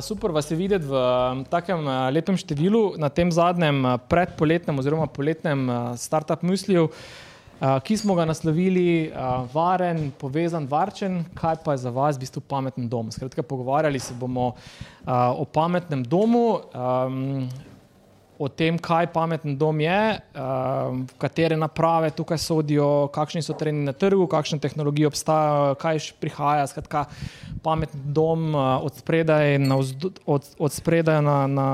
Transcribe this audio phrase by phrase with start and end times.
[0.00, 0.96] Super vas je videti v
[1.52, 5.68] takem lepem številu na tem zadnjem predpoletnem oziroma poletnem
[6.00, 6.88] startup misliju,
[7.60, 9.12] ki smo ga naslovili
[9.52, 13.12] varen, povezan, varčen, kaj pa je za vas v bistvu pameten dom.
[13.12, 14.54] Skratka, pogovarjali se bomo
[15.12, 16.64] o pametnem domu,
[18.38, 20.00] o tem, kaj pameten dom je,
[21.18, 26.66] katere naprave tukaj sodijo, kakšni so trendi na trgu, kakšne tehnologije obstajajo, kaj še prihaja.
[26.70, 27.06] Skratka,
[27.64, 29.56] pameten dom od spredaj,
[30.26, 31.68] od, od spredaj na, na,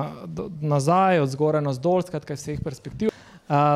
[0.61, 3.11] nazaj, od zgoraj na zdol, skratka, vseh perspektiv.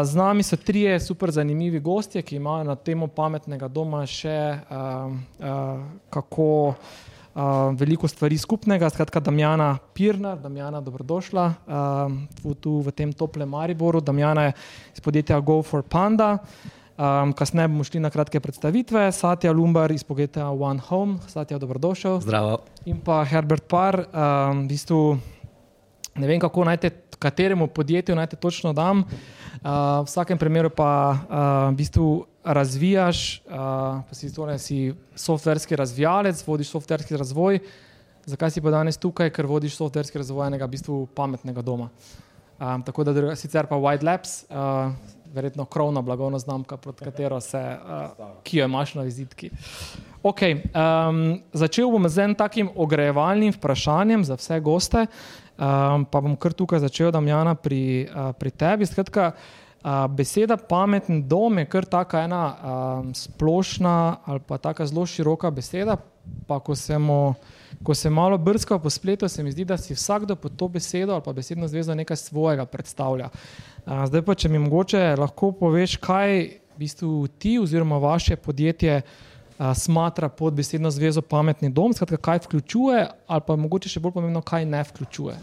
[0.02, 4.38] Z nami so trije super zanimivi gostje, ki imajo na temo pametnega doma še
[4.70, 5.10] uh,
[5.42, 6.46] uh, kako
[7.76, 8.90] veliko stvari skupnega.
[8.90, 14.00] Skratka, Damjana Pirnar, Damjana, dobrodošla uh, tu v tem toplem Mariboru.
[14.00, 14.52] Damjana je
[14.94, 16.38] iz podjetja Go for Panda.
[16.96, 19.12] Um, kasneje bomo šli na kratke predstavitve.
[19.12, 21.18] Satya Lumbar iz podjetja One Home.
[21.28, 22.20] Satya, dobrodošel.
[22.24, 22.58] Zdravo.
[22.88, 25.18] In pa Herbert Parr, um, v bistvu
[26.18, 28.98] ne vem, kako najte, kateremu podjetju naj te točno dam.
[28.98, 31.18] Uh, v vsakem primeru pa uh,
[31.72, 34.78] v bistvu razvijaš, uh, pa si torej si
[35.14, 37.60] softverski razvijalec, vodiš softverski razvoj.
[38.26, 41.90] Zakaj si pa danes tukaj, ker vodiš softverski razvoj enega v bistvu pametnega doma.
[42.56, 44.92] Um, tako da druga, sicer pa White Labs, uh,
[45.34, 49.50] verjetno krovna blagovna znamka, pod katero se, uh, ki jo imaš na vizitki.
[50.22, 55.06] Okay, um, začel bom z enim takim ogrejevalnim vprašanjem za vse goste,
[55.58, 58.86] um, pa bom kar tukaj začel, Damjana, pri, uh, pri tebi.
[58.86, 65.06] Skratka, uh, beseda pameten dom je kar tako ena um, splošna ali pa tako zelo
[65.06, 65.96] široka beseda.
[66.46, 67.34] Ko se, mo,
[67.86, 71.14] ko se malo brska po spletu, se mi zdi, da si vsakdo pod to besedo
[71.14, 73.28] ali pa besedno zvezo nekaj svojega predstavlja.
[73.86, 76.36] Uh, zdaj pa, če mi mogoče lahko poveš, kaj
[76.76, 79.35] v bistvu ti oziroma vaše podjetje uh,
[79.74, 84.42] smatra pod besedno zvezo pametni dom, skratka, kaj vključuje, ali pa mogoče še bolj pomembno,
[84.44, 85.36] kaj ne vključuje.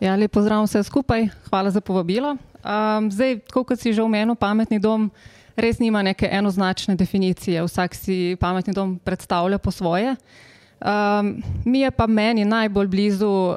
[0.00, 2.36] Ja, lepo zdrav vse skupaj, hvala za povabilo.
[2.36, 5.10] Um, zdaj, kot si že omenil, pametni dom
[5.56, 7.64] res nima neke enoznačne definicije.
[7.64, 10.16] Vsak si pametni dom predstavlja po svoje.
[10.76, 13.28] Um, mi je pa meni najbolj blizu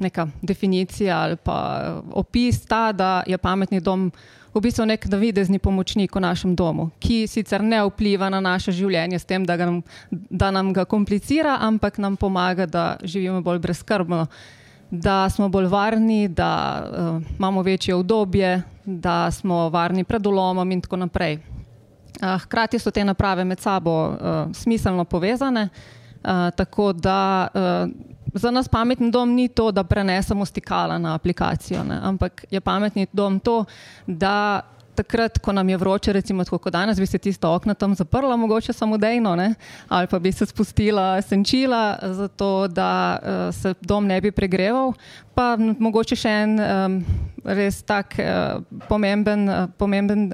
[0.00, 4.08] neka definicija ali pa opis ta, da je pametni dom
[4.54, 9.18] v bistvu nek navidezni pomočnik v našem domu, ki sicer ne vpliva na naše življenje
[9.18, 9.70] s tem, da, ga,
[10.10, 14.28] da nam ga komplicira, ampak nam pomaga, da živimo bolj brezkrbno
[14.90, 20.80] da smo bolj varni, da uh, imamo večje obdobje, da smo varni pred ulomom in
[20.80, 21.38] tako naprej.
[22.22, 24.16] Uh, hkrati so te naprave med sabo uh,
[24.52, 27.90] smiselno povezane, uh, tako da uh,
[28.34, 33.06] za nas pametni dom ni to, da prenesemo stikala na aplikacijo, ne, ampak je pametni
[33.12, 33.64] dom to,
[34.06, 34.62] da
[34.94, 38.36] takrat, ko nam je vroče, recimo tako kot danes, bi se tista okna tam zaprla,
[38.36, 39.54] mogoče samodejno, ne?
[39.88, 44.92] ali pa bi se spustila senčila, zato da uh, se dom ne bi pregreval.
[45.34, 46.98] Pa mogoče še en um,
[47.44, 50.30] res tak uh, pomemben, uh, pomemben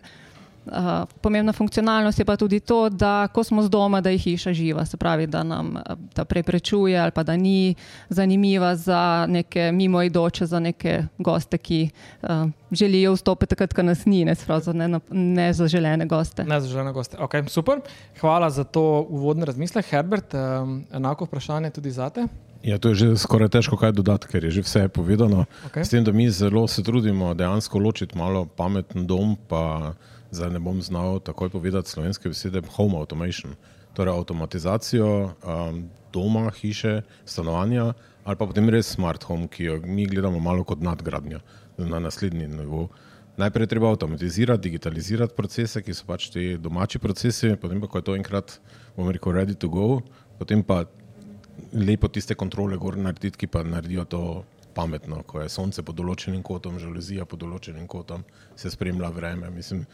[0.66, 4.52] Uh, pomembna funkcionalnost je pa tudi to, da ko smo z doma, da je hiša
[4.52, 5.74] živa, se pravi, da nam
[6.14, 7.74] da preprečuje ali pa da ni
[8.08, 11.90] zanimiva za neke mimoidoče, za neke goste, ki
[12.22, 12.28] uh,
[12.70, 16.44] želijo vstopiti takrat, ko nas ni, ne, sprav, ne, ne za želene goste.
[16.44, 17.16] Ne za želene goste.
[17.16, 17.80] Okay, super,
[18.20, 19.86] hvala za to uvodno razmislek.
[19.90, 22.26] Herbert, um, enako vprašanje tudi za te.
[22.62, 25.48] Ja, to je že skoraj težko kaj dodati, ker je že vse povedano.
[25.72, 25.84] Okay.
[25.84, 29.92] S tem, da mi zelo se trudimo dejansko ločiti malo pameten dom, pa
[30.30, 33.54] zdaj ne bom znal takoj povedati slovenske besede, home automation,
[33.94, 37.92] torej avtomatizacijo um, doma, hiše, stanovanja
[38.24, 41.40] ali pa potem res smart home, ki jo mi gledamo malo kot nadgradnjo
[41.78, 42.88] na naslednji nivo.
[43.40, 48.06] Najprej treba avtomatizirati, digitalizirati procese, ki so pač ti domači procesi, potem pa, ko je
[48.06, 48.58] to enkrat,
[48.96, 50.02] bomo rekel, ready to go,
[50.38, 50.84] potem pa
[51.72, 54.22] lepo tiste kontrole gor narediti, ki pa naredijo to
[54.74, 58.24] pametno, ko je sonce pod določenim kotom, žaluzija pod določenim kotom,
[58.56, 59.50] se spremlja vreme.
[59.50, 59.86] Mislim,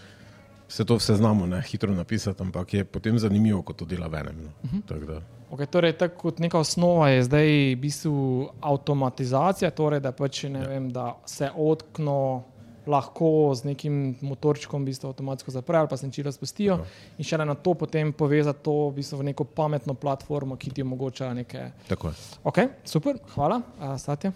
[0.68, 4.20] Vse to vse znamo, ne hitro napisati, ampak je potem zanimivo, ko to dela v
[4.20, 4.42] enem.
[4.42, 4.50] No.
[4.62, 4.82] Uh mhm.
[4.88, 5.20] -huh.
[5.50, 10.50] okay, torej, tako kot neka osnova je zdaj v bistvu avtomatizacija, torej, da, pač, ja.
[10.50, 12.42] vem, da se odkno
[12.86, 16.84] lahko z nekim motorčkom v bistvu avtomatsko zapre ali pa se čila spustijo ja.
[17.18, 20.82] in še na to potem povezati to v, bistvu v neko pametno platformo, ki ti
[20.82, 21.70] omogoča nekaj.
[21.88, 22.14] Tako je.
[22.44, 24.32] Okay, super, hvala, uh, Satya.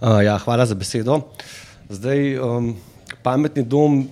[0.00, 1.20] Uh, ja, hvala za besedo.
[1.88, 2.76] Zdaj, um,
[3.22, 4.08] pametni dom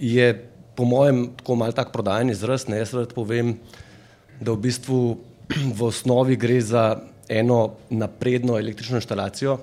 [0.00, 2.66] je, po mojem, tako mal tak prodajen izraz.
[2.68, 3.56] Ne, jaz rad povem,
[4.40, 5.00] da v bistvu
[5.52, 6.96] v osnovi gre za
[7.28, 9.58] eno napredno električno inštalacijo,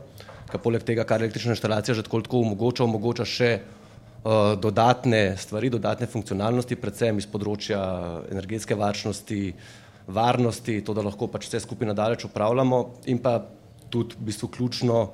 [0.50, 5.69] ki poleg tega, kar električna inštalacija že tako, tako omogoča, omogoča še uh, dodatne stvari,
[5.69, 7.81] dodatne funkcionalnosti, predvsem iz področja
[8.31, 9.41] energetske varčnosti,
[10.09, 12.79] varnosti, to, da lahko pač vse skupaj nadalje upravljamo
[13.13, 13.38] in pa
[13.89, 15.09] tudi v bistvu ključno,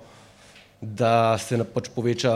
[0.82, 2.36] da se pač poveča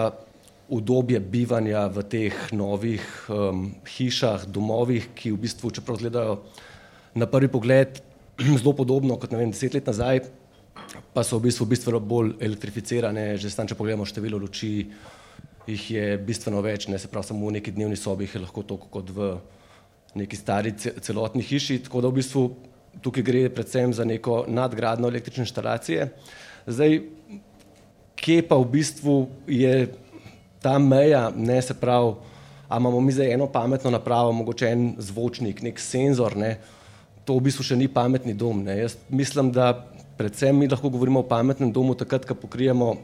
[0.70, 6.40] udobje bivanja v teh novih um, hišah, domovih, ki v bistvu, čeprav gledajo
[7.18, 8.02] na prvi pogled
[8.60, 10.24] zelo podobno kot vem, deset let nazaj,
[11.14, 14.88] pa so v bistvu bistveno bolj elektrificirane, že stan, če pogledamo število luči,
[15.70, 18.90] jih je bistveno več, ne se pravi samo v neki dnevni sobi, je lahko toliko
[18.94, 19.34] kot v
[20.18, 22.44] neki stari celotni hiši, tako da v bistvu
[23.06, 26.10] tukaj gre predvsem za neko nadgradno električne inštalacije.
[26.70, 27.02] Zdaj,
[28.20, 29.16] kje pa v bistvu
[29.48, 29.90] je
[30.62, 32.14] ta meja, ne se pravi,
[32.70, 36.58] a imamo mi zdaj eno pametno napravo, mogoče en zvočnik, nek senzor, ne,
[37.26, 38.64] to v bistvu še ni pametni dom.
[38.66, 38.78] Ne.
[38.82, 39.72] Jaz mislim, da
[40.18, 42.96] predvsem mi lahko govorimo o pametnem domu takrat, ko pokrijemo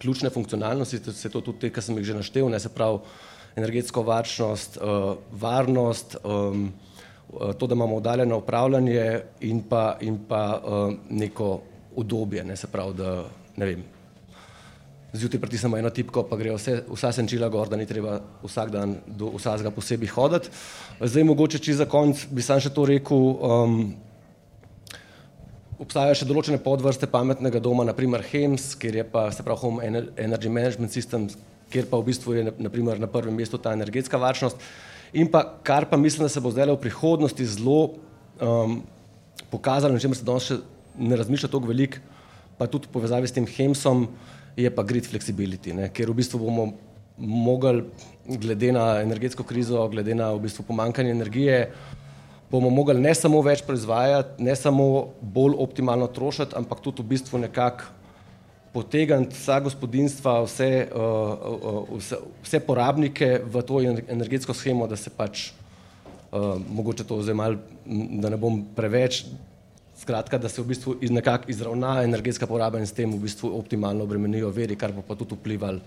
[0.00, 3.00] ključne funkcionalnosti, se to tudi te, kar sem jih že naštel, ne se pravi
[3.56, 6.72] energetsko varčnost, uh, varnost, um,
[7.58, 11.60] to, da imamo oddaljeno upravljanje in pa, in pa uh, neko
[11.94, 13.12] udobje, ne se pravi, da
[13.56, 13.84] ne vem,
[15.14, 18.96] zjutraj pritisnemo eno tipko, pa gre vse, vsa senčila gor, da ni treba vsak dan
[19.06, 20.50] do vsakega posebej hoditi.
[21.00, 23.76] Zdaj, mogoče če za konc bi sam še to rekel, um,
[25.78, 30.50] obstajajo še določene podvrste pametnega doma, naprimer HEMS, kjer je pa se pravi Home Energy
[30.50, 31.28] Management System,
[31.70, 34.58] kjer pa v bistvu je naprimer, na prvem mestu ta energetska varčnost.
[35.14, 37.94] In pa kar pa mislim, da se bo zdaj v prihodnosti zelo
[38.42, 38.80] um,
[39.50, 40.58] pokazalo, na čemer se danes še
[40.98, 42.02] ne razmišlja toliko veliko,
[42.58, 44.08] pa tudi v povezavi s tem HEMS-om,
[44.56, 46.72] je pa grid flexibility, ne, ker v bistvu bomo
[47.18, 47.84] mogli,
[48.26, 51.58] glede na energetsko krizo, glede na v bistvu pomankanje energije,
[52.50, 57.42] bomo mogli ne samo več proizvajati, ne samo bolj optimalno trošiti, ampak tudi v bistvu
[57.46, 57.90] nekako
[58.74, 65.12] potegniti vsa gospodinstva, vse, uh, uh, vse, vse porabnike v to energetsko schemo, da se
[65.14, 65.52] pač,
[66.32, 69.22] uh, mogoče to zdaj mal, da ne bom preveč
[70.04, 73.48] Skratka, da se v bistvu iz nekako izravna energetska poraba in s tem v bistvu
[73.56, 75.80] optimalno obremenijo veri, kar bo pa tudi vplivalo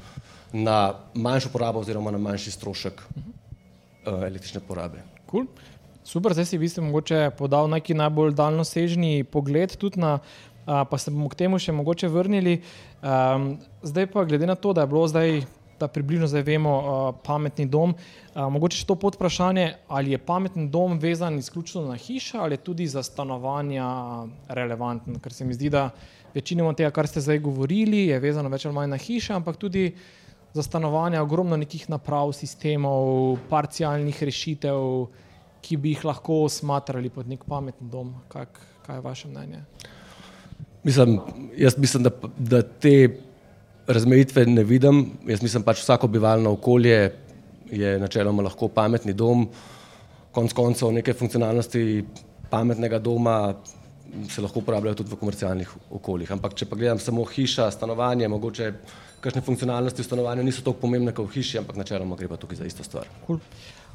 [0.58, 5.04] na manjšo porabo oziroma na manjši strošek uh, električne porabe.
[5.30, 5.46] Cool.
[6.02, 10.98] Super, zdaj si vi ste mogoče podal neki najbolj daljnosežni pogled tudi na, uh, pa
[10.98, 12.62] se bomo k temu še mogoče vrnili.
[13.04, 15.44] Um, zdaj pa glede na to, da je bilo zdaj
[15.80, 17.94] da približno zdaj vemo, uh, pametni dom.
[17.94, 22.58] Uh, mogoče še to pod vprašanje, ali je pametni dom vezan izključno na hišo ali
[22.58, 23.88] tudi za stanovanja
[24.50, 25.20] relevanten.
[25.20, 25.90] Ker se mi zdi, da
[26.34, 29.92] večino tega, kar ste zdaj govorili, je vezano več ali manj na hiše, ampak tudi
[30.54, 34.82] za stanovanja ogromno nekih naprav, sistemov, parcialnih rešitev,
[35.62, 38.16] ki bi jih lahko smatrali pod nek pametni dom.
[38.32, 39.64] Kak, kaj je vaše mnenje?
[40.84, 41.20] Mislim,
[41.58, 42.94] jaz mislim, da, da te
[43.88, 45.06] razmejitve ne vidim.
[45.28, 47.12] Jaz mislim, pač vsako bivalno okolje
[47.72, 49.48] je načeloma lahko pametni dom,
[50.32, 52.06] konc koncev neke funkcionalnosti
[52.50, 53.56] pametnega doma
[54.30, 56.32] se lahko uporabljajo tudi v komercialnih okoljih.
[56.32, 58.72] Ampak če pa gledam samo hiša, stanovanje, mogoče
[59.22, 62.62] kakšne funkcionalnosti v stanovanju niso tako pomembne kot v hiši, ampak načeloma gre pa tukaj
[62.62, 63.10] za isto stvar.
[63.26, 63.42] Cool.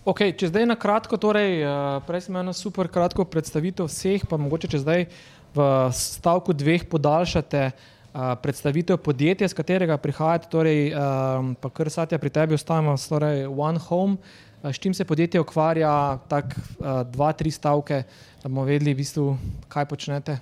[0.05, 4.37] Okay, če zdaj na kratko, torej, uh, prej smo imeli super kratko predstavitev vseh, pa
[4.37, 5.07] mogoče če zdaj
[5.55, 12.21] v stavku dveh podaljšate uh, predstavitev podjetja, z katerega prihajate, torej, um, pa kar satja
[12.21, 14.17] pri tebi ostajamo, torej One Home.
[14.63, 18.05] S čim se podjetje ukvarja, tako uh, dva, tri stavke,
[18.43, 19.33] da bomo vedeli, v bistvu,
[19.73, 20.39] kaj počnete?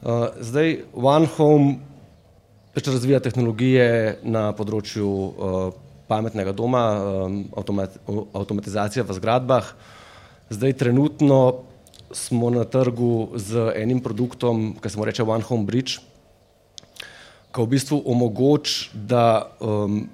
[0.00, 1.74] Uh, zdaj, One Home
[2.72, 5.58] pač razvija tehnologije na področju uh,
[6.08, 6.84] pametnega doma,
[7.26, 9.74] um, avtomat, avtomatizacija v zgradbah.
[10.48, 11.66] Zdaj, trenutno
[12.12, 16.00] smo na trgu z enim produktom, ki se mu reče One Home Bridge
[17.52, 20.06] ko v bistvu omogoča, da um,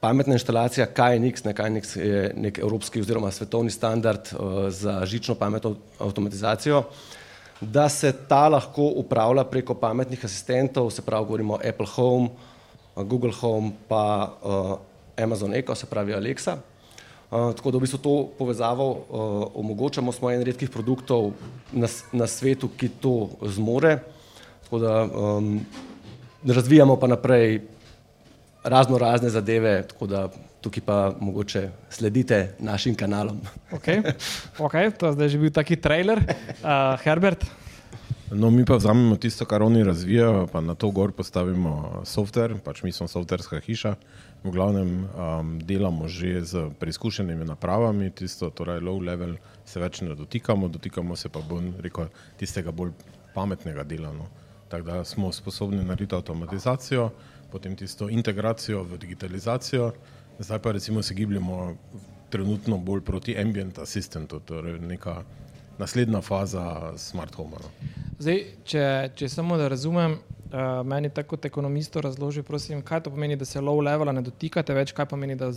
[0.00, 5.76] pametna inštalacija KNX, ne KNX je nek evropski oziroma svetovni standard uh, za žično pametno
[5.98, 6.82] avtomatizacijo,
[7.60, 12.28] da se ta lahko upravlja preko pametnih asistentov, se pravi, govorimo Apple Home,
[12.96, 16.58] Google Home, pa uh, Amazon Echo, se pravi Alexa.
[17.30, 18.98] Uh, tako da v bistvu to povezavo uh,
[19.54, 21.32] omogočamo, smo en redkih produktov
[21.72, 23.98] na, na svetu, ki to zmore.
[24.64, 25.60] Tako da um,
[26.52, 27.62] razvijamo pa naprej
[28.64, 30.28] razno razne zadeve, tako da
[30.60, 33.40] tukaj pa mogoče sledite našim kanalom.
[33.72, 33.86] Ok,
[34.58, 36.18] okay to je zdaj že bil taki trailer.
[36.18, 37.44] Uh, Herbert?
[38.32, 42.82] No, mi pa vzamemo tisto, kar oni razvijajo, pa na to gor postavimo softver, pač
[42.82, 43.94] mi smo softverska hiša.
[44.44, 50.16] V glavnem um, delamo že z preizkušenimi napravami, tisto, torej low level, se več ne
[50.16, 52.08] dotikamo, dotikamo se pa bolj, rekel,
[52.40, 52.90] tistega bolj
[53.34, 54.10] pametnega dela.
[54.12, 54.26] No.
[54.74, 57.10] Tako da smo sposobni narediti avtomatizacijo,
[57.52, 59.92] potem tisto integracijo v digitalizacijo,
[60.38, 61.76] zdaj pa recimo se gibljemo
[62.30, 65.22] trenutno bolj proti ambient assistantu, torej neka
[65.78, 67.50] naslednja faza smart home.
[67.50, 67.92] No.
[68.18, 73.14] Zdaj, če, če samo da razumem, uh, meni tako kot ekonomistu razloži, prosim, kaj to
[73.14, 75.52] pomeni, da se low levela ne dotikate več, kaj pomeni, da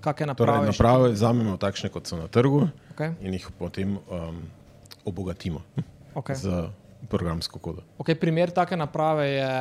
[0.00, 0.56] kakšne naprave.
[0.56, 3.12] Torej, naprave vzamemo takšne, kot so na trgu okay.
[3.20, 4.42] in jih potem um,
[5.04, 5.60] obogatimo
[6.14, 6.40] okay.
[6.40, 6.64] z
[7.06, 7.82] programsko kodo.
[7.98, 9.52] Okay, primer take naprave je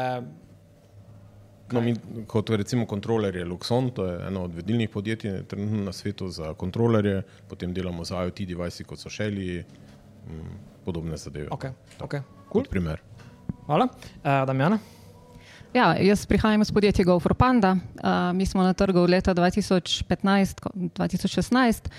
[1.71, 1.95] No, mi,
[2.29, 7.23] kot recimo kontroler je Luxon, to je eno od vodilnih podjetij na svetu za kontrolerje,
[7.49, 9.63] potem delamo za IoT device, kot so Shelly,
[10.27, 11.49] mm, podobne zadeve.
[11.49, 11.71] Okay.
[11.99, 12.21] Okay.
[12.51, 12.69] Cool.
[12.69, 13.01] Primer.
[13.65, 13.87] Hvala.
[13.89, 14.79] Uh, Damjana?
[15.75, 17.71] Ja, jaz prihajam iz podjetja GoForPanda.
[17.71, 17.79] Uh,
[18.33, 21.85] mi smo na trgu od leta 2015-2016.
[21.85, 21.91] Uh,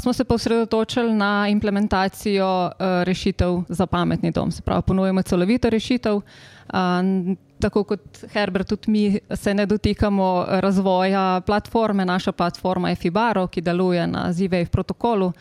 [0.00, 4.50] smo se pa osredotočili na implementacijo uh, rešitev za pametni dom.
[4.50, 6.16] Se pravi, ponujemo celovito rešitev.
[6.16, 6.22] Uh,
[7.60, 8.00] tako kot
[8.32, 12.04] Herbert, tudi mi se ne dotikamo razvoja platforme.
[12.04, 15.32] Naša platforma je Fibaro, ki deluje na ZWave protokolu, uh,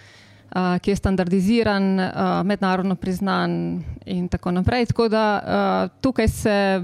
[0.82, 2.12] ki je standardiziran, uh,
[2.46, 4.86] mednarodno priznan in tako naprej.
[4.86, 6.82] Tako da uh, tukaj se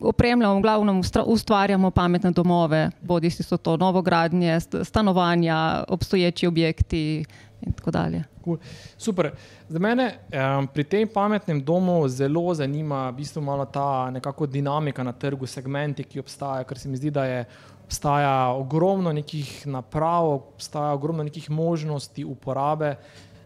[0.00, 7.24] opremljamo, v glavnem ustvarjamo pametne domove, bodi si so to novogradnje, stanovanja, obstoječi objekti
[7.62, 8.24] in tako dalje.
[8.44, 8.58] Cool.
[8.98, 9.30] Super.
[9.68, 10.14] Za mene
[10.58, 14.10] um, pri tem pametnem domu zelo zanima v bistvu malo ta
[14.46, 17.44] dinamika na trgu, segmenti, ki obstajajo, ker se mi zdi, da je.
[17.92, 22.94] Obstaja ogromno nekih naprav, obstaja ogromno nekih možnosti uporabe.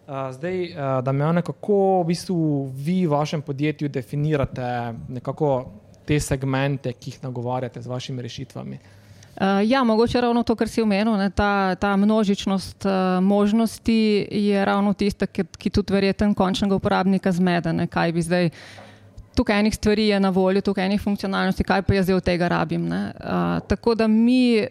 [0.06, 4.94] Uh, zdaj, uh, da me ene, kako v bistvu vi v vašem podjetju definirate
[6.06, 8.78] te segmente, ki jih nagovarjate z vašimi rešitvami?
[9.36, 12.92] Uh, ja, mogoče ravno to, kar si omenil, ne, ta, ta množičnost uh,
[13.24, 17.72] možnosti je ravno tista, ki, ki tudi verjetno končnega uporabnika zmede.
[17.76, 18.48] Ne, kaj bi zdaj,
[19.36, 22.48] tukaj enih stvari je na voljo, tukaj enih funkcionalnosti, kaj pa jaz zdaj od tega
[22.48, 22.86] rabim.
[22.88, 24.64] Uh, tako da mi,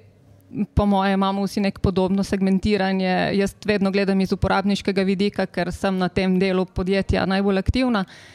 [0.74, 3.30] po mojem, imamo vsi nek podobno segmentiranje.
[3.38, 8.02] Jaz vedno gledam iz uporabniškega vidika, ker sem na tem delu podjetja najbolj aktivna.
[8.08, 8.35] Uh,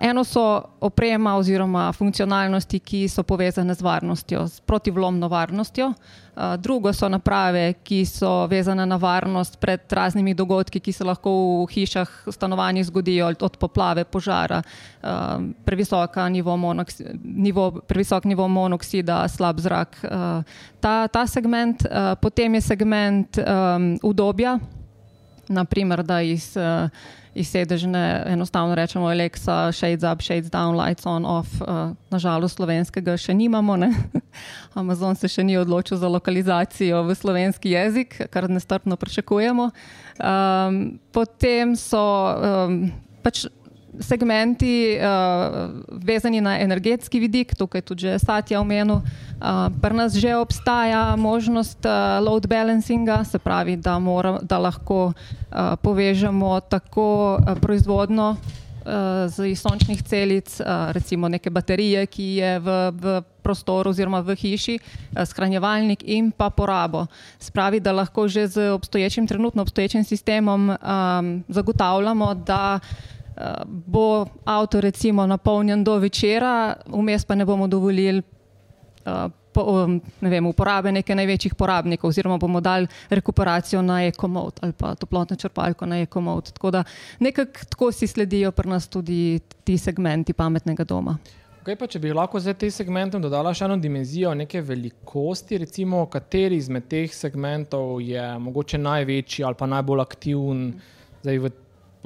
[0.00, 5.86] eno so oprema oziroma funkcionalnosti, ki so povezane z varnostjo, s protivlomno varnostjo.
[6.36, 11.32] Uh, drugo so naprave, ki so vezane na varnost pred raznimi dogodki, ki se lahko
[11.64, 15.08] v hišah, stanovanjih zgodijo, od poplave, požara, uh,
[15.64, 16.56] previsok nivo,
[17.24, 19.96] nivo, previsok nivo monoksida, slab zrak.
[20.80, 21.82] Ta, ta segment,
[22.20, 24.58] potem je segment um, udobja,
[25.48, 26.52] naprimer, da iz.
[26.56, 26.90] Uh,
[27.36, 31.60] iz sedežne, enostavno rečemo, Alexa, shades up, shades down, lights on, off.
[31.60, 33.76] Uh, nažalost, slovenskega še nimamo.
[33.76, 33.90] Ne?
[34.80, 39.68] Amazon se še ni odločil za lokalizacijo v slovenski jezik, kar nestrpno pričakujemo.
[40.16, 40.80] Um,
[41.12, 42.80] potem so um,
[43.20, 43.44] pač
[44.00, 45.70] segmenti uh,
[46.04, 49.00] vezani na energetski vidik, tukaj tudi že Satya omenil.
[49.36, 55.12] Uh, pri nas že obstaja možnost uh, load balancinga, se pravi, da, mora, da lahko
[55.12, 58.36] uh, povežemo tako uh, proizvodno
[58.86, 63.04] uh, z sončnih celic, uh, recimo neke baterije, ki je v, v
[63.42, 67.06] prostoru oziroma v hiši, uh, shranjevalnik in pa porabo.
[67.38, 72.80] Spravi, da lahko že z obstoječim, trenutno obstoječim sistemom um, zagotavljamo, da
[73.66, 78.22] bo avto recimo napolnjen do večera, vmes pa ne bomo dovolili
[79.04, 84.60] uh, po, um, ne vem, uporabe nekaj največjih porabnikov, oziroma bomo dali rekuperacijo na ekomod
[84.62, 86.52] ali pa toplotno črpalko na ekomod.
[86.52, 86.84] Tako da
[87.20, 91.16] nekako tako si sledijo pri nas tudi ti segmenti pametnega doma.
[91.66, 96.04] Okay, pa, če bi lahko za te segmente dodala še eno dimenzijo, neke velikosti, recimo,
[96.06, 100.60] kateri izmed teh segmentov je mogoče največji ali pa najbolj aktiven
[101.26, 101.50] v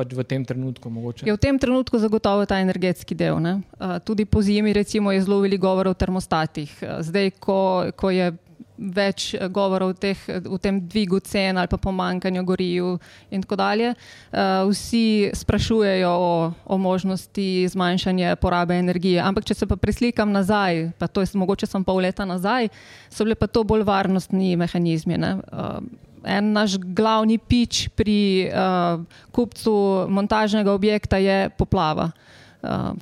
[0.00, 0.88] pač v tem trenutku.
[0.90, 1.28] Mogoče.
[1.28, 3.36] Je v tem trenutku zagotovo ta energetski del.
[3.38, 3.60] Ne?
[4.04, 6.72] Tudi po zimi recimo, je zelo veliko govora o termostatih.
[7.04, 8.32] Zdaj, ko, ko je
[8.80, 12.96] več govora o teh, v tem dvigu cen ali pa pomankanju goriv
[13.28, 13.92] in tako dalje,
[14.32, 16.32] vsi sprašujejo o,
[16.64, 19.20] o možnosti zmanjšanja porabe energije.
[19.20, 22.72] Ampak, če se pa preslikam nazaj, pa to je mogoče samo pol leta nazaj,
[23.12, 25.20] so bile pa to bolj varnostni mehanizmi.
[25.20, 25.36] Ne?
[26.24, 32.10] En naš glavni pič pri uh, kupcu montažnega objekta je poplava.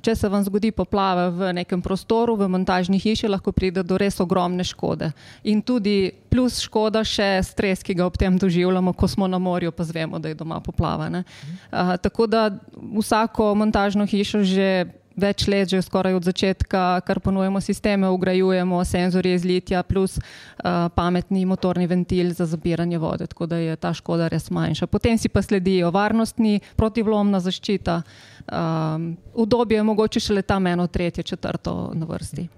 [0.07, 4.21] Če se vam zgodi poplava v nekem prostoru, v montažni hiši, lahko pride do res
[4.23, 5.11] ogromne škode.
[5.51, 9.75] In tudi plus škoda še stres, ki ga ob tem doživljamo, ko smo na morju,
[9.75, 11.11] pa zvemo, da je doma poplava.
[11.11, 14.71] Uh, tako da vsako montažno hišo že
[15.19, 20.89] več let, že skoraj od začetka, kar ponujemo sisteme, ugrajujemo senzorje iz litija, plus uh,
[20.95, 24.87] pametni motorni ventil za zabiranje vode, tako da je ta škoda res manjša.
[24.87, 28.01] Potem si pa sledijo varnostni, protivlomna zaščita.
[28.49, 32.49] Um, udobje je mogoče šele tam eno, tretje, četrto na vrsti.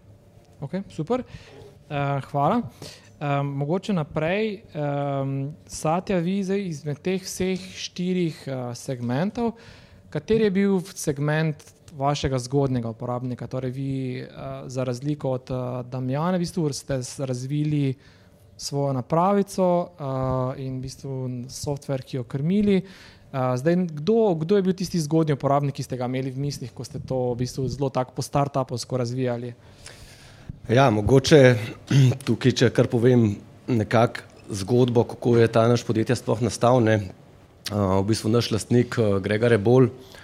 [0.60, 2.62] Okay, super, uh, hvala.
[3.20, 9.58] Um, mogoče naprej, um, Satya, vi zdaj izmed teh vseh štirih uh, segmentov,
[10.08, 11.60] kateri je bil segment
[11.96, 13.46] vašega zgodnega uporabnika.
[13.46, 17.94] Torej, vi, uh, za razliko od uh, Damjana, v bistvu ste razvili
[18.56, 21.14] svojo napravico uh, in v bistvu
[21.48, 22.82] softver, ki jo krmili.
[23.32, 26.72] Uh, zdaj, kdo, kdo je bil tisti zgodnji uporabnik, ki ste ga imeli v mislih,
[26.74, 29.54] ko ste to v bistvu zelo tako po start-upu razvijali?
[30.68, 31.56] Ja, mogoče
[32.26, 36.82] tukaj, če kar povem nekako zgodbo, kako je ta naš podjetje sploh nastal.
[36.82, 37.00] Ne?
[37.70, 40.19] Uh, v bistvu naš lastnik Gregor Ebol, uh,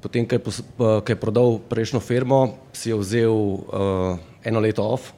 [0.00, 0.40] Potem, ko je,
[0.76, 5.12] ko je prodal prejšnjo firmo, si je vzel uh, eno leto off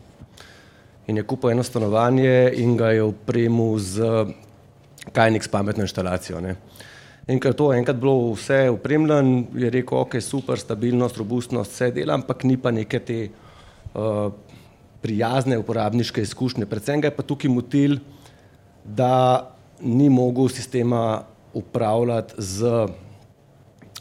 [1.07, 4.03] in je kupil eno stanovanje in ga je opremil z
[5.15, 6.41] kajnik s pametno inštalacijo.
[6.43, 6.57] Ne.
[7.31, 12.19] In ker to enkrat bilo vse upremljeno, je rekel, ok, super, stabilnost, robustnost, vse dela,
[12.19, 13.19] ampak ni pa neke te
[13.95, 14.31] uh,
[15.03, 16.67] prijazne uporabniške izkušnje.
[16.67, 17.99] Predvsem ga je pa tukaj motil,
[18.85, 21.23] da ni mogel sistema
[21.55, 22.87] upravljati z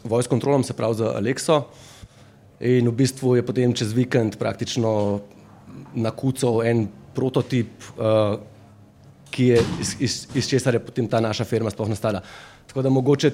[0.04, 1.62] voice controlom, se pravi za Alexo.
[2.60, 5.20] In v bistvu je potem čez vikend praktično
[5.94, 8.38] nakucal en prototip, uh,
[9.32, 12.22] ki je iz, iz, iz česar je potem ta naša firma sploh nastala.
[12.66, 13.32] Tako da mogoče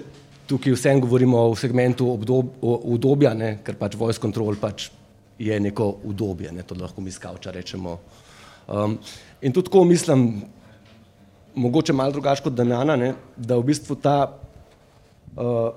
[0.49, 3.59] tukaj vsem govorimo o segmentu obdob, o, udobja, ne?
[3.65, 4.89] ker pač voice control pač
[5.39, 6.65] je neko udobje, ne?
[6.65, 7.99] to lahko mi skavča rečemo.
[8.69, 8.99] Um,
[9.43, 10.43] in tudi tako mislim,
[11.55, 13.13] mogoče malo drugače kot Damjana, ne?
[13.37, 14.17] da v bistvu ta
[15.37, 15.75] uh,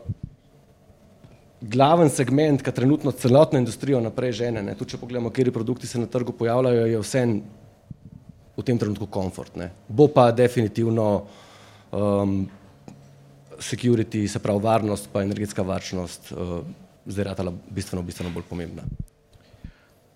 [1.62, 4.64] glaven segment, ki trenutno celotno industrijo naprej žene.
[4.64, 4.76] Ne.
[4.76, 7.26] Tudi če pogledamo, kje produkti se na trgu pojavljajo, je vse
[8.58, 9.56] v tem trenutku komfort.
[9.56, 9.72] Ne.
[9.88, 11.26] Bo pa definitivno
[11.92, 12.50] um,
[13.60, 16.60] security, se pravi varnost, pa energetska varčnost, uh,
[17.06, 18.84] zdaj ratala bistveno, bistveno bolj pomembna.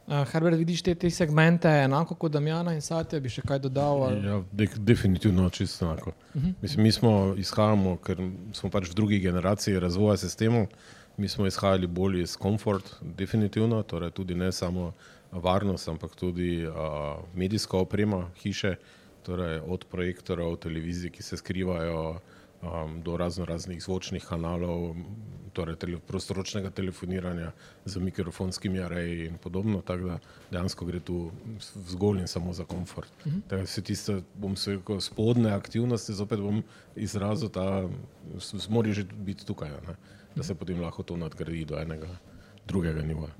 [0.05, 4.03] Uh, Herbert, vidiš te, te segmente enako kot Damjana in Satya, bi še kaj dodal?
[4.21, 6.13] Ja, de, definitivno čisto enako.
[6.33, 6.49] Uh mhm.
[6.49, 6.53] -huh.
[6.61, 8.21] Mislim, mi smo izhajamo, ker
[8.53, 10.67] smo pač v drugi generaciji razvoja sistemov,
[11.17, 14.91] Mi smo izhajali bolj iz komfort, definitivno, torej tudi ne samo
[15.31, 16.73] varnost, ampak tudi uh,
[17.35, 18.75] medijska oprema hiše,
[19.23, 22.19] torej od projektorov, televizij, ki se skrivajo,
[22.61, 24.95] um, do razno raznih zvočnih kanalov,
[25.53, 27.51] torej tele, prostoročnega telefoniranja
[27.85, 29.81] z mikrofonskimi areji in podobno.
[29.81, 30.19] Tako da
[30.51, 31.31] dejansko gre tu
[31.87, 33.11] zgolj in samo za komfort.
[33.25, 33.41] Uh mhm.
[33.49, 33.63] -huh.
[33.63, 36.63] Vse tiste, bom se rekel, spodne aktivnosti, zopet bom
[36.95, 37.89] izrazil, da
[38.69, 39.69] morajo že biti tukaj.
[39.69, 39.95] Ne?
[40.35, 42.09] Da se potem lahko to nadgradi do enega
[42.67, 43.33] drugega nivoja.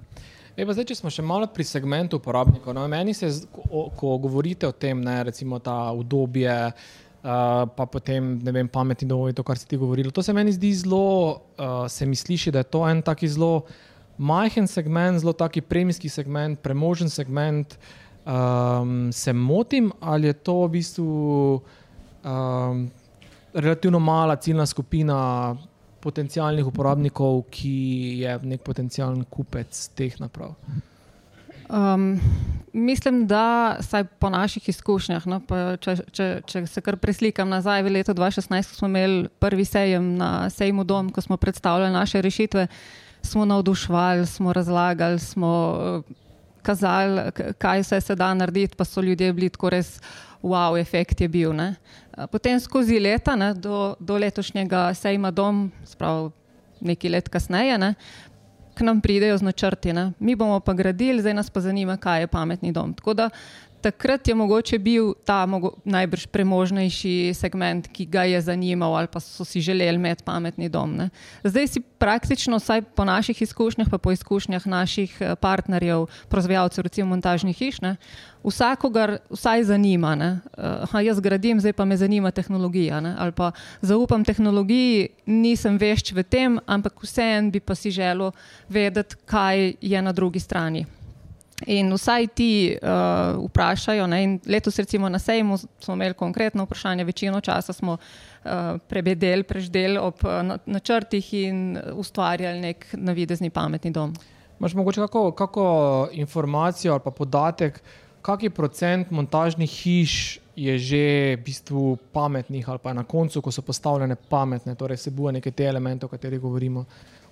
[0.56, 4.70] E, zdaj, če smo še malo pri segmentu uporabnikov, no, meni se, ko, ko govorite
[4.70, 9.60] o tem, ne, recimo ta udobje, uh, pa potem ne vem, pametni domovi, to, kar
[9.60, 11.04] si ti govoril, to se meni zdi zelo,
[11.60, 13.66] uh, se mi sliši, da je to en taki zelo
[14.18, 17.76] majhen segment, zelo taki premijski segment, premožen segment.
[18.26, 21.10] Um, se motim, ali je to v bistvu
[22.26, 22.88] um,
[23.54, 25.18] relativno mala ciljna skupina
[26.06, 27.78] potencijalnih uporabnikov, ki
[28.22, 30.54] je nek potencijalen kupec teh naprav?
[31.66, 32.20] Um,
[32.74, 35.40] mislim, da saj po naših izkušnjah, no,
[35.82, 40.50] če, če, če se kar preslikam nazaj, v letu 2016 smo imeli prvi sejem na
[40.54, 42.68] sejmu Dom, ko smo predstavljali naše rešitve,
[43.26, 46.16] smo navduševali, smo razlagali, smo uh,
[46.62, 50.00] kazali, kaj vse se da narediti, pa so ljudje bili tako res
[50.46, 51.54] wow, efekt je bil.
[51.54, 51.76] Ne.
[52.32, 56.30] Potem skozi leta, ne, do, do letošnjega sejma dom, sprav
[56.86, 57.94] nekaj let kasneje, ne,
[58.76, 59.94] k nam pridejo z načrti.
[59.96, 60.12] Ne.
[60.20, 62.94] Mi bomo pa gradili, zdaj nas pa zanima, kaj je pametni dom.
[62.94, 63.30] Tako da
[63.86, 69.22] takrat je mogoče bil ta mogo, najbrž premožnejši segment, ki ga je zanimal ali pa
[69.22, 70.96] so si želeli imeti pametni dom.
[70.98, 71.10] Ne.
[71.44, 77.14] Zdaj si praktično, vsaj po naših izkušnjah, pa po izkušnjah naših eh, partnerjev, proizvajalcev, recimo
[77.14, 77.96] montažnih hiš, ne,
[78.44, 80.16] vsakogar vsaj zanima.
[80.58, 83.00] Uh, jaz gradim, zdaj pa me zanima tehnologija.
[83.02, 88.32] Ne, ali pa zaupam tehnologiji, nisem vešč v tem, ampak vseeno bi pa si želel
[88.70, 90.86] vedeti, kaj je na drugi strani.
[91.64, 97.40] In vsaj ti uh, vprašajo, ne, letos recimo na sejmu smo imeli konkretno vprašanje, večino
[97.42, 98.52] časa smo uh,
[98.88, 104.14] prebedeli, preždeli ob uh, načrtih in ustvarjali nek navidezni pametni dom.
[104.60, 107.82] Imaš mogoče kako, kako informacijo ali pa podatek,
[108.22, 113.62] kakšen procent montažnih hiš je že v bistvu pametnih, ali pa na koncu, ko so
[113.62, 116.86] postavljene pametne, torej se boje neke te elemente, o katerih govorimo.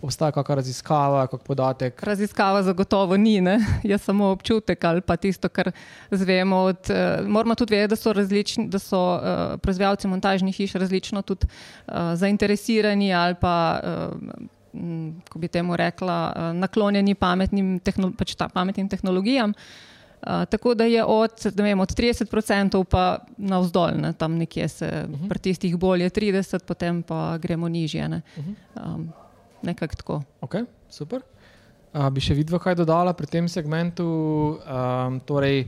[0.04, 2.02] Obstaja kakšna raziskava, kakšen podatek?
[2.04, 3.58] Raziskava zagotovo ni, ne?
[3.92, 5.72] je samo občutek ali pa tisto, kar
[6.12, 6.58] zvemo.
[6.74, 9.22] Od, uh, moramo tudi vedeti, da so, različni, da so uh,
[9.64, 13.80] proizvajalci montažnih hiš različno tudi uh, zainteresirani ali pa.
[13.84, 14.50] Uh,
[15.30, 19.54] Ko bi temu rekla, naklonjeni pametnim, tehnolo pač pametnim tehnologijam.
[19.54, 25.10] Uh, tako da je od, vem, od 30% pa navzdol, ne, tam nekje se uh
[25.10, 25.24] mhm.
[25.24, 25.30] -huh.
[25.30, 28.10] pri tistih bolje 30%, potem pa gremo nižje.
[28.10, 28.22] Ne.
[28.38, 28.96] Uh -huh.
[28.96, 29.14] um,
[29.64, 30.22] Nekako tako.
[30.44, 31.24] Okay, super.
[31.94, 34.06] Uh, bi še videla, kaj dodala pri tem segmentu?
[34.66, 35.68] Um, torej,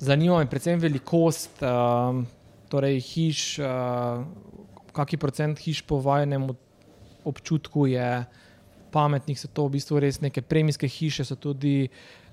[0.00, 2.22] zanima me predvsem velikost um,
[2.72, 4.22] torej hiš, uh,
[4.96, 6.48] kakšen procent hiš po vajenem
[7.28, 8.24] občutku je
[8.92, 11.88] pametnih, so to v bistvu res neke premijske hiše, so tudi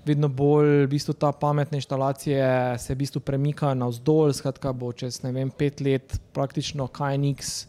[0.06, 5.22] vedno bolj v bistvu, ta pametne instalacije se v bistvu premikajo navzdol, skratka, bo čez
[5.24, 7.69] ne vem, pet let praktično KNX.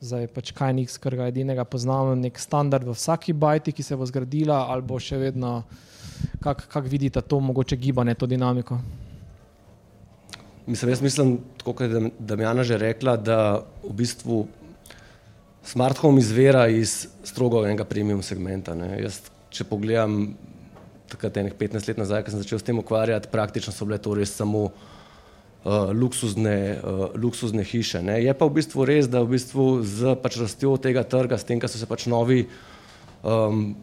[0.00, 4.04] Zdaj pač KNX, kar ga edinega poznamo, nek standard v vsaki bajti, ki se bo
[4.04, 5.62] zgradila, ali bo še vedno,
[6.44, 8.76] kako kak vidite to mogoče gibanje, to dinamiko.
[10.66, 14.44] Mislim, jaz mislim, kot je Damjana že rekla, da v bistvu
[15.64, 18.74] smart home izvira iz strogo enega premium segmenta.
[19.00, 20.34] Jaz, če pogledam
[21.10, 24.14] takrat, enih 15 let nazaj, ko sem začel s tem ukvarjati, praktično so bile to
[24.18, 24.68] res samo
[25.92, 28.02] luksuzne, uh, luksuzne hiše.
[28.02, 28.20] Ne.
[28.22, 31.58] Je pa v bistvu res, da v bistvu z pač rastjo tega trga, s tem,
[31.58, 32.44] da so se pač novi
[33.22, 33.74] um,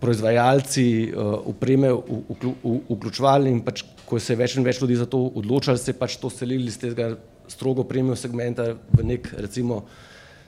[0.00, 5.22] proizvajalci uh, upreme vključevali in pač, ko se je več in več ljudi za to
[5.32, 7.14] odločali, se je pač to selili iz tega
[7.48, 9.86] strogo premium segmenta v nek recimo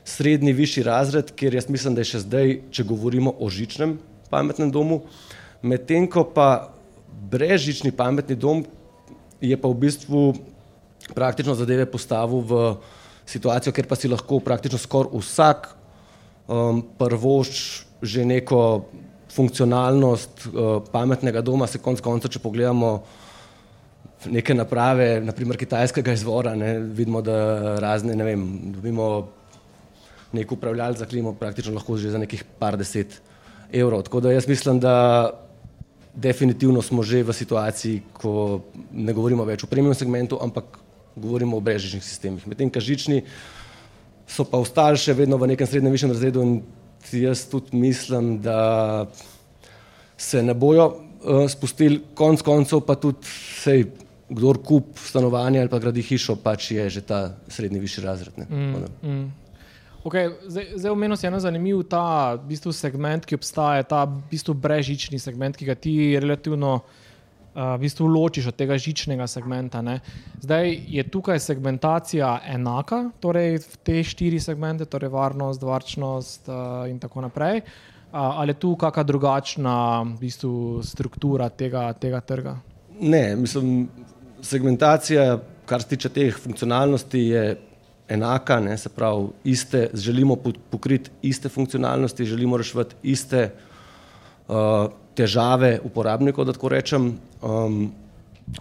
[0.08, 4.70] srednji, višji razred, kjer jaz mislim, da je še zdaj, če govorimo o žičnem pametnem
[4.72, 6.70] domu, uh, medtem ko pa
[7.30, 8.62] brežični pametni dom
[9.42, 10.22] je pa v bistvu
[11.14, 12.62] praktično zadeve postavil v
[13.28, 15.68] situacijo, ker pa si lahko praktično skoraj vsak
[16.48, 18.86] um, prvošč že neko
[19.34, 23.02] funkcionalnost uh, pametnega doma, se konc konca, če pogledamo
[24.30, 28.44] neke naprave, naprimer kitajskega izvora, ne, vidimo, da razne, ne vem,
[28.74, 29.08] dobimo
[30.32, 33.20] nek upravljalec za klimo praktično lahko že za nekih par deset
[33.72, 34.02] evrov.
[34.02, 35.30] Tako da jaz mislim, da
[36.14, 38.60] definitivno smo že v situaciji, ko
[38.92, 40.78] ne govorimo več o premium segmentu, ampak
[41.18, 42.46] govorimo o brežičnih sistemih.
[42.48, 43.22] Medtem, ka žični
[44.28, 46.60] so pa ostali še vedno v nekem srednjem višjem razredu in
[47.12, 49.06] jaz tudi mislim, da
[50.18, 53.24] se ne bojo uh, spustili, konc koncev pa tudi
[53.62, 53.86] sej,
[54.28, 58.34] kdor kup stanovanje ali pa gradi hišo, pač je že ta srednji višji razred.
[58.48, 59.28] Mm, mm.
[60.08, 64.54] Okay, zdaj, omenil si eno zanimiv ta v bistvu segment, ki obstaja, ta v bistvu
[64.54, 67.07] brežični segment, ki ga ti relativno uh,
[67.58, 69.82] v bistvu ločiš od tega žičnega segmenta.
[69.82, 69.98] Ne.
[70.40, 76.98] Zdaj je tukaj segmentacija enaka, torej v te štiri segmente, torej varnost, varčnost uh, in
[77.02, 77.62] tako naprej.
[78.08, 82.56] Uh, ali je tu kakšna drugačna v bistvu, struktura tega, tega trga?
[83.00, 83.88] Ne, mislim,
[84.42, 87.42] segmentacija, kar se tiče teh funkcionalnosti, je
[88.08, 90.36] enaka, ne, se pravi, iste, želimo
[90.70, 93.50] pokriti iste funkcionalnosti, želimo rešiti iste
[94.48, 97.10] uh, težave uporabnikov, da tako rečem.
[97.42, 97.92] Um,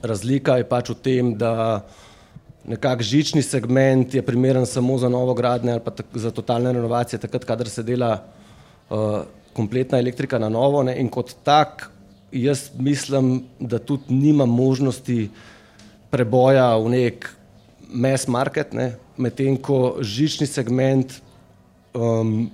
[0.01, 1.81] razlika je pač v tem, da
[2.67, 7.45] nekak žični segment je primeren samo za novo gradnje ali pa za totalne renovacije, takrat,
[7.45, 8.19] kadar se dela
[8.89, 11.89] uh, kompletna elektrika na novo ne, in kot tak,
[12.31, 15.29] jaz mislim, da tudi nima možnosti
[16.11, 17.29] preboja v nek
[17.89, 21.17] mass market, ne, medtem ko žični segment
[21.95, 22.49] um,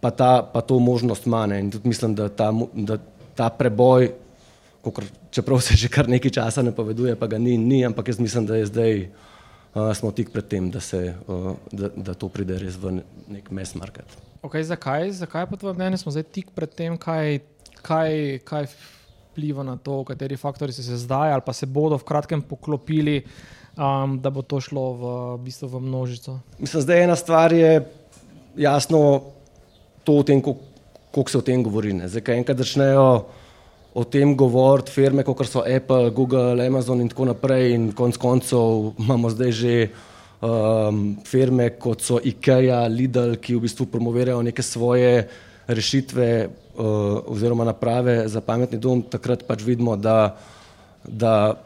[0.00, 1.58] pa, ta, pa to možnost manj.
[1.58, 2.98] In tudi mislim, da ta, da
[3.34, 4.12] ta preboj,
[4.82, 8.20] kokr, čeprav se že kar nekaj časa ne poveduje, pa ga ni, ni ampak jaz
[8.20, 9.08] mislim, da je zdaj.
[9.72, 12.98] Uh, smo tik pred tem, da, se, uh, da, da to pride res v
[13.32, 14.04] nek mass market.
[14.44, 17.40] Okay, zakaj, zakaj pa tvoje mnenje smo zdaj tik pred tem, kaj,
[17.80, 18.68] kaj, kaj
[19.32, 23.22] vpliva na to, kateri faktori se zdaj ali pa se bodo v kratkem poklopili?
[23.76, 26.40] um, da bo to šlo v, v, bistvu v množico.
[26.58, 27.86] Mislim, da ena stvar je
[28.56, 29.22] jasno
[30.04, 30.22] to,
[31.12, 31.92] kako se o tem govori.
[31.92, 32.08] Ne.
[32.08, 33.26] Zdaj, kaj enkrat začnejo
[33.94, 38.92] o tem govoriti firme, kot so Apple, Google, Amazon in tako naprej, in konec koncev
[38.98, 39.76] imamo zdaj že.
[40.42, 45.28] Um, firme kot so IKEA, Lidl, ki v bistvu promovirajo neke svoje
[45.70, 50.36] rešitve uh, oziroma naprave za pametni dom, takrat pač vidimo, da,
[51.06, 51.62] da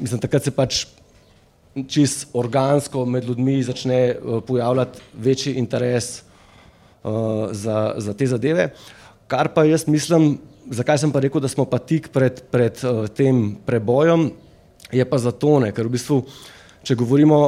[0.00, 0.86] mislim, takrat se pač
[1.88, 6.22] čist organsko med ljudmi začne uh, pojavljati večji interes
[7.02, 8.70] uh, za, za te zadeve.
[9.28, 10.38] Kar pa jaz mislim,
[10.70, 14.30] zakaj sem pa rekel, da smo pa tik pred, pred uh, tem prebojem,
[14.92, 16.22] je pa zato, ne, ker v bistvu,
[16.86, 17.40] če govorimo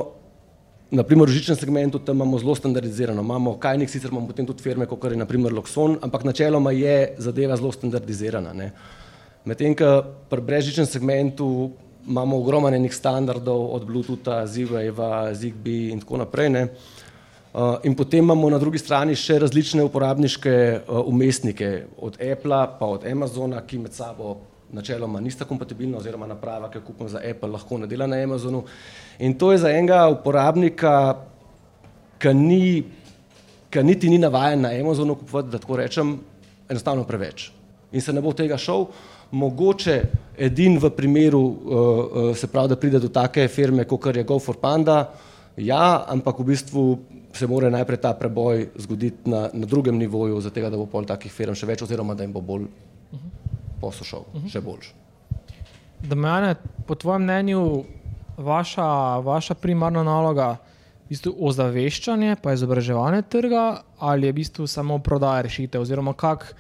[0.90, 3.22] naprimer v žičnem segmentu, tam imamo zelo standardizirano.
[3.22, 7.56] Imamo kajnik, sicer imamo potem tudi firme, kot je naprimer Loxon, ampak načeloma je zadeva
[7.56, 8.52] zelo standardizirana.
[9.46, 11.70] Medtem, ko pri brezžičnem segmentu
[12.08, 16.50] imamo ogromno enih standardov, od Bluetootha, Z-Wave, Zigbee in tako naprej.
[16.50, 16.68] Ne.
[17.52, 22.86] Uh, in potem imamo na drugi strani še različne uporabniške uh, umestnike, od Apple pa
[22.86, 24.36] od Amazona, ki med sabo
[24.70, 28.62] načeloma nista kompatibilna, oziroma naprava, ki jo kupim za Apple, lahko ne dela na Amazonu.
[29.18, 30.94] In to je za enega uporabnika,
[32.22, 32.62] ki ni,
[33.66, 36.20] ki niti ni navaden na Amazonu kupovati, da tako rečem,
[36.70, 37.50] enostavno preveč.
[37.90, 38.86] In se ne bo tega šel
[39.34, 40.02] mogoče
[40.38, 45.08] edin v primeru, uh, se pravi, da pride do take firme, kot je GoFor Panda,
[45.58, 46.84] ja, ampak v bistvu
[47.32, 51.32] se mora najprej ta preboj zgoditi na, na drugem nivoju, zato da bo pol takih
[51.32, 52.66] firm še več, oziroma da jim bo bolj
[53.80, 54.52] poslušal, uh -huh.
[54.52, 54.92] še boljš.
[56.00, 56.54] Da me,
[56.86, 57.84] po tvojem mnenju,
[58.36, 60.56] vaša, vaša primarna naloga
[61.04, 66.54] v bistvu ozaveščanje, pa izobraževanje trga, ali je v bistvu samo prodaja rešitev, oziroma kako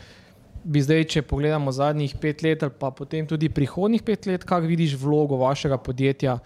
[0.64, 4.96] bi zdaj, če pogledamo zadnjih pet let, pa potem tudi prihodnjih pet let, kako vidiš
[5.00, 6.38] vlogo vašega podjetja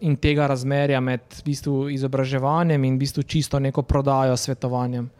[0.00, 5.10] in tega razmerja med v bistvu izobraževanjem in v bistvu čisto neko prodajo, svetovanjem?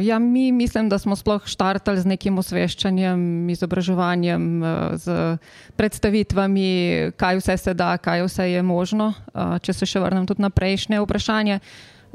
[0.00, 4.46] Ja, mi mislim, da smo sploh štartali z nekim osveščanjem, izobraževanjem,
[4.96, 5.16] z
[5.76, 6.70] predstavitvami,
[7.20, 9.12] kaj vse se da, kaj vse je možno.
[9.34, 11.60] Če se še vrnem tudi na prejšnje vprašanje.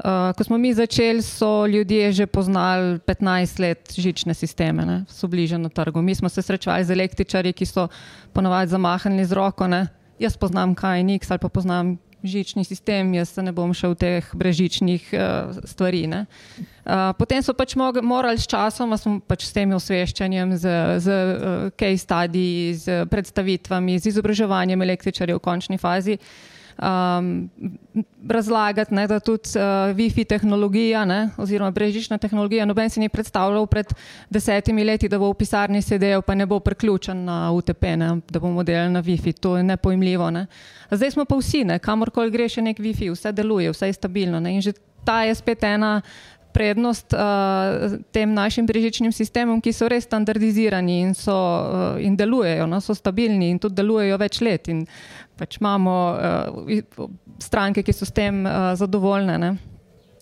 [0.02, 5.04] Uh, ko smo mi začeli, so ljudje že poznali 15 let žične sisteme, ne?
[5.06, 6.02] so bližje na trgu.
[6.02, 7.86] Mi smo se srečali z električarji, ki so
[8.32, 9.68] ponovadi zamahnili z roko.
[9.68, 9.86] Ne?
[10.22, 13.98] Jaz poznam kaj niks ali pa poznam žični sistem, jaz se ne bom šel v
[13.98, 16.06] teh brežičnih uh, stvari.
[16.06, 18.94] Uh, potem so pač morali s časom,
[19.26, 25.46] pač s tem osveščanjem, z, z uh, case study, z predstavitvami, z izobraževanjem električarjev v
[25.50, 26.14] končni fazi.
[26.14, 27.50] Uh, um,
[28.28, 33.66] razlagati, ne, da tudi uh, Wi-Fi tehnologija ne, oziroma brežična tehnologija, noben si ni predstavljal
[33.66, 33.94] pred
[34.30, 38.40] desetimi leti, da bo v pisarni sedel, pa ne bo priključen na UTP, ne, da
[38.40, 39.32] bomo delali na Wi-Fi.
[39.40, 40.30] To je nepojmljivo.
[40.30, 40.46] Ne.
[40.90, 44.40] Zdaj smo pa vsi, ne, kamorkoli greš, je nek Wi-Fi, vse deluje, vse je stabilno.
[44.40, 44.72] Ne, in že
[45.04, 46.00] ta je spet ena
[46.52, 52.68] prednost uh, tem našim brežičnim sistemom, ki so res standardizirani in, so, uh, in delujejo,
[52.68, 54.68] no, so stabilni in tudi delujejo več let.
[54.68, 54.84] In
[55.42, 57.10] pač imamo uh,
[57.42, 59.38] stranke, ki so s tem uh, zadovoljne.
[59.42, 59.52] Ne.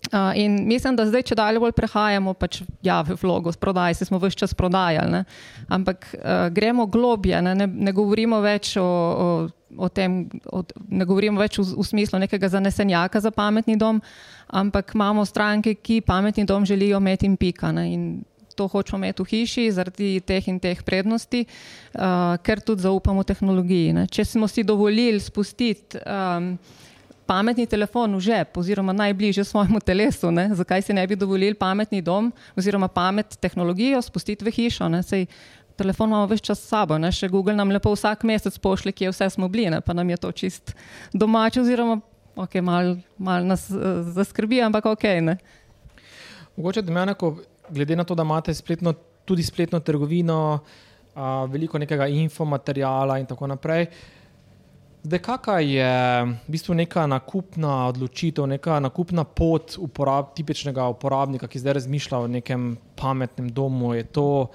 [0.09, 3.95] Uh, in mislim, da zdaj, če dalje bolj prehajamo pač, ja, v vlogo s prodajo,
[3.95, 5.21] se smo vse čas prodajali, ne?
[5.69, 7.53] ampak uh, gremo globje, ne?
[7.55, 9.29] Ne, ne govorimo več o, o,
[9.77, 14.01] o tem, o, ne govorimo več v, v smislu nekega zanesenjaka za pametni dom,
[14.49, 17.71] ampak imamo stranke, ki pametni dom želijo imeti in pika.
[17.77, 17.87] Ne?
[17.93, 18.09] In
[18.55, 23.97] to hočemo imeti v hiši zaradi teh in teh prednosti, uh, ker tudi zaupamo tehnologiji.
[23.97, 24.07] Ne?
[24.11, 26.01] Če smo si dovolili spustiti.
[26.05, 26.55] Um,
[27.31, 30.33] pametni telefon v žep, oziroma najbližje svojemu telesu.
[30.35, 30.49] Ne?
[30.51, 34.91] Zakaj si ne bi dovolili pametni dom, oziroma pamet tehnologijo spustiti v hišo?
[35.07, 35.29] Sej,
[35.79, 37.13] telefon imamo več čas s sabo, ne?
[37.15, 39.79] še Google nam lepo vsak mesec pošlje, kje vse smo bili, ne?
[39.81, 40.75] pa nam je to čist
[41.15, 42.01] domače, oziroma
[42.35, 45.07] okay, malo mal nas uh, zaskrbi, ampak ok.
[45.23, 45.39] Ne?
[46.57, 47.37] Mogoče, da me enako,
[47.71, 48.93] glede na to, da imate spletno,
[49.25, 50.59] tudi spletno trgovino,
[51.15, 53.87] uh, veliko nekega infomaterijala in tako naprej.
[55.03, 55.93] Zdaj, kakšna je
[56.45, 62.27] v bistvu neka nakupna odločitev, neka nakupna pot uporab, tipičnega uporabnika, ki zdaj razmišlja o
[62.29, 63.95] nekem pametnem domu?
[63.97, 64.51] Je to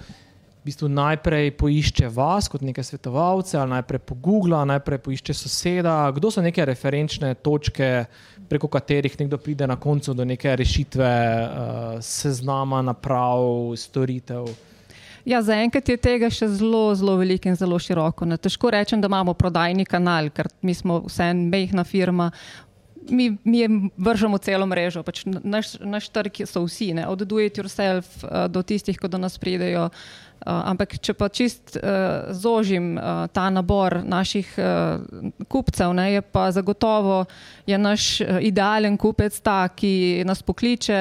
[0.66, 5.96] bistvu najprej poišče vas kot neke svetovalce, ali najprej po Google, najprej poišče soseda?
[6.16, 8.06] Kdo so neke referenčne točke,
[8.50, 11.12] preko katerih nekdo pride na koncu do neke rešitve,
[11.46, 14.50] uh, seznama naprav, storitev?
[15.26, 18.28] Ja, Zaenkrat je tega še zelo, zelo veliko in zelo široko.
[18.30, 18.38] Ne.
[18.38, 22.30] Težko rečem, da imamo prodajni kanal, ker mi smo vse en mehna firma.
[23.10, 23.66] Mi, mi
[24.02, 28.46] vržemo celo mrežo, pač naš, naš trg so vsi, ne, od do it yourself uh,
[28.50, 29.92] do tistih, ki do nas pridejo.
[30.46, 35.02] Uh, ampak, če pa čist uh, zožim uh, ta nabor naših uh,
[35.50, 37.24] kupcev, ne, je pa zagotovo
[37.66, 41.00] je naš idealen kupec ta, ki nas pokliče,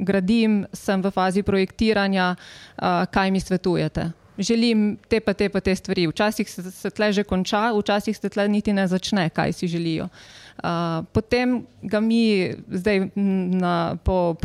[0.00, 4.08] gradim, sem v fazi projektiranja, uh, kaj mi svetujete.
[4.38, 6.08] Želim te pa te pa te stvari.
[6.08, 10.08] Včasih se, se tle že konča, včasih se tle niti ne začne, kaj si želijo.
[10.08, 10.45] Uh,
[11.12, 14.36] potem ga mi zdaj na, po,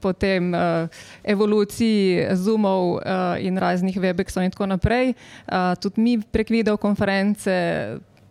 [0.00, 0.88] po tem uh,
[1.24, 7.50] evoluciji zoomov uh, in raznih webeksov in tako naprej, uh, tudi mi prek videokonference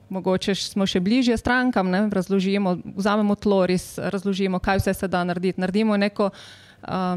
[0.09, 5.61] mogoče smo še bližje strankam, ne, razložimo, vzamemo tloris, razložimo, kaj vse se da narediti.
[5.61, 6.29] Naredimo neko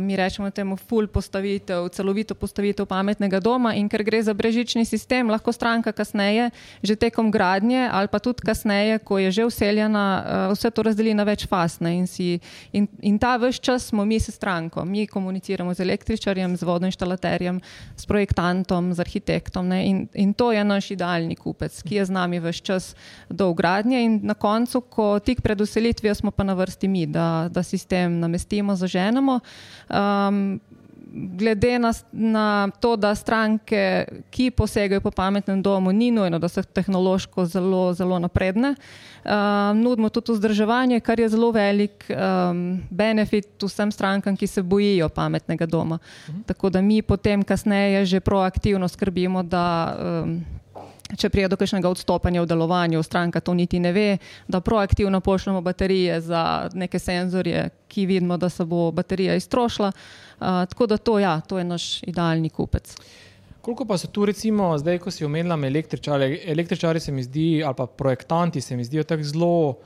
[0.01, 5.31] mi rečemo temu full postavitev, celovito postavitev pametnega doma in ker gre za brežični sistem,
[5.31, 6.51] lahko stranka kasneje,
[6.83, 10.05] že tekom gradnje ali pa tudi kasneje, ko je že useljena,
[10.53, 11.79] vse to razdeli na več faz.
[11.81, 12.41] In, si,
[12.73, 17.61] in, in ta vse čas smo mi s stranko, mi komuniciramo z električarjem, z vodnoinštalaterjem,
[17.97, 19.87] s projektantom, z arhitektom ne?
[19.87, 22.95] in, in to je naš idealni kupec, ki je z nami vse čas
[23.31, 27.49] do ugradnje in na koncu, ko tik pred uselitvijo smo pa na vrsti mi, da,
[27.51, 29.41] da sistem namestimo, zaženemo.
[29.89, 30.61] Um,
[31.13, 36.63] glede na, na to, da stranke, ki posegajo po pametnem domu, ni nujno, da so
[36.63, 38.75] tehnološko zelo, zelo napredne.
[39.25, 45.09] Um, nudimo tudi vzdrževanje, kar je zelo velik um, benefit vsem strankam, ki se bojijo
[45.09, 45.99] pametnega doma.
[45.99, 46.43] -huh.
[46.47, 50.45] Tako da mi potem kasneje že proaktivno skrbimo, da um,
[51.19, 55.61] če prije do kakšnega odstopanja v delovanju, stranka to niti ne ve, da proaktivno pošljemo
[55.61, 59.93] baterije za neke senzorje, ki vidimo, da se bo baterija iztrošila.
[59.93, 62.97] Uh, tako da to, ja, to je naš idealni kupec.
[63.63, 67.75] Koliko pa so tu, recimo, zdaj, ko si omenila električari, električari se mi zdi, ali
[67.79, 69.77] pa projektanti se mi zdijo tako zelo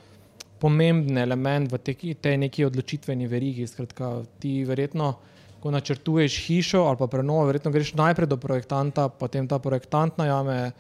[0.59, 3.67] pomemben element v tej, tej neki odločitveni verigi.
[3.67, 5.13] Skratka, ti verjetno,
[5.61, 10.73] ko načrtuješ hišo ali pa prenovo, verjetno greš najprej do projektanta, potem ta projektant najame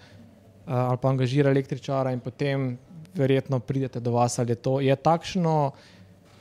[0.66, 2.78] ali pa angažira električara in potem
[3.14, 5.72] verjetno pridete do vas, je to je takšno.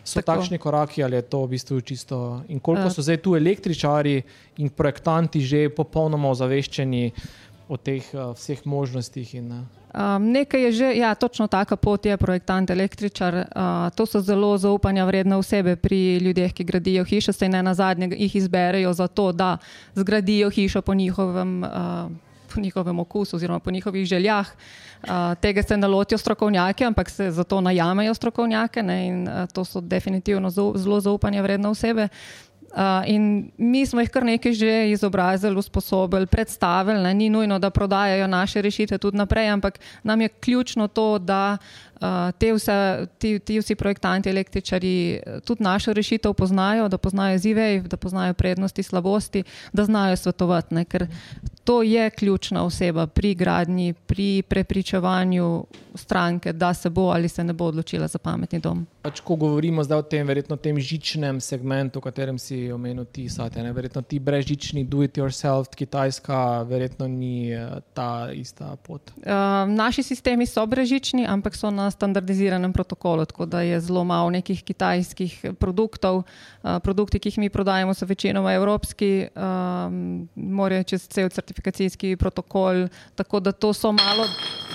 [0.06, 0.38] So Tako.
[0.38, 2.42] takšni koraki ali je to v bistvu čisto?
[2.48, 2.94] In koliko uh.
[2.94, 4.22] so zdaj tu električari
[4.58, 7.10] in projektanti že popolnoma ozaveščeni
[7.70, 9.34] o teh uh, vseh možnostih?
[9.34, 9.86] In, uh.
[9.96, 13.36] Um, nekaj je že, ja, točno taka pot je projektant, električar.
[13.36, 17.74] Uh, to so zelo zaupanja vredne osebe pri ljudeh, ki gradijo hiše, saj ne na
[17.74, 19.58] zadnje jih izberejo za to, da
[19.96, 21.64] zgradijo hišo po njihovem.
[21.64, 22.25] Uh,
[22.56, 24.48] po njihovem okusu oziroma po njihovih željah.
[25.04, 25.10] Uh,
[25.42, 29.82] tega se ne lotijo strokovnjaki, ampak se zato najamejo strokovnjake ne, in uh, to so
[29.82, 32.08] definitivno zelo zaupanje vredne osebe.
[32.76, 37.04] Uh, in mi smo jih kar nekaj že izobrazili, usposobili, predstavili.
[37.04, 37.14] Ne.
[37.14, 41.95] Ni nujno, da prodajajo naše rešitve tudi naprej, ampak nam je ključno to, da uh,
[42.38, 47.98] te vse, ti, ti vsi projektanti, električari tudi našo rešitev poznajo, da poznajo zive, da
[47.98, 50.76] poznajo prednosti, slabosti, da znajo svetovati.
[50.76, 50.86] Ne.
[50.86, 51.08] Ker
[51.64, 57.54] to je ključna oseba pri gradnji, pri prepričevanju stranke, da se bo ali se ne
[57.54, 58.86] bo odločila za pametni dom.
[59.02, 63.30] Pač, ko govorimo zdaj o tem, verjetno tem žičnem segmentu, o katerem si omenil ti,
[63.30, 63.74] Sate, ne?
[63.74, 69.12] verjetno ti brezžični do-it-yourself, Kitajska, verjetno ni eh, ta ista pot.
[69.18, 74.30] Uh, naši sistemi so brezžični, ampak so na standardiziranem protokolu, tako da je zelo malo
[74.30, 76.24] nekih kitajskih produktov.
[76.84, 83.40] Produkti, ki jih mi prodajemo, so večinoma evropski, um, morajo čez cel certifikacijski protokol, tako
[83.40, 84.26] da to so malo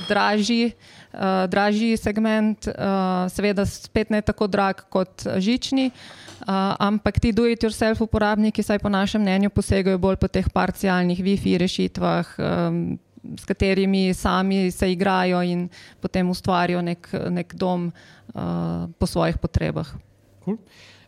[0.09, 0.73] dražji,
[1.13, 6.47] uh, dražji segment, uh, seveda spet ne tako drag kot žični, uh,
[6.79, 12.35] ampak ti do-it-yourself uporabniki, saj po našem mnenju, posegajo bolj po teh parcialnih WiFi rešitvah.
[12.39, 15.69] Um, S katerimi sami se igrajo in
[16.01, 19.91] potem ustvarijo nek, nek dom uh, po svojih potrebah.
[20.45, 20.57] Cool.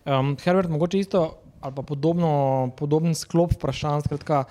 [0.04, 4.02] Um, Herbert, mogoče isto ali pa podobno, podoben sklop vprašanj.
[4.04, 4.44] Skratka,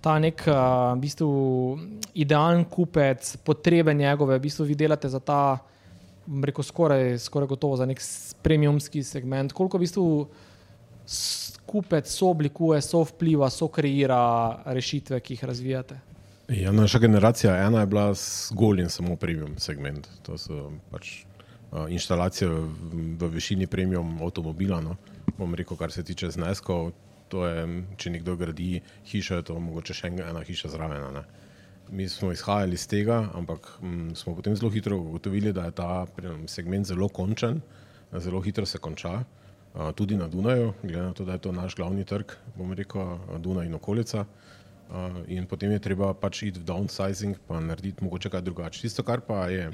[0.00, 1.30] ta nek uh, v bistvu,
[2.14, 5.58] idealen kupec, potrebe njegove, v bistvu vi delate za ta,
[6.42, 8.00] reko, skoraj, skoraj gotovo za nek
[8.42, 9.52] premiumski segment.
[9.52, 10.08] Koliko v bistvu
[11.66, 16.00] kupec so oblikuje, so vpliva, so kreira rešitve, ki jih razvijate?
[16.48, 20.06] Ja, naša generacija ena je bila zgolj in samo premium segment.
[20.22, 21.24] To so pač
[21.72, 24.78] uh, inštalacije v, višini premium avtomobila.
[24.80, 24.94] No.
[25.38, 26.92] Bom rekel, kar se tiče zneskov,
[27.32, 28.80] je, če nekdo gradi
[29.10, 31.18] hišo, je to mogoče še ena hiša zraven.
[31.18, 31.24] Ne?
[31.90, 36.06] Mi smo izhajali iz tega, ampak m, smo potem zelo hitro ugotovili, da je ta
[36.46, 37.58] segment zelo končen,
[38.12, 39.18] zelo hitro se konča,
[39.74, 43.18] a, tudi na Dunaju, glede na to, da je to naš glavni trg, bom rekel,
[43.42, 44.22] Dunaj in okolica.
[44.22, 44.45] Uh,
[45.26, 48.80] in potem je treba pač iti v downsizing, pa narediti mogoče kaj drugače.
[48.84, 49.70] Tisto, kar pa je,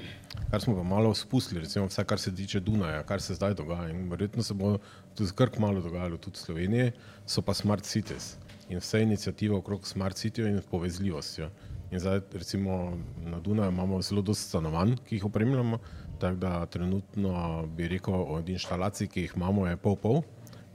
[0.51, 3.91] kar smo pa malo spustili, recimo vse, kar se tiče Dunaja, kar se zdaj dogaja
[3.93, 4.79] in verjetno se bo
[5.15, 6.93] tudi skrk malo dogajalo tudi v Sloveniji,
[7.27, 8.37] so pa smart cities
[8.69, 11.51] in vse inicijative okrog smart cityja in povezljivostjo.
[11.93, 15.79] In zdaj recimo na Dunaju imamo zelo dosti stanovanj, ki jih opremljamo,
[16.19, 20.23] tako da trenutno bi rekel od inštalacij, ki jih imamo, je pol pol,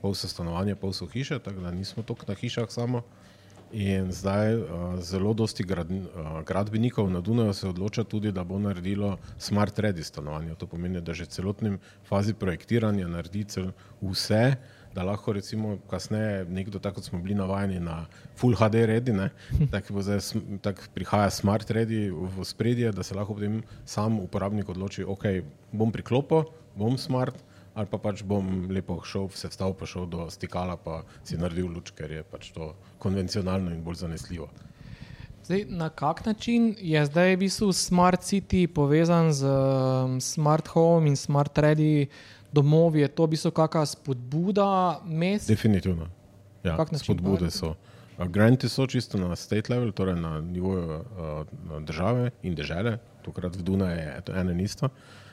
[0.02, 3.02] pol so stanovanja, pol so hiše, tako da nismo toliko na hišah samo.
[3.71, 4.63] In zdaj uh,
[5.04, 10.04] zelo dosti grad, uh, gradbenikov na Dunaju se odloča tudi, da bo naredilo smart ready
[10.04, 10.56] stanovanje.
[10.56, 13.46] To pomeni, da že v celotnem fazi projektiranja naredi
[14.02, 14.56] vse,
[14.96, 19.29] da lahko recimo kasneje nekdo, tako kot smo bili navajeni na full HD ready,
[19.71, 20.02] tako
[20.62, 25.92] tak prihaja smart ready v spredje, da se lahko potem sam uporabnik odloči, ok, bom
[25.92, 27.35] priklopil, bom smart
[27.78, 31.69] ali pa pač bom lepo šel, se vstal, pa šel do stikala, pa si naredil
[31.69, 32.71] luč, ker je pač to
[33.04, 34.50] konvencionalno in bolj zanesljivo.
[35.46, 41.08] Zdaj, na kak način je zdaj v bistvu Smart City povezan z um, Smart Home
[41.08, 42.08] in Smart Ready
[42.52, 43.06] domovi?
[43.06, 44.71] Je to v bistvu kakšna spodbuda
[45.06, 45.48] mest?
[45.48, 46.10] Definitivno.
[46.65, 47.75] Ja, spodbude so.
[48.17, 53.63] Granti so čisto na state level, torej na nivoju uh, države in države, tokrat v
[53.63, 54.90] Dunaju je to eno in isto.
[54.90, 55.27] Um,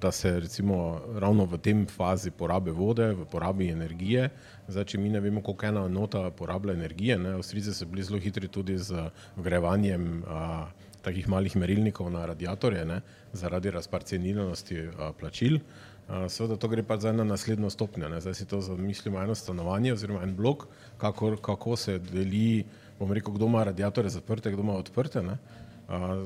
[0.00, 4.28] da se recimo ravno v tem fazi porabe vode, v porabi energije,
[4.68, 8.20] zdaj, če mi ne vemo, koliko ena nota porablja energije, ne, Avstrijci so bili zelo
[8.22, 13.00] hitri tudi z vgrevanjem uh, takih malih merilnikov na radiatorje, ne,
[13.32, 14.88] zaradi razparceniranosti
[15.20, 15.60] plačil.
[16.06, 19.92] Seveda to gre pa zdaj na naslednjo stopnjo, ne, zdaj si to zamislimo eno stanovanje
[19.94, 20.66] oziroma en blok,
[20.98, 22.64] kako, kako se deli,
[22.98, 25.38] bom rekel, kdo ima radiatorje zaprte, kdo ima odprte, ne,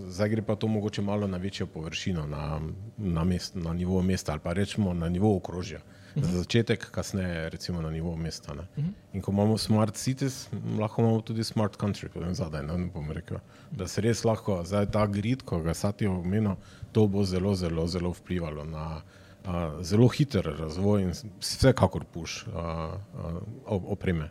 [0.08, 2.60] zdaj gre pa to mogoče malo na večjo površino, na,
[2.96, 5.80] na, mest, na nivo mesta ali pa rečemo na nivo okrožja.
[6.16, 8.54] Za začetek, kasneje, recimo na nivo mesta.
[8.54, 8.92] Ne.
[9.12, 10.48] In ko imamo smart cities,
[10.78, 13.38] lahko imamo tudi smart country, potem zadaj, ne, ne rekel.
[13.70, 16.56] Da se res lahko, zdaj ta grid, ko ga satijo v meno,
[16.92, 19.02] to bo zelo, zelo, zelo vplivalo na
[19.44, 23.32] a, zelo hiter razvoj in vsekakor puš a, a,
[23.66, 24.30] opreme.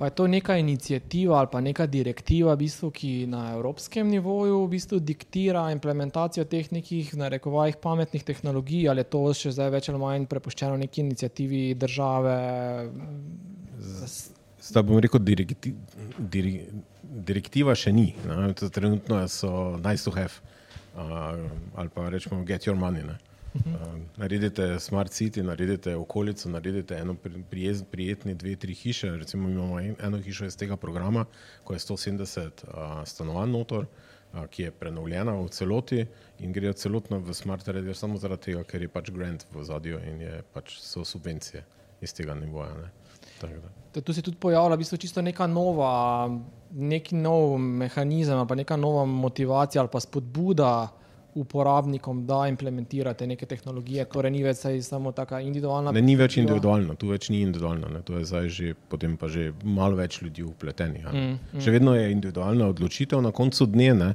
[0.00, 4.62] Pa je to neka inicijativa ali pa neka direktiva, v bistvu, ki na evropskem nivoju
[4.62, 9.68] v bistvu diktira implementacijo teh nekih, na rekovajih, pametnih tehnologij, ali je to še zdaj
[9.76, 12.36] več ali manj prepuščeno neki inicijativi države?
[14.70, 15.74] Zdaj bom rekel, direkti,
[16.16, 16.54] diri,
[17.28, 18.14] direktiva še ni.
[18.72, 20.40] Trenutno so nice to have
[20.96, 21.36] uh,
[21.76, 23.04] ali pa rečemo get your money.
[23.04, 23.20] Ne?
[23.54, 23.62] Uh,
[24.16, 27.16] naredite smart city, naredite okolico, naredite eno
[27.50, 29.10] prijez, prijetni dve, tri hiše.
[29.10, 31.24] Recimo imamo en, eno hišo iz tega programa,
[31.64, 33.86] ko je 170 uh, stanovanj notor,
[34.32, 36.06] uh, ki je prenovljena v celoti
[36.38, 39.98] in gre celotno v smart radio samo zaradi tega, ker je pač grant v zadju
[39.98, 41.64] in je pač so subvencije
[42.00, 42.90] iz tega nivoja.
[44.04, 46.30] Tu se tudi pojavlja v bistvu čisto neka nova,
[46.70, 50.88] neki nov mehanizem, pa neka nova motivacija ali pa spodbuda
[51.34, 55.92] uporabnikom, da implementirate neke tehnologije, torej ni več samo tako individualna.
[55.94, 58.02] Ne, ni več individualno, tu več ni individualno, ne.
[58.06, 61.06] tu je zdaj že, potem pa že malo več ljudi upletenih.
[61.06, 61.60] Mm, mm.
[61.62, 64.10] Še vedno je individualna odločitev na koncu dne, ne,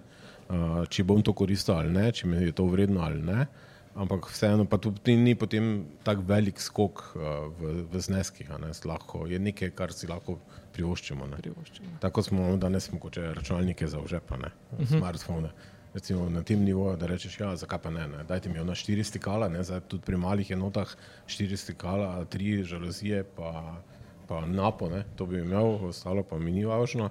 [0.50, 3.48] uh, če bom to koristil ali ne, če mi je to vredno ali ne.
[3.96, 8.50] Ampak vseeno pa tudi ni potem tako velik skok uh, v, v zneskih,
[8.84, 10.36] lahko, je nekaj, kar si lahko
[10.76, 11.30] privoščimo.
[11.40, 11.94] privoščimo.
[12.04, 15.00] Tako smo danes, mogoče računalnike za užepa, ne, uh mhm.
[15.00, 15.50] -huh.
[15.96, 18.24] Recimo, na tem nivoju, da rečeš, ja, zakaj pa ne, ne?
[18.28, 19.64] dajte mi ona štiri stikala, ne?
[19.64, 20.92] zdaj tudi pri malih enotah
[21.28, 23.80] štiri stikala, tri žalozije, pa,
[24.28, 25.06] pa napo, ne?
[25.16, 27.10] to bi imel, ostalo pa mi ni važno.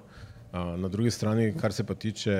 [0.53, 2.35] Na drugi strani, kar se pa tiče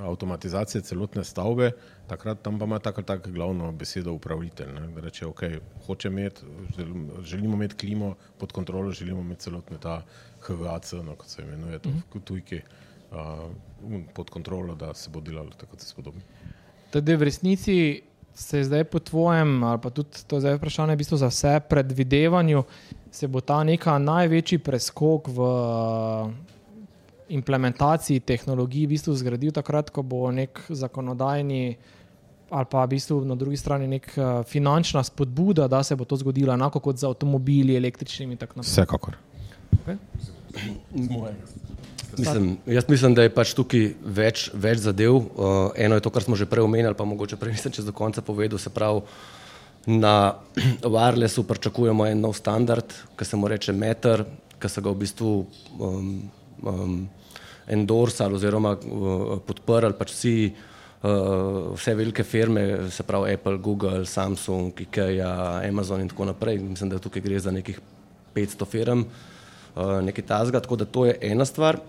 [0.00, 1.68] avtomatizacije celotne stavbe,
[2.08, 4.88] takrat tam pa ima tako tako glavno besedo upravitelj, ne?
[4.96, 5.44] da reče, ok,
[5.86, 6.48] hoče imeti,
[7.22, 10.00] želimo imeti klimo pod kontrolo, želimo imeti celotne ta
[10.48, 12.56] HVAC, no, kot se imenuje to v tujki.
[12.56, 12.83] Uh,
[14.14, 16.20] pod kontrolo, da se bo delalo tako, kot se spodobi.
[16.90, 17.76] Tudi v resnici
[18.34, 22.64] se zdaj po tvojem, ali pa tudi to je vprašanje v bistvu za vse predvidevanju,
[23.10, 25.38] se bo ta neka največji preskok v
[27.28, 31.76] implementaciji tehnologij v bistvu zgradil takrat, ko bo nek zakonodajni
[32.54, 34.10] ali pa v bistvu na drugi strani nek
[34.46, 38.70] finančna spodbuda, da se bo to zgodilo enako kot z avtomobili, električnimi in tako naprej.
[38.70, 39.16] Vsekakor.
[39.82, 39.96] Okay.
[42.18, 45.16] Mislim, jaz mislim, da je pač tukaj več, več zadev.
[45.16, 47.94] Uh, eno je to, kar smo že prej omenjali, pa mogoče prej nisem čez do
[47.96, 48.58] konca povedal.
[48.58, 49.02] Se pravi,
[49.86, 50.34] na
[50.94, 54.24] wirelessu pričakujemo en nov standard, ki se mu reče meter,
[54.60, 55.32] ki se ga v bistvu
[55.78, 56.12] um,
[56.62, 56.96] um,
[57.66, 60.36] endorsali oziroma uh, podprli pač vsi,
[61.04, 66.60] uh, vse velike firme, se pravi Apple, Google, Samsung, IKEA, Amazon in tako naprej.
[66.62, 67.80] Mislim, da tukaj gre za nekih
[68.34, 69.06] 500 firm.
[69.74, 71.80] Uh, nekaj tazga, tako da to je ena stvar.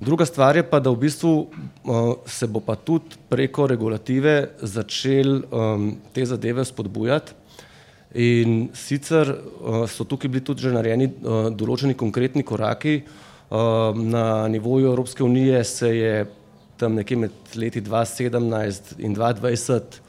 [0.00, 5.44] Druga stvar je pa, da v bistvu uh, se bo pa tudi preko regulative začel
[5.50, 7.32] um, te zadeve spodbujati.
[8.14, 13.02] In sicer uh, so tukaj bili tudi že narejeni uh, določeni konkretni koraki.
[13.50, 16.14] Uh, na nivoju Evropske unije se je
[16.76, 20.00] tam nekje med leti 2017 in 2020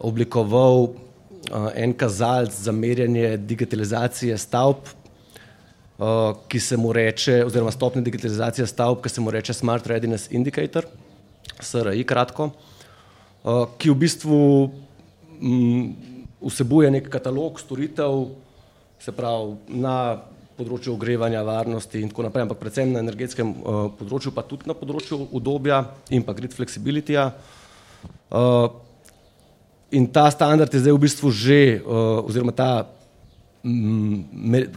[0.00, 4.88] oblikoval uh, en kazalec za merjanje digitalizacije stavb
[6.00, 10.30] uh, ki se mu reče, oziroma stopnja digitalizacije stavb, ki se mu reče Smart Readiness
[10.32, 10.86] Indicator,
[11.60, 14.40] SRI kratko, uh, ki v bistvu
[15.40, 15.96] um,
[16.40, 18.30] vsebuje nek katalog storitev,
[19.00, 19.96] se pravi na
[20.60, 24.76] področju ogrevanja, varnosti in tako naprej, ampak predvsem na energetskem uh, področju, pa tudi na
[24.76, 25.82] področju udobja
[26.12, 27.30] in pa grid flexibilityja.
[28.30, 28.68] Uh,
[29.96, 32.70] in ta standard je zdaj v bistvu že, uh, oziroma ta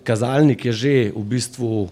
[0.03, 1.87] kazalnik je že v bistvu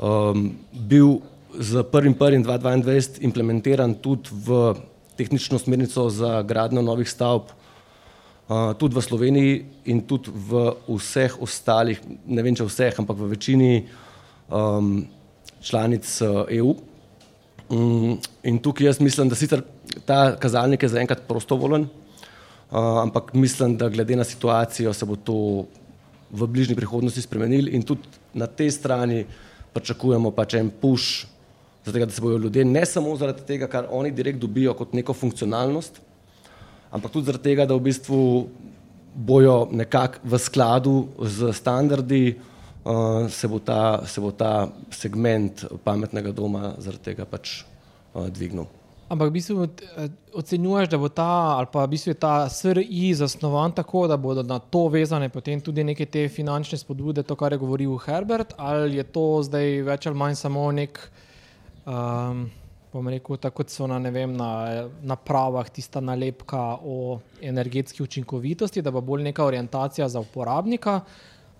[0.00, 1.20] um, bil
[1.52, 4.74] z 1.1.2022 implementiran tudi v
[5.16, 7.52] tehnično smernico za gradnjo novih stavb,
[8.48, 13.28] uh, tudi v Sloveniji in tudi v vseh ostalih, ne vem če vseh, ampak v
[13.34, 13.72] večini
[14.48, 15.04] um,
[15.60, 16.06] članic
[16.56, 16.72] EU.
[17.70, 19.60] Um, in tukaj jaz mislim, da sicer
[20.08, 25.66] ta kazalnik je zaenkrat prostovolen, uh, ampak mislim, da glede na situacijo se bo to
[26.30, 29.24] v bližnji prihodnosti spremenili in tudi na tej strani
[29.74, 31.26] pričakujemo pač en push
[31.84, 35.14] Zato, da se bodo ljudje ne samo zaradi tega, kar oni direkt dobijo kot neko
[35.14, 36.00] funkcionalnost,
[36.90, 38.48] ampak tudi zaradi tega, da v bistvu
[39.14, 42.36] bojo nekako v skladu z standardi,
[42.84, 47.62] uh, se, bo ta, se bo ta segment pametnega doma zaradi tega pač
[48.12, 48.68] uh, dvignil.
[49.10, 50.08] Ampak v bistvu eh,
[50.38, 54.44] ocenjuješ, da bo ta, ali pa v bistvu je ta SRI zasnovan tako, da bodo
[54.46, 59.00] na to vezane potem tudi neke te finančne spodbude, to, kar je govoril Herbert, ali
[59.00, 61.02] je to zdaj več ali manj samo nek
[61.86, 62.46] um,
[62.92, 69.00] bom rekel, tako so na, vem, na napravah tista nalepka o energetski učinkovitosti, da bo
[69.00, 71.00] bolj neka orientacija za uporabnika,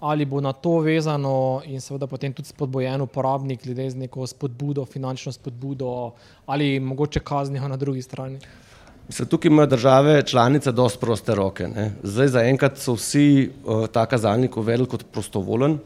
[0.00, 4.84] ali bo na to vezano in seveda potem tudi spodbojen uporabnik, glede z neko spodbudo,
[4.84, 6.12] finančno spodbudo
[6.46, 8.38] ali mogoče kaznijo na drugi strani.
[9.08, 11.68] Se tukaj imajo države članice dosti proste roke.
[11.68, 11.92] Ne?
[12.02, 15.78] Zdaj zaenkrat so vsi uh, ta kazalnik uvedli kot prostovolen.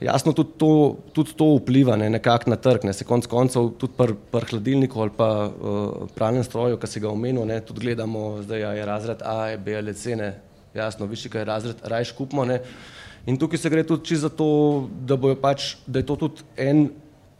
[0.00, 3.92] Jasno, tudi to, tudi to vpliva ne, nekako na trg, ne se konc koncev tudi
[3.96, 8.42] pri pr hladilniku ali pa uh, pralnem stroju, ki si ga omenil, ne, tudi gledamo,
[8.42, 10.30] zdaj je razred A, B ali C, ne,
[10.74, 12.44] jasno, višji je razred, rajš kupmo.
[12.44, 12.62] Ne.
[13.26, 16.88] In tukaj se gre tudi za to, da, pač, da je to tudi en,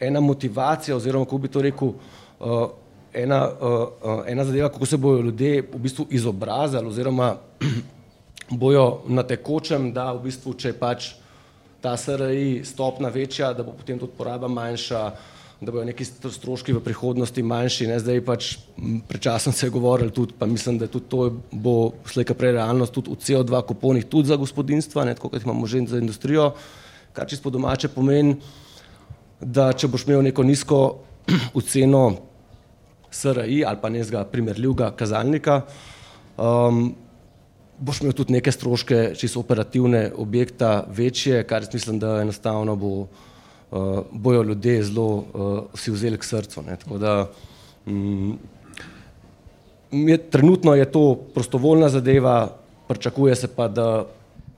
[0.01, 1.95] ena motivacija, oziroma kako bi to rekel,
[2.41, 2.69] uh,
[3.13, 7.37] ena, uh, ena zadeva, kako se bodo ljudje v bistvu izobrazili, oziroma
[8.61, 11.15] bojo na tekočem, da v bistvu, če pač
[11.81, 15.05] ta SRI stopna večja, da bo potem tudi poraba manjša,
[15.61, 17.89] da bodo neki stroški v prihodnosti manjši.
[17.91, 17.99] Ne?
[18.01, 18.47] Zdaj pač
[19.09, 23.13] prečasno se je govorilo tudi, pa mislim, da tudi to bo slejka prej realnost tudi
[23.13, 25.15] v CO2 kuponih tudi za gospodinstva, ne?
[25.15, 26.55] tako kot imamo že za industrijo,
[27.13, 28.37] kar čisto domače pomeni,
[29.41, 30.81] da če boš imel neko nizko
[31.59, 32.17] oceno
[33.11, 35.63] SRI ali pa nezga primerljivega kazalnika,
[36.41, 36.95] um,
[37.81, 43.09] boš imel tudi neke stroške, čisto operativne objekta, večje, kar mislim, da enostavno bo,
[43.71, 45.25] uh, bojo ljudje zelo uh,
[45.75, 46.63] si vzeli k srcu.
[46.63, 46.77] Ne.
[46.77, 47.31] Tako da
[47.87, 48.39] um,
[49.91, 52.57] je, trenutno je to prostovoljna zadeva,
[52.89, 54.07] pričakuje se pa, da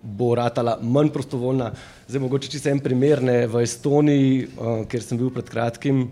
[0.02, 1.72] bo ratala manj prostovoljna.
[2.08, 6.08] Zdaj mogoče čisto en primer, ne, v Estoniji, uh, kjer sem bil pred kratkim,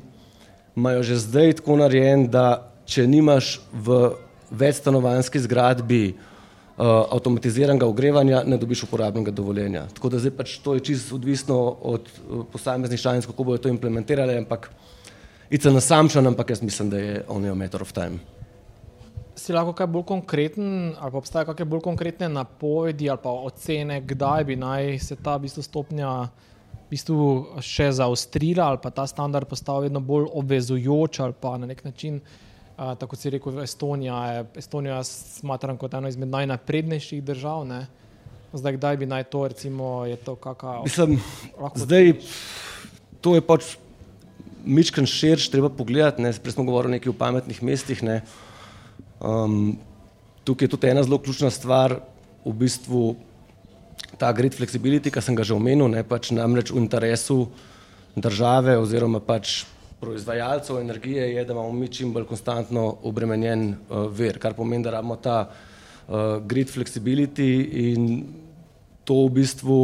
[0.76, 4.12] imajo že zdaj tako narejen, da če nimaš v
[4.50, 6.14] večstanovanski zgradbi
[6.86, 9.86] avtomatiziranega ogrevanja, ne dobiš uporabnega dovoljenja.
[9.94, 13.68] Tako da zdaj pač to je čisto odvisno od uh, posameznih članic, kako bodo to
[13.68, 14.70] implementirali, ampak
[15.50, 18.18] it's an assumption, ampak jaz mislim, da je only a matter of time.
[19.36, 24.00] Si lahko kaj bolj konkreten, ali pa obstaja kakšne bolj konkretne napovedi ali pa ocene,
[24.00, 26.12] kdaj bi naj se ta v bistvu stopnja
[26.72, 27.24] v bistvu
[27.62, 32.16] še zaostrila ali pa ta standard postal vedno bolj obvezujoč ali pa na nek način
[32.16, 32.49] uh,
[32.98, 34.44] tako si rekel, Estonija.
[34.56, 37.66] Estonijo smatram kot eno izmed najnaprednejših držav.
[37.68, 37.84] Ne?
[38.52, 40.82] Zdaj, kdaj bi naj to, recimo, je to kakšno?
[40.84, 41.20] Mislim,
[41.74, 42.12] zdaj
[43.20, 43.76] to je pač
[44.64, 46.24] mičken širš, treba pogledati.
[46.42, 48.02] Prej smo govorili nekaj o pametnih mestih.
[49.20, 49.76] Um,
[50.44, 52.00] tukaj je tudi ena zelo ključna stvar,
[52.44, 53.16] v bistvu
[54.18, 57.50] ta grid flexibility, ki sem ga že omenil, ne pač namreč v interesu
[58.16, 59.64] države oziroma pač
[60.00, 64.90] proizvajalcev energije je, da imamo mi čim bolj konstantno obremenjen uh, vir, kar pomeni, da
[64.90, 66.14] imamo ta uh,
[66.46, 67.50] grid flexibility
[67.92, 68.24] in
[69.04, 69.76] to v bistvu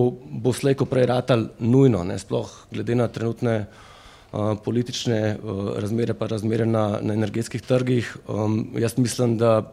[0.43, 6.29] bo slejko prej ratal nujno, ne, sploh glede na trenutne uh, politične uh, razmere pa
[6.33, 8.17] razmere na, na energetskih trgih.
[8.29, 9.73] Um, jaz mislim, da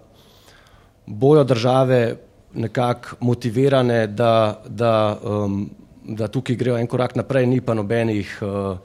[1.06, 2.18] bojo države
[2.54, 5.70] nekako motivirane, da, da, um,
[6.04, 8.78] da tukaj grejo en korak naprej, ni pa nobenih uh,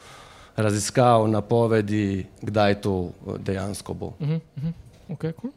[0.62, 4.06] raziskav, napovedi, kdaj to eh, dejansko bo.
[4.06, 4.72] Uh -huh, uh -huh.
[5.08, 5.52] Okay, cool.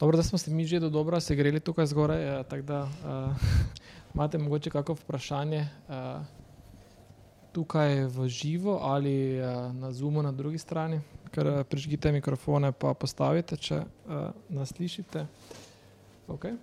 [0.00, 2.40] Dobro, da smo se mi že do dobro se greli tukaj zgoraj.
[2.40, 2.88] Uh, da, uh,
[4.14, 5.94] imate morda kakšno vprašanje uh,
[7.52, 11.00] tukaj v živo ali uh, na Zoomu na drugi strani,
[11.30, 15.26] ker uh, prižgite mikrofone, pa postavite, če uh, nas slišite.
[16.28, 16.56] Okay.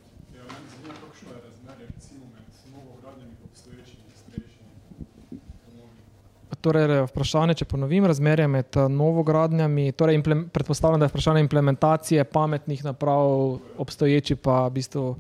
[6.62, 9.92] Torej vprašanje, če ponovim, razmerje med novogradnjami.
[9.92, 10.22] Torej
[10.54, 15.14] predpostavljam, da je vprašanje implementacije pametnih naprav, obstoječi pa v bistvu.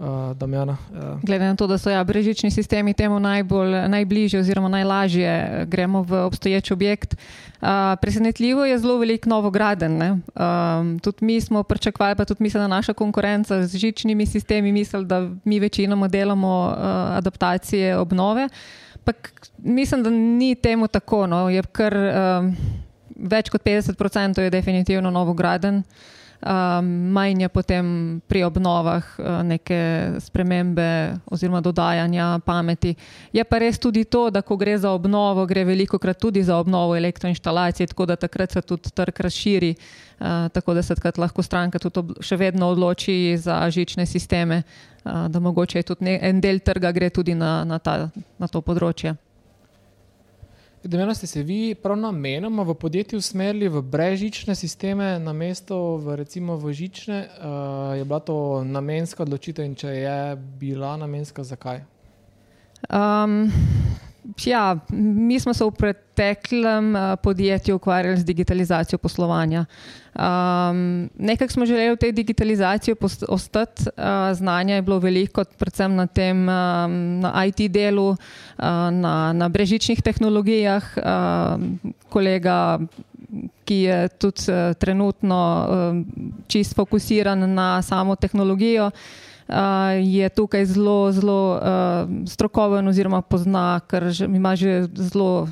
[0.00, 1.20] Uh, Damjana, uh.
[1.22, 6.22] Glede na to, da so ja, brežični sistemi temu najbolj, najbližje, oziroma najlažje, gremo v
[6.24, 7.16] obstoječ objekt.
[7.60, 7.68] Uh,
[8.00, 10.00] presenetljivo je zelo veliko novograden.
[10.02, 15.04] Um, tudi mi smo pričakovali, pa tudi mislim, da naša konkurenca z žičnimi sistemi misli,
[15.04, 16.76] da mi večinoma delamo uh,
[17.20, 18.48] adaptacije, obnove.
[19.04, 19.12] Pa
[19.58, 21.26] mislim, da ni temu tako.
[21.26, 21.48] No.
[21.48, 22.54] Je kar um,
[23.16, 25.76] več kot 50% je definitivno novograden.
[25.76, 27.84] Uh, um, manj je potem
[28.28, 32.94] pri obnovah uh, neke spremembe oziroma dodajanja pameti.
[33.32, 36.56] Je pa res tudi to, da ko gre za obnovo, gre veliko krat tudi za
[36.56, 39.74] obnovo elektroinštalacije, tako da takrat se tudi trg razširi,
[40.20, 44.62] uh, tako da se takrat lahko stranka tudi še vedno odloči za žične sisteme,
[45.04, 48.60] uh, da mogoče tudi ne, en del trga gre tudi na, na, ta, na to
[48.60, 49.16] področje.
[50.84, 56.16] Da ste se vi prav namenoma v podjetju usmerili v brežične sisteme, na mesto v,
[56.16, 57.28] recimo, v žične.
[57.28, 61.84] Uh, je bila to namenska odločitev in če je bila namenska, zakaj?
[62.88, 63.52] Um,
[64.44, 69.64] Ja, mi smo se v preteklem uh, podjetju ukvarjali z digitalizacijo poslovanja.
[70.14, 72.94] Um, Nekaj smo želeli v tej digitalizaciji
[73.28, 78.16] ostati, uh, znanja je bilo veliko, predvsem na tem um, na IT delu, uh,
[78.90, 80.84] na, na brežičnih tehnologijah.
[80.96, 81.62] Uh,
[82.08, 82.78] kolega,
[83.64, 85.96] ki je tudi uh, trenutno uh,
[86.48, 88.90] čist fokusiran na samo tehnologijo
[90.02, 95.48] je tukaj zelo, zelo uh, strokoven, oziroma pozna, ker že, ima že zelo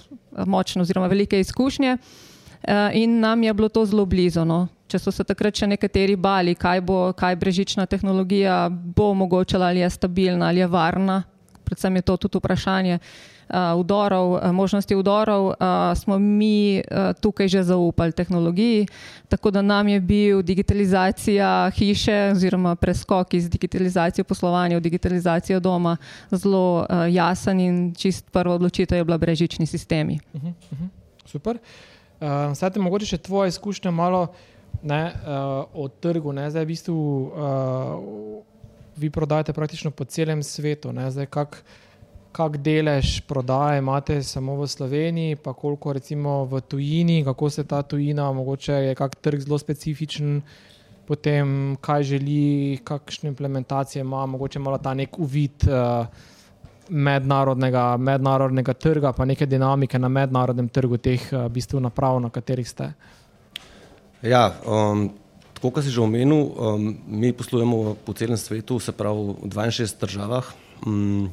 [0.46, 1.96] močne, oziroma velike izkušnje.
[1.98, 4.44] Uh, in nam je bilo to zelo blizu.
[4.44, 4.68] No.
[4.88, 9.82] Če so se takrat še nekateri bali, kaj bo, kaj brežična tehnologija bo omogočala, ali
[9.82, 11.22] je stabilna, ali je varna,
[11.64, 13.00] predvsem je to tudi vprašanje.
[13.02, 13.37] Uh,
[13.76, 15.54] udorov, možnosti udorov,
[15.96, 16.82] smo mi
[17.20, 18.86] tukaj že zaupali tehnologiji.
[19.28, 25.96] Tako da nam je bil digitalizacija hiše oziroma preskok iz digitalizacije poslovanja v digitalizacijo doma
[26.30, 30.20] zelo jasen in čist prva odločitev je bila brežični sistemi.
[30.32, 30.88] Uh -huh, uh -huh.
[31.26, 31.58] Super.
[32.20, 34.32] Uh, Zdaj, mogoče še tvoje izkušnje malo
[34.82, 36.32] ne, uh, o trgu.
[36.32, 36.48] Ne?
[36.50, 38.42] Zdaj, v bistvu, uh,
[38.96, 40.90] vi prodajate praktično po celem svetu.
[40.90, 41.60] Zdaj, kak,
[42.32, 47.82] kak delež prodaje imate samo v Sloveniji, pa koliko recimo v tujini, kako se ta
[47.82, 50.42] tujina, mogoče je kak trg zelo specifičen,
[51.06, 56.06] potem kaj želi, kakšne implementacije ima, mogoče malo ta nek uvid uh,
[56.88, 62.68] mednarodnega, mednarodnega trga, pa neke dinamike na mednarodnem trgu teh uh, bistvu naprav, na katerih
[62.68, 62.92] ste.
[64.22, 65.08] Ja, um,
[65.54, 70.00] tako kot si že omenil, um, mi poslujemo po celem svetu, se pravi v 62
[70.00, 70.54] državah.
[70.86, 71.30] Um,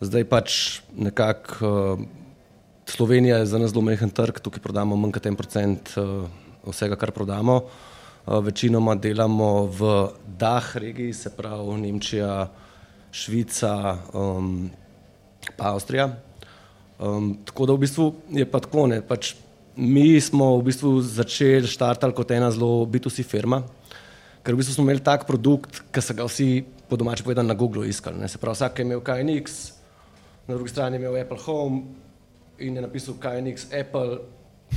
[0.00, 1.68] Zdaj pač nekako
[1.98, 2.00] uh,
[2.86, 6.26] Slovenija je za nas zelo mehen trg, tukaj prodamo manj kot en procent uh,
[6.66, 7.62] vsega, kar prodamo.
[7.64, 12.48] Uh, večinoma delamo v DAH regiji, se pravi Nemčija,
[13.12, 14.70] Švica, um,
[15.56, 16.08] pa Avstrija.
[16.98, 19.34] Um, tako da v bistvu je pa tako, ne, pač
[19.76, 23.62] mi smo v bistvu začeli štartali kot ena zelo B2C firma,
[24.46, 27.58] ker v bistvu smo imeli tak produkt, ki so ga vsi po domači povedano na
[27.58, 28.18] Google iskali.
[28.20, 29.73] Ne, se pravi, vsak je imel KNX,
[30.46, 31.82] na drugi strani je imel Apple Home
[32.58, 34.18] in je napisal KNX Apple,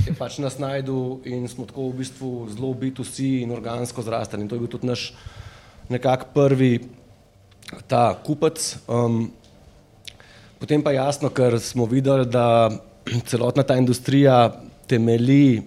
[0.06, 4.42] je pač nas najdel in smo tako v bistvu zelo B2C in organsko zrastali.
[4.42, 5.12] In to je bil tudi naš
[5.88, 6.80] nekak prvi
[7.86, 8.58] ta kupec.
[8.88, 9.30] Um,
[10.58, 12.70] potem pa jasno, ker smo videli, da
[13.30, 14.52] celotna ta industrija
[14.88, 15.62] temeli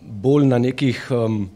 [0.00, 1.48] bolj na nekih um,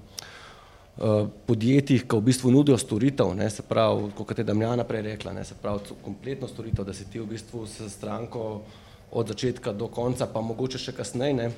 [1.47, 5.45] podjetjih, ki v bistvu nudijo storitev, ne, se pravi, kot je Damjana prej rekla, ne,
[5.45, 8.63] se pravi, kompletno storitev, da si ti v bistvu s stranko
[9.15, 11.51] od začetka do konca, pa mogoče še kasneje, ne,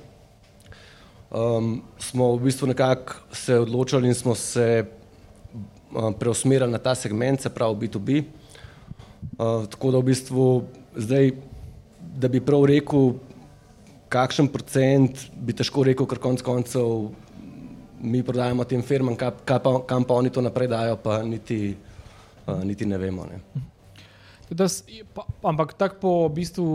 [1.31, 4.85] um, smo v bistvu nekako se odločili in smo se
[5.95, 8.21] um, preusmerili na ta segment, se pravi B2B.
[8.21, 10.47] Uh, eh, tako da v bistvu
[10.97, 11.33] zdaj,
[12.21, 13.15] da bi prav rekel,
[14.11, 17.11] kakšen procent, bi težko rekel, ker konc koncev
[18.01, 21.77] mi prodajamo tem firmam, kam pa, kam pa oni to naprej dajo, pa niti,
[22.47, 23.27] uh, niti ne vemo.
[23.29, 23.41] Ne.
[24.51, 24.67] Da,
[25.15, 26.67] pa, ampak tako po, v bistvu,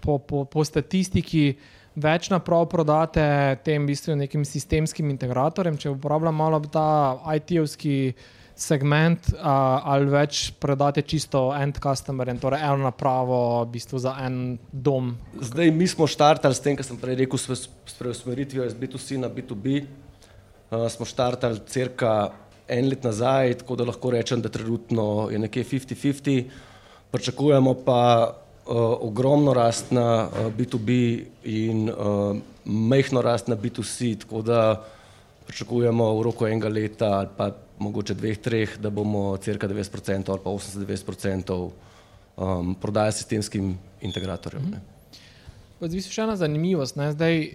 [0.00, 1.54] po, po, po statistiki
[2.00, 3.22] več naprav prodate
[3.66, 8.14] tem v bistvu nekim sistemskim integratorjem, če uporabljam malo ta IT-ovski
[8.60, 9.40] segment uh,
[9.88, 15.14] ali več predate čisto end customerjem, torej eno napravo v bistvu za en dom.
[15.40, 19.32] Zdaj mi smo štartali s tem, kar sem prej rekel, s preusmeritvijo iz B2C na
[19.32, 19.80] B2B.
[20.70, 22.30] Uh, smo štartali cirka
[22.70, 26.44] en let nazaj, tako da lahko rečem, da trenutno je nekje 50-50.
[27.10, 28.36] Pričakujemo pa
[28.70, 30.90] ogromno rast na uh, B2B
[31.48, 34.60] in uh, mehko rast na B2C, tako da
[35.50, 37.50] pričakujemo v roku enega leta ali pa
[37.82, 41.70] mogoče dveh, treh, da bomo crka 90% ali pa 80-90%
[42.36, 44.62] um, prodajali sistemskim integratorjem.
[44.62, 45.88] Mm -hmm.
[45.88, 46.96] Zdaj, še ena zanimivost.
[46.96, 47.12] Ne?
[47.12, 47.54] Zdaj,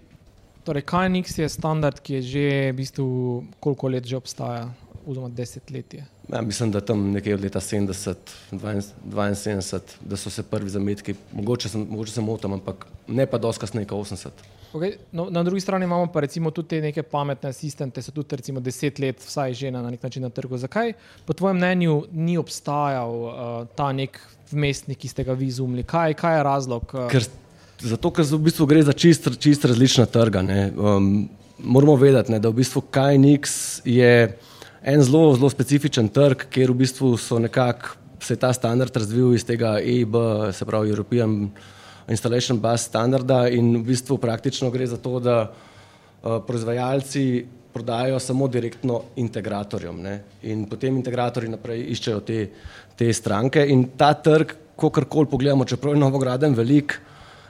[0.65, 4.73] torej, KNX je standard, ki je že v bistvu koliko let že obstaja,
[5.05, 6.05] oziroma desetletje.
[6.33, 8.15] Ja, mislim, da tam nekje od leta 70,
[8.51, 13.59] 72, da so se prvi zametki, mogoče se, mogoče se motim, ampak ne pa dosti
[13.59, 14.29] kasneje, 80.
[14.75, 14.97] Okay.
[15.11, 18.59] No, na drugi strani imamo pa recimo tudi te neke pametne asistente, so tudi recimo
[18.59, 20.57] deset let vsaj že na nek način na trgu.
[20.57, 20.93] Zakaj
[21.25, 24.19] po tvojem mnenju ni obstajal uh, ta nek
[24.51, 25.83] vmesnik, ki ste ga vi izumili?
[25.83, 26.91] Kaj, kaj je razlog?
[26.91, 27.07] Uh?
[27.07, 27.23] Ker,
[27.79, 30.43] zato, ker v bistvu gre za čist, čist različna trga.
[30.75, 33.55] Um, moramo vedeti, ne, da v bistvu KNX
[33.87, 34.11] je
[34.83, 39.47] en zelo, zelo specifičen trg, kjer v bistvu so nekako se ta standard razvil iz
[39.47, 40.19] tega EIB,
[40.51, 41.47] se pravi European
[42.09, 48.47] Installation Bus standarda in v bistvu praktično gre za to, da uh, proizvajalci prodajajo samo
[48.47, 50.19] direktno integratorjem ne?
[50.43, 52.45] in potem integratorji naprej iščejo te,
[52.95, 56.99] te stranke in ta trg, kakorkoli pogledamo, čeprav je novograden velik,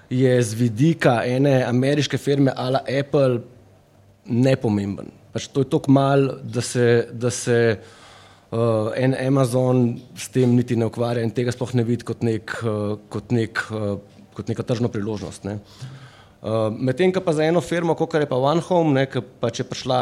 [0.09, 3.41] je z vidika ene ameriške firme ala Apple
[4.25, 10.55] nepomemben pač to je tako malo, da se, da se uh, en Amazon s tem
[10.55, 13.97] niti ne ukvarja in tega sploh ne vidi kot, nek, uh, kot, nek, uh,
[14.35, 15.47] kot neka tržna priložnost.
[15.47, 15.59] Ne.
[16.45, 20.01] Uh, Medtem pa za eno firmo, kot je pa OneHome, ki pa če prišla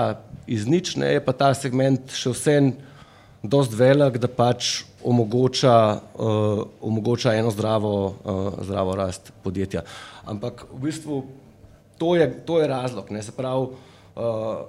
[0.50, 2.74] iz nič, ne, je pa ta segment še vsem
[3.44, 5.76] dost velik, da pač omogoča,
[6.16, 9.84] uh, omogoča eno zdravo, uh, zdravo rast podjetja.
[10.28, 11.24] Ampak v bistvu
[12.00, 13.12] to je, to je razlog.
[13.12, 13.68] Ne, se pravi,
[14.16, 14.64] uh,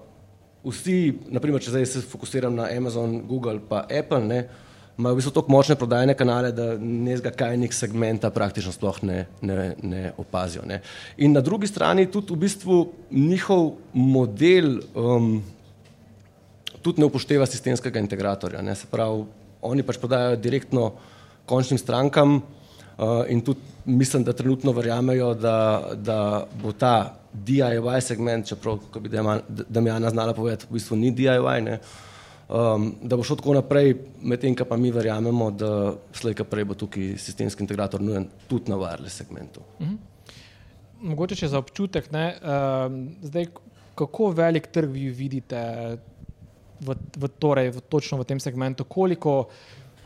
[0.66, 0.98] vsi,
[1.34, 4.44] naprimer, če zdaj se fokusiram na Amazon, Google pa Apple, ne,
[4.98, 9.74] imajo v bistvu tako močne prodajne kanale, da nezga kajnih segmenta praktično sploh ne, ne,
[9.82, 10.62] ne opazijo.
[10.66, 10.80] Ne.
[11.16, 12.78] In na drugi strani tudi v bistvu
[13.10, 15.42] njihov model um,
[16.82, 18.62] tudi ne upošteva sistemskega integratorja.
[18.62, 18.76] Ne.
[18.78, 19.24] Se pravi,
[19.62, 20.92] oni pač prodajajo direktno
[21.46, 28.46] končnim strankam uh, in tudi mislim, da trenutno verjamejo, da, da bo ta DIY segment,
[28.46, 28.78] čeprav
[29.68, 31.78] da mi Ana znala povedati, v bistvu ni DIY, ne,
[32.48, 37.16] um, da bo šlo tako naprej, medtem pa mi verjamemo, da slejka prej bo tukaj
[37.18, 39.60] sistemski integrator nujen tudi na wireless segmentu.
[39.80, 39.94] Mhm.
[41.04, 43.50] Mogoče še za občutek, ne, um, zdaj,
[43.94, 45.60] kako velik trg vi vidite
[46.80, 49.44] v, v, torej, v, točno v tem segmentu, koliko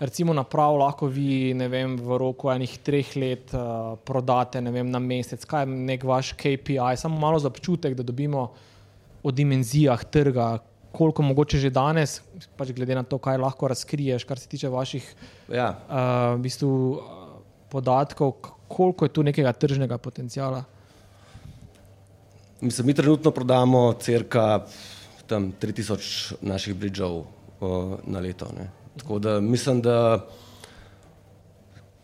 [0.00, 5.44] recimo naprav lahko vi vem, v roku enih treh let uh, prodate vem, na mesec,
[5.44, 8.48] kaj je nek vaš KPI, samo malo za občutek, da dobimo
[9.22, 10.58] o dimenzijah trga,
[10.92, 12.20] koliko mogoče že danes,
[12.56, 15.04] pač glede na to, kaj lahko razkriješ, kar se tiče vaših
[15.52, 15.70] ja.
[15.88, 17.18] uh, v bistvu, uh,
[17.68, 18.32] podatkov,
[18.68, 20.64] koliko je tu nekega tržnega potencijala.
[22.60, 24.66] Mislim, mi trenutno prodamo crka
[25.28, 27.26] 3000 naših bridžov uh,
[28.06, 28.48] na leto.
[28.56, 28.70] Ne.
[28.98, 30.26] Tako da mislim, da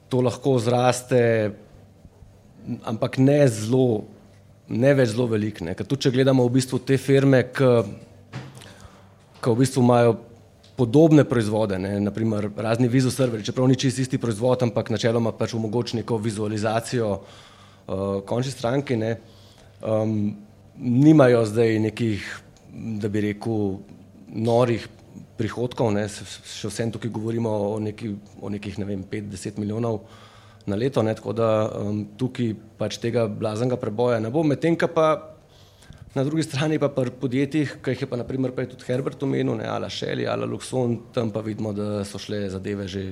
[0.09, 1.51] to lahko zraste,
[2.85, 4.05] ampak ne zelo,
[4.69, 5.59] ne več zelo velik.
[5.83, 7.73] Tudi če gledamo v bistvu te firme, ki
[9.53, 10.17] v bistvu imajo
[10.77, 12.01] podobne proizvode, ne?
[12.01, 18.23] naprimer razni vizuserveri, čeprav ni čisto isti proizvod, ampak načeloma pač omogoča neko vizualizacijo uh,
[18.27, 19.17] končni stranki, ne?
[19.83, 20.35] um,
[20.79, 22.27] nimajo zdaj nekih,
[22.73, 23.79] da bi rekel,
[24.35, 24.89] norih
[25.39, 30.03] prihodkov, ne, še vsem tukaj govorimo o, neki, o nekih ne 5-10 milijonov
[30.67, 34.43] na leto, ne, tako da um, tukaj pač tega blaznega preboja ne bo.
[34.47, 35.34] Medtem pa
[36.15, 39.57] na drugi strani pa pri podjetjih, ki jih je pa naprimer prej tudi Herbert omenil,
[39.59, 43.05] ne, ala Shelley, ala Luxon, tam pa vidimo, da so šle zadeve že,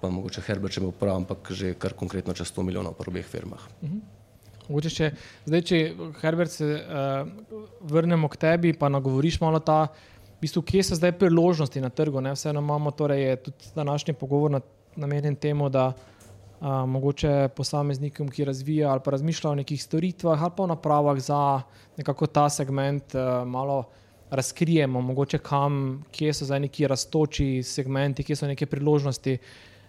[0.00, 3.26] pa mogoče Herbert še imel prav, ampak že kar konkretno čez 100 milijonov pri obeh
[3.26, 3.70] firmah.
[3.82, 4.02] Mhm.
[4.64, 5.10] Če,
[5.44, 5.78] zdaj, če
[6.22, 7.26] Herbert se uh,
[7.84, 9.90] vrnemo k tebi, pa nagovoriš malo ta
[10.40, 12.22] bistvu, kje so zdaj priložnosti na trgu.
[12.24, 12.32] Ne?
[12.32, 14.60] Vseeno imamo torej, tudi današnji pogovor
[14.96, 15.92] namenjen temu, da
[16.64, 21.20] a, mogoče posameznikom, ki razvijajo ali pa razmišljajo o nekih storitvah ali pa o napravah
[21.20, 21.60] za
[21.96, 23.84] nekako ta segment, a, malo
[24.30, 29.38] razkrijemo, mogoče kam, kje so zdaj neki raztoči segmenti, kje so neke priložnosti,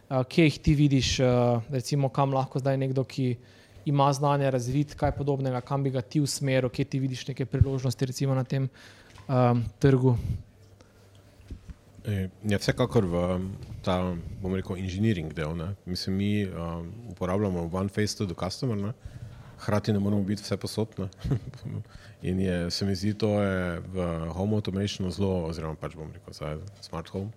[0.10, 3.36] a, kje jih ti vidiš, a, recimo kam lahko zdaj nekdo, ki.
[3.86, 8.06] Ima znanje razviti, kaj podobnega, kam bi ga ti usmeril, kje ti vidiš neke priložnosti,
[8.06, 8.66] recimo na tem
[9.80, 10.16] trgu.
[12.06, 13.26] Je ja, vsekakor v
[13.86, 15.56] ta, bomo rekel, inženiring del.
[15.58, 15.74] Ne?
[15.86, 18.78] Mislim, mi um, uporabljamo One Face to the Customer.
[18.78, 18.94] Ne?
[19.60, 21.08] hkrati ne moramo biti vse posodne.
[22.22, 26.34] In je, se mi zdi, to je v home automationu zelo, oziroma pač bom rekel,
[26.34, 27.32] zdaj smart home,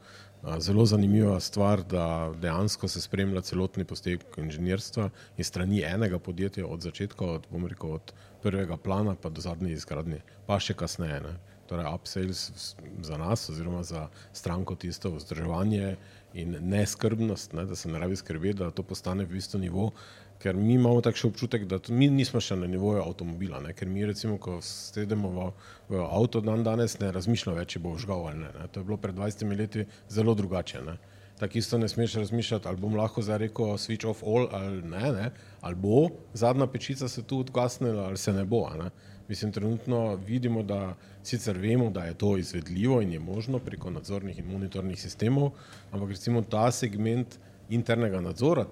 [0.62, 6.82] zelo zanimiva stvar, da dejansko se spremlja celotni postek inženirstva in strani enega podjetja od
[6.82, 8.12] začetka, od, bom rekel, od
[8.42, 11.20] prvega plana pa do zadnje izgradnje, pa še kasneje.
[11.26, 11.36] Ne.
[11.68, 15.96] Torej, upsales za nas, oziroma za stranko, tisto vzdrževanje
[16.34, 19.90] in neskrbnost, ne, da se ne rabi skrbeti, da to postane v isto nivo,
[20.38, 23.74] ker mi imamo takšen občutek, da mi nismo še na nivoju avtomobila, ne?
[23.74, 25.46] ker mi recimo, ko sedemo v,
[25.90, 28.68] v avto dan danes, ne razmišljamo več, če bo žgal ali ne, ne.
[28.72, 30.82] To je bilo pred 20 leti zelo drugače.
[30.86, 30.96] Ne?
[31.38, 35.12] Tako isto ne smeš razmišljati, ali bom lahko zdaj rekel switch off all ali ne,
[35.12, 35.30] ne?
[35.60, 38.64] ali bo zadnja pečica se tu odgasnila ali se ne bo.
[38.78, 38.90] Ne?
[39.28, 44.38] Mislim, trenutno vidimo, da sicer vemo, da je to izvedljivo in je možno preko nadzornih
[44.38, 45.50] in monitornih sistemov,
[45.92, 47.36] ampak recimo ta segment
[47.68, 48.64] internega nadzora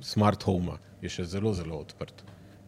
[0.00, 2.22] smart homa je še zelo, zelo odprt.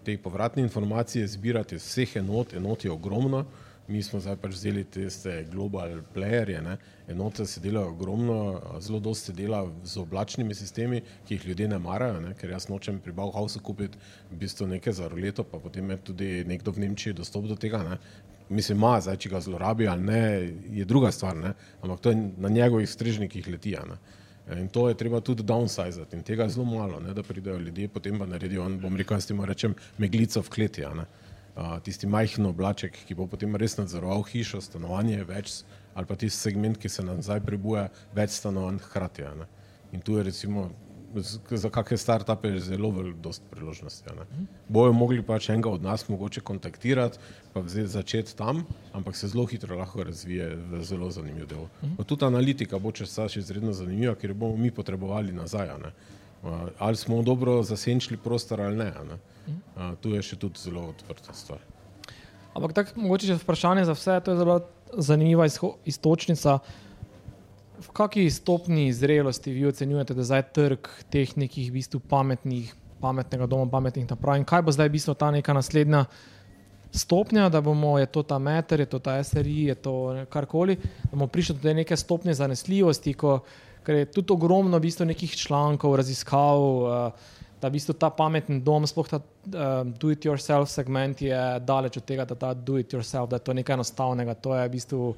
[0.05, 3.45] Te povratne informacije zbirati iz vseh enot, enot je ogromno,
[3.91, 6.77] mi smo zdaj pač vzeli tiste global playerje, ne?
[7.11, 8.37] enote se delajo ogromno,
[8.81, 12.35] zelo dosti se dela z oblačnimi sistemi, ki jih ljudje ne marajo, ne?
[12.39, 13.99] ker jaz nočem pri Bauhausu kupiti
[14.31, 17.83] v bistvu nekaj za roleto, pa potem je tudi nekdo v Nemčiji dostop do tega,
[17.83, 17.99] ne?
[18.49, 20.23] mislim, ima, zdaj če ga zlorabi ali ne,
[20.79, 21.55] je druga stvar, ne?
[21.83, 23.83] ampak to je na njegovih strežnikih letija.
[23.89, 23.99] Ne?
[24.59, 27.89] In to je treba tudi downsizati in tega je zelo malo, ne, da pridejo ljudje,
[27.89, 30.87] potem pa naredijo, on, bom rekel, s tem rečem, meglico v kleti,
[31.61, 35.61] uh, tisti majhen oblaček, ki bo potem res nadzoroval hišo, stanovanje, več,
[35.95, 39.29] ali pa tisti segment, ki se nam zdaj prebuja, več stanovanj hkrati.
[39.93, 40.71] In tu je recimo
[41.51, 44.07] za kakšne start-upe zelo veliko priložnosti.
[44.07, 44.27] Ja,
[44.69, 47.19] Bojo mogli pač enega od nas mogoče kontaktirati,
[47.53, 51.67] pa začeti tam, ampak se zelo hitro lahko razvije v zelo zanimiv del.
[51.97, 55.75] Pa tudi analitika bo čez čas izredno zanimiva, ker bomo mi potrebovali nazaj.
[55.83, 55.93] Ne?
[56.79, 58.93] Ali smo dobro zasenčili prostor ali ne.
[59.09, 59.19] ne?
[60.01, 61.61] Tu je še tudi zelo odprta stvar.
[62.55, 64.61] Ampak tako mogoče vprašanje za vse, to je zelo
[64.97, 65.47] zanimiva
[65.85, 66.59] istočnica.
[67.81, 72.75] V kakšni stopni zrelosti vi ocenjujete, da je zdaj trg teh nekih v bistvu pametnih,
[73.01, 76.05] pametnega doma, pametnih naprav in kaj bo zdaj v bistvu ta neka naslednja
[76.93, 79.95] stopnja, da bomo, je to ta meter, je to ta SRI, je to
[80.29, 83.41] karkoli, da bomo prišli do neke stopnje zanesljivosti, ko,
[83.85, 88.61] ker je tudi ogromno v bistvu nekih člankov, raziskav, uh, da v bistvu ta pametni
[88.65, 93.47] dom, sploh ta uh, do-it-yourself segment je daleč od tega, da ta do-it-yourself, da je
[93.49, 95.15] to nekaj enostavnega, to je v bistvu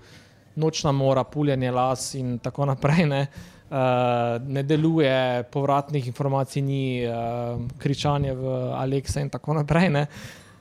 [0.56, 3.06] nočna mora, puljenje las in tako naprej.
[3.08, 3.26] Ne,
[3.70, 9.90] uh, ne deluje, povratnih informacij ni, uh, kričanje v Alexa in tako naprej.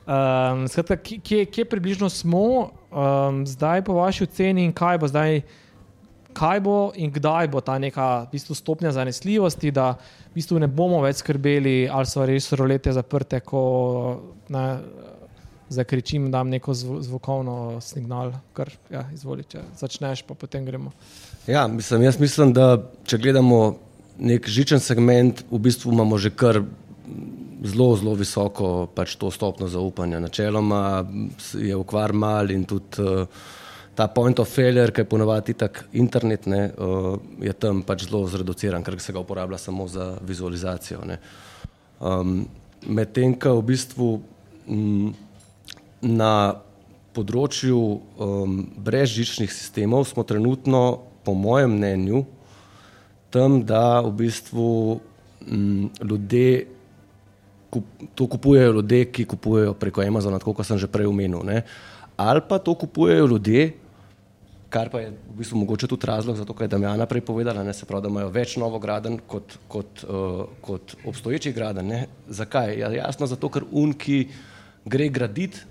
[0.01, 2.45] Um, skratka, kje, kje približno smo
[2.89, 5.41] um, zdaj, po vaši oceni, in kaj bo zdaj,
[6.33, 9.93] kaj bo in kdaj bo ta neka v bistvu, stopnja zanesljivosti, da
[10.31, 13.61] v bistvu ne bomo več skrbeli, ali so res rolete zaprte, ko
[14.49, 14.65] ne,
[15.71, 20.91] zakričim, da imam neko zvokovno signal, kar ja, izvoli, če začneš, pa potem gremo.
[21.47, 22.75] Ja, mislim, jaz mislim, da
[23.07, 23.61] če gledamo
[24.19, 26.61] nek žičen segment, v bistvu imamo že kar
[27.63, 30.19] zelo, zelo visoko pač to stopno zaupanja.
[30.19, 31.05] Načeloma
[31.55, 33.47] je ukvar mal in tudi uh,
[33.95, 38.23] ta point of failure, ki je ponovadi tak internet, ne, uh, je tam pač zelo
[38.27, 41.03] zreduciran, ker se ga uporablja samo za vizualizacijo.
[41.99, 42.47] Um,
[42.81, 44.07] Medtem, ko v bistvu
[44.65, 45.11] m,
[46.01, 46.57] na
[47.13, 52.23] področju um, brezžičnih sistemov smo trenutno, po mojem mnenju,
[53.29, 56.65] tam, da v bistvu um, ljudje
[57.71, 57.85] kup,
[58.15, 61.45] to kupujejo ljudje, ki kupujejo preko Amazona, kot sem že prej omenil.
[61.45, 61.63] Ne?
[62.17, 63.71] Ali pa to kupujejo ljudje,
[64.71, 67.63] kar pa je v bistvu mogoče tudi razlog za to, kar je Damjana prej povedala,
[67.63, 67.73] ne?
[67.75, 71.91] se pravi, da imajo več novograden kot, kot, uh, kot obstoječih graden.
[72.29, 72.77] Zakaj?
[72.79, 74.23] Ja, jasno, zato ker unki
[74.85, 75.67] gre graditi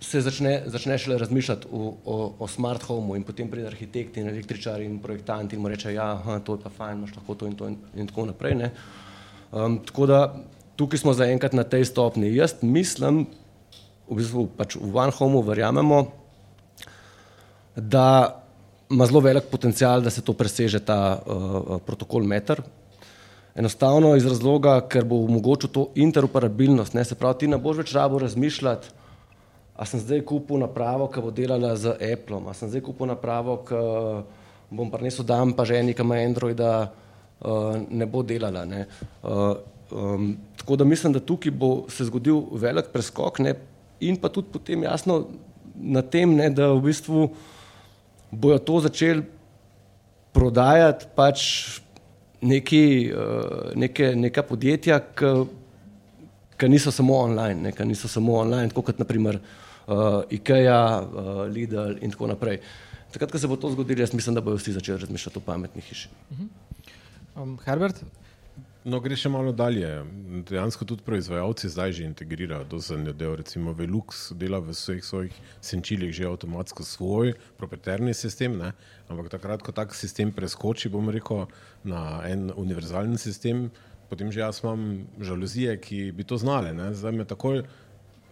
[0.00, 4.30] se začne, začne šele razmišljati o, o, o smart homeu in potem pride arhitekt in
[4.30, 7.50] električar in projektant in mu reče, ja, aha, to je pa fajn, imaš lahko to
[7.50, 8.70] in to in, in tako naprej.
[9.52, 10.20] Um, tako da
[10.80, 12.32] tukaj smo zaenkrat na tej stopni.
[12.32, 13.26] Jaz mislim,
[14.08, 16.06] v bistvu pač v One Homeu verjamemo,
[17.80, 18.42] da
[18.90, 22.62] ima zelo velik potencial, da se to preseže ta uh, protokol meter.
[23.54, 27.04] Enostavno iz razloga, ker bo omogočil to interoperabilnost, ne?
[27.04, 28.92] se pravi, ti ne boš več rabo razmišljati,
[29.74, 33.56] a sem zdaj kupil napravo, ki bo delala z Apple, a sem zdaj kupil napravo,
[33.66, 33.80] ki
[34.70, 36.72] bom prinesel dan, pa že nekaj ima Androida,
[37.40, 38.64] uh, ne bo delala.
[38.68, 38.86] Ne.
[39.22, 39.54] Uh,
[39.90, 43.54] um, tako da mislim, da tukaj bo se zgodil velik preskok ne,
[44.00, 45.24] in pa tudi potem jasno
[45.74, 47.30] na tem, ne, da v bistvu
[48.30, 49.22] bojo to začeli
[50.32, 51.40] prodajati pač
[52.40, 55.00] neki, uh, neke, neka podjetja,
[56.60, 62.14] ki niso samo online, ki niso samo online, kot naprimer uh, IKEA, uh, Lidl in
[62.14, 62.60] tako naprej.
[63.10, 65.84] Takrat, ko se bo to zgodilo, jaz mislim, da bodo vsi začeli razmišljati o pametnih
[65.84, 66.08] hiši.
[66.30, 66.48] Uh -huh.
[67.42, 68.04] um, Herbert,
[68.80, 69.88] No, gre še malo dalje.
[70.48, 73.36] Dejansko tudi proizvajalci zdaj že integrirajo do zadnjega dela.
[73.36, 78.72] Recimo Velux dela v vseh svojih senčilih že avtomatsko svoj proprietarni sistem, ne?
[79.12, 81.44] ampak takrat, ko tak sistem preskoči, bom rekel,
[81.84, 83.68] na en univerzalen sistem,
[84.08, 86.72] potem že jaz imam žaluzije, ki bi to znale.
[86.72, 86.94] Ne?
[86.96, 87.60] Zdaj me takoj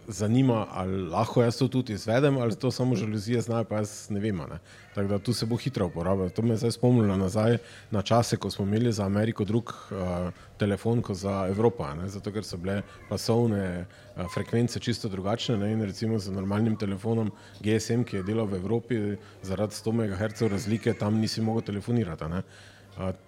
[0.07, 4.19] zanima, ali lahko jaz to tudi izvedem, ali to samo žaluzije znajo, pa jaz ne
[4.19, 4.37] vem.
[4.37, 4.59] Ne.
[4.95, 6.29] Tako da tu se bo hitro uporabljalo.
[6.29, 7.57] To me je zdaj spomnilo nazaj
[7.91, 12.09] na čase, ko smo imeli za Ameriko drug uh, telefon kot za Evropo, ne.
[12.09, 15.57] zato ker so bile pasovne uh, frekvence čisto drugačne.
[15.57, 15.71] Ne.
[15.71, 18.99] In recimo z normalnim telefonom GSM, ki je delal v Evropi,
[19.43, 22.25] zaradi 100 MHz razlike tam nisi mogel telefonirati.
[22.29, 22.43] Ne.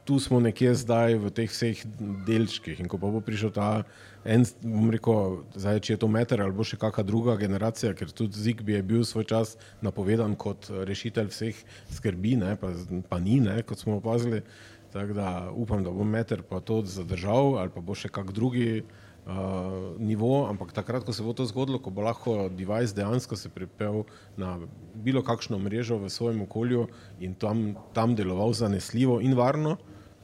[0.04, 1.80] Tu smo nekje zdaj v teh vseh
[2.28, 3.88] delčkih in ko pa bo prišel ta
[4.28, 8.12] en, bom rekel, zdaj, če je to meter ali bo še kakšna druga generacija, ker
[8.12, 12.74] tudi Zigbee je bil svoj čas napovedan kot rešitelj vseh skrbi, ne, pa,
[13.08, 14.44] pa ni, ne, kot smo opazili.
[14.92, 18.84] Tako da upam, da bo meter pa to zadržal ali pa bo še kak drugi
[19.26, 23.50] uh, nivo, ampak takrat, ko se bo to zgodilo, ko bo lahko device dejansko se
[23.50, 24.04] pripel
[24.38, 24.60] na
[24.96, 26.88] bilo kakšno mrežo v svojem okolju
[27.20, 29.78] in tam, tam deloval zanesljivo in varno,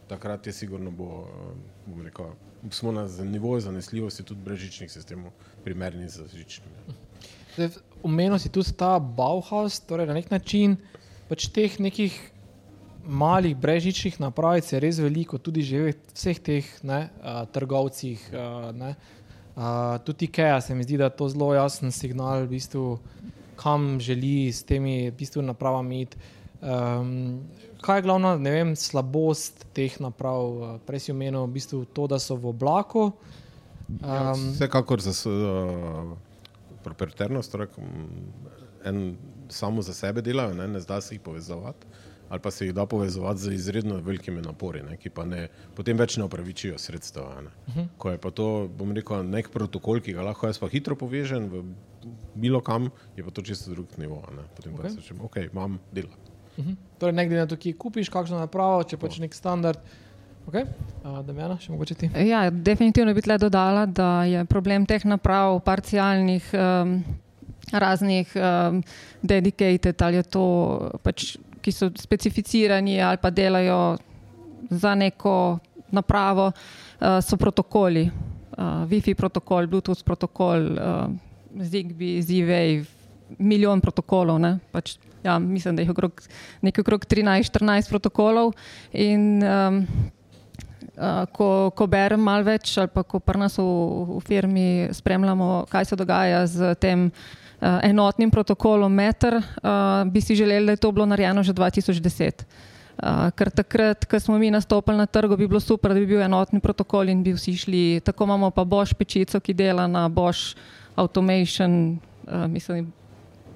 [0.08, 1.28] takrat je sigurno bo,
[1.86, 2.34] bom rekel,
[2.72, 5.32] smo na nivoju zanesljivosti tudi brežičnih sistemov,
[5.64, 6.98] primerni za žičnimi.
[8.04, 10.78] Umenil si tudi ta Bauhaus, torej na nek način
[11.28, 12.16] pač teh nekih
[13.08, 18.20] malih brežičnih napravic je res veliko, tudi že v vseh teh ne, uh, trgovcih.
[18.30, 18.92] Uh, ne,
[19.56, 23.00] uh, tudi IKEA se mi zdi, da je to zelo jasen signal, v bistvu,
[23.56, 26.18] kam želi s temi v bistvu, napravami iti.
[26.58, 27.48] Um,
[27.82, 30.80] kaj je glavna vem, slabost teh naprav?
[30.86, 33.14] Prej si omenil v bistvu to, da so v oblaku.
[33.88, 36.18] Um, ja, vsekakor za uh,
[36.84, 37.72] proprietarnost, torej,
[38.84, 39.16] en
[39.50, 41.88] samo za sebe delajo, ne, ne zda se jih povezovati.
[42.30, 45.98] Ali pa se jih da povezovati z izredno velikimi napori, ne, ki pa ne, potem
[45.98, 47.42] več ne upravičijo sredstva.
[47.42, 47.52] Ne.
[47.68, 47.80] Uh mhm.
[47.80, 47.88] -huh.
[47.98, 51.50] Ko je pa to, bom rekel, nek protokol, ki ga lahko jaz pa hitro povežem
[51.50, 51.64] v
[52.36, 54.24] bilo kam, je pa to čisto drug nivo.
[54.36, 54.44] Ne.
[54.56, 54.82] Potem okay.
[54.82, 56.10] pa se rečem, ok, imam delo.
[56.58, 56.76] Uh -huh.
[57.00, 59.80] Torej, ne glede na to, ki kupiš, kakšno napravo, če pač nek standard.
[60.48, 60.64] Okay.
[61.04, 61.58] Uh, Damjana,
[62.24, 67.04] ja, definitivno bi tle dodala, da je problem teh naprav, parcialnih, um,
[67.72, 68.84] raznih um,
[69.22, 70.46] dedicated ali to,
[71.04, 71.36] pač,
[71.68, 73.98] ki so specificirani ali pa delajo
[74.70, 75.60] za neko
[75.92, 78.08] napravo, uh, so protokoli.
[78.58, 81.12] Uh, Wi-Fi protokol, Bluetooth protokol, uh,
[81.60, 82.86] Zigbee, Z-Wave,
[83.38, 84.40] milijon protokolov.
[84.72, 86.22] Pač ja, mislim, da je okrog,
[86.80, 88.54] okrog 13-14 protokolov.
[88.92, 89.82] In, um,
[90.98, 93.68] uh, ko, ko berem malo več, ali pa ko pri nas v,
[94.18, 100.36] v firmi spremljamo, kaj se dogaja z tem uh, enotnim protokolom Meter, uh, bi si
[100.36, 102.44] želeli, da je to bilo narejeno že 2010.
[102.98, 106.22] Uh, ker takrat, ko smo mi nastopili na trgu, bi bilo super, da bi bil
[106.22, 108.02] enotni protokol in bi vsi šli.
[108.06, 110.58] Tako imamo pa Bosch pečico, ki dela na Bosch
[110.96, 112.94] Automation, uh, mislim,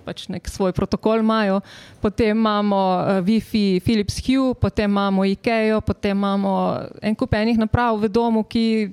[0.06, 1.62] pač nek svoj protokol imajo.
[2.02, 8.02] Potem imamo uh, Wi-Fi, Philips Hue, potem imamo IKEA, potem imamo en kup enih naprav
[8.02, 8.92] v domu, ki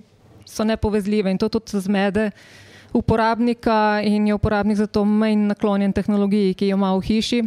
[0.48, 2.30] so nepovezljive in to tudi zmede
[2.92, 7.42] uporabnika in je uporabnik zato manj naklonjen tehnologiji, ki jo ima v hiši.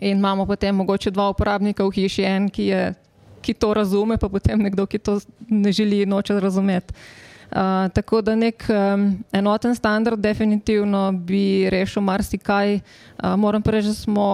[0.00, 2.94] In imamo potem mogoče dva uporabnika v hiši, en, ki, je,
[3.42, 6.94] ki to razume, pa potem nekdo, ki to ne želi noče razumeti.
[7.54, 12.74] Uh, tako da nek um, enoten standard definitivno bi rešil marsikaj.
[12.74, 14.28] Uh, moram pa reči, da smo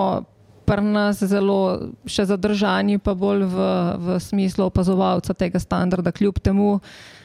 [0.64, 3.68] pri nas zelo še zadržani, pa bolj v,
[3.98, 6.78] v smislu opazovalca tega standarda, kljub temu,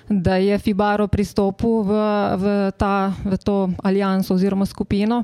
[0.10, 1.92] da je Fibaro pristopil v,
[2.38, 5.24] v, ta, v to alijanso oziroma skupino.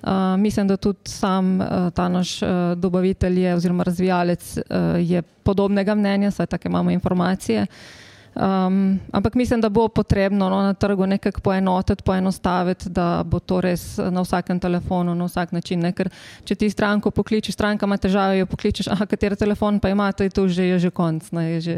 [0.00, 4.62] Uh, mislim, da tudi sam uh, ta naš uh, dobavitelj je, oziroma razvijalec uh,
[4.96, 7.62] je podobnega mnenja, saj tako imamo informacije.
[7.62, 13.38] Uh, Um, ampak mislim, da bo potrebno no, na trgu nekako poenotiti, poenostaviti, da bo
[13.38, 15.82] to res na vsakem telefonu, na vsak način.
[15.82, 15.90] Ne?
[15.92, 16.08] Ker
[16.44, 20.24] če ti stranko pokličeš, stranka ima težave, jo pokličeš, ah, kateri telefon pa ima, to
[20.24, 21.76] je to že, je že konc, je že,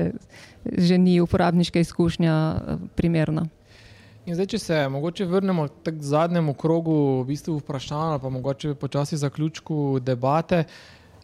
[0.65, 2.37] že ni uporabniška izkušnja
[3.01, 3.49] primerna.
[4.27, 9.17] In zdaj, če se mogoče vrnemo k zadnjemu krogu, v bistvu vprašanja, pa mogoče počasi
[9.17, 10.65] zaključku debate.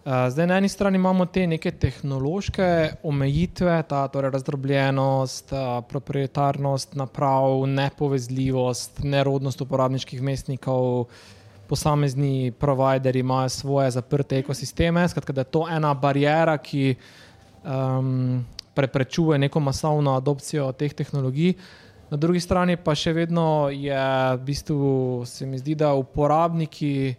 [0.09, 2.67] Zdaj, na eni strani imamo te neke tehnološke
[3.03, 11.05] omejitve, ta torej razdrobljenost, eh, proprietarnost naprav, nepovezljivost, nerodnost uporabniških mestnikov,
[11.69, 15.09] posamezni provideri imajo svoje zaprte ekosisteme.
[15.09, 16.95] Skratka, da je to ena barijera, ki
[17.65, 18.45] um,
[18.75, 21.55] preprečuje neko masovno adopcijo teh tehnologij.
[22.11, 24.01] Na drugi strani pa še vedno je,
[24.37, 27.15] v bistvu, se mi zdi, da uporabniki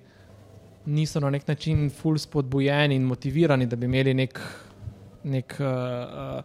[0.90, 4.40] niso na nek način ful spodbujeni in motivirani, da bi imeli nek,
[5.24, 6.44] nek uh,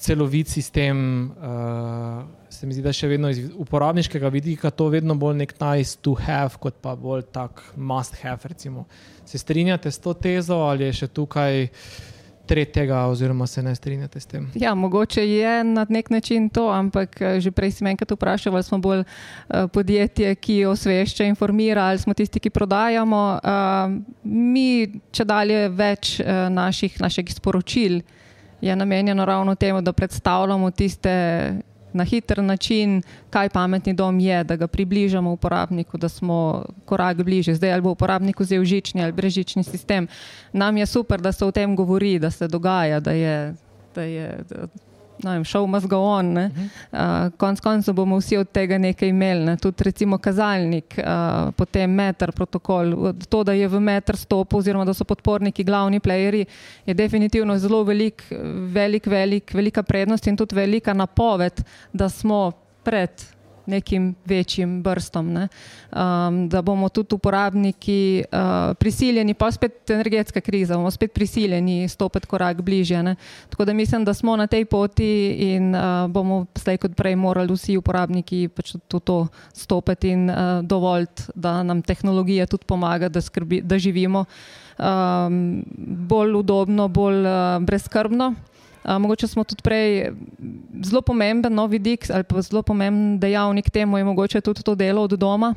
[0.00, 1.30] celovit sistem.
[1.30, 5.98] Uh, se mi zdi, da še vedno iz uporabniškega vidika to vedno bolj nek nice
[6.02, 8.48] to have, kot pa bolj tak must have.
[8.48, 8.86] Recimo.
[9.24, 11.68] Se strinjate s to tezo ali je še tukaj?
[12.50, 14.48] Tretjega, oziroma se ne strinjate s tem?
[14.58, 18.54] Ja, mogoče je na nek način to, ampak eh, že prej si me enkrat vprašal,
[18.58, 23.22] ali smo bolj uh, podjetje, ki osvešča, informira, ali smo tisti, ki prodajamo.
[23.38, 23.94] Uh,
[24.26, 26.18] mi, če dalje več
[26.50, 28.00] naših, naših sporočil
[28.60, 31.10] je namenjeno ravno temu, da predstavljamo tiste
[31.92, 37.54] na hiter način, kaj pametni dom je, da ga približamo uporabniku, da smo korak bliže.
[37.54, 40.08] Zdaj, ali bo uporabnik vzel žični ali brežični sistem.
[40.52, 43.54] Nam je super, da se o tem govori, da se dogaja, da je.
[43.94, 44.89] Da je da
[45.24, 46.36] vem, šel must go on.
[46.36, 49.56] Uh, konc koncev bomo vsi od tega nekaj imeli, ne?
[49.56, 52.94] tudi recimo kazalnik, uh, potem meter protokol.
[53.28, 56.44] To, da je v meter stop oziroma da so podporniki glavni playeri,
[56.86, 58.24] je definitivno zelo velik,
[58.74, 62.50] velik, velik, velika prednost in tudi velika napoved, da smo
[62.82, 63.39] pred
[63.70, 65.32] nekim večjim brstom.
[65.32, 65.48] Ne?
[65.90, 72.26] Um, da bomo tudi uporabniki uh, prisiljeni, pa spet energetska kriza, bomo spet prisiljeni stopiti
[72.26, 73.02] korak bližje.
[73.02, 73.16] Ne?
[73.48, 75.10] Tako da mislim, da smo na tej poti
[75.54, 79.18] in uh, bomo zdaj kot prej morali vsi uporabniki pač to, to
[79.52, 84.24] stopiti in uh, dovoliti, da nam tehnologija tudi pomaga, da, skrbi, da živimo
[84.78, 85.64] um,
[86.08, 88.34] bolj udobno, bolj uh, brezkrbno.
[88.84, 90.12] Uh, mogoče smo tudi prej
[90.84, 95.02] zelo pomemben novi vidik ali pa zelo pomemben dejavnik temu je mogoče tudi to delo
[95.02, 95.54] od doma.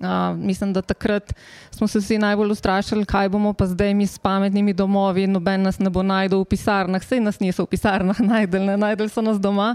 [0.00, 1.34] Uh, mislim, da takrat
[1.70, 5.78] smo se vsi najbolj ustrašili, kaj bomo pa zdaj mi s pametnimi domovi, noben nas
[5.78, 9.40] ne bo najdel v pisarnah, vse nas niso v pisarnah najdel, ne najdel so nas
[9.40, 9.74] doma.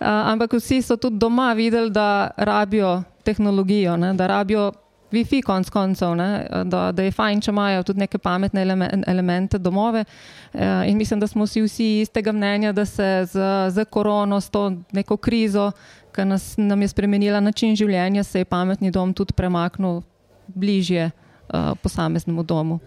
[0.00, 4.72] Uh, ampak vsi so tudi doma videli, da rabijo tehnologijo, ne, da rabijo
[5.12, 8.64] Wi-Fi, konc koncev, ne, da, da je fajn, če imajo tudi neke pametne
[9.06, 10.04] elemente domove.
[10.52, 14.72] Eh, in mislim, da smo vsi istega mnenja, da se z, z korono, s to
[14.92, 15.70] neko krizo,
[16.14, 20.02] ki nas, nam je spremenila način življenja, se je pametni dom tudi premaknil
[20.46, 22.80] bližje uh, posameznemu domu.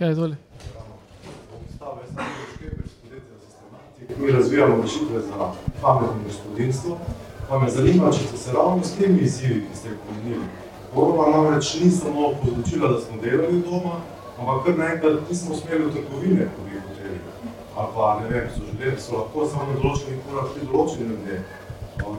[0.00, 0.14] Ja,
[4.18, 5.52] Mi razvijamo rešitve za
[5.82, 6.98] pametno gospodinstvo.
[7.50, 10.44] Pa me zanima, če ste se ravno s temi izzivi, ki ste jih pomenili.
[10.94, 13.96] Korona namreč ni samo povzročila, da smo delali doma,
[14.38, 17.18] ampak kar naenkrat nismo smeli v trgovine, ko bi hoteli.
[17.74, 21.40] Ali pa, ne vem, so želeli, so lahko samo na določenih urah pri določenih ljudje.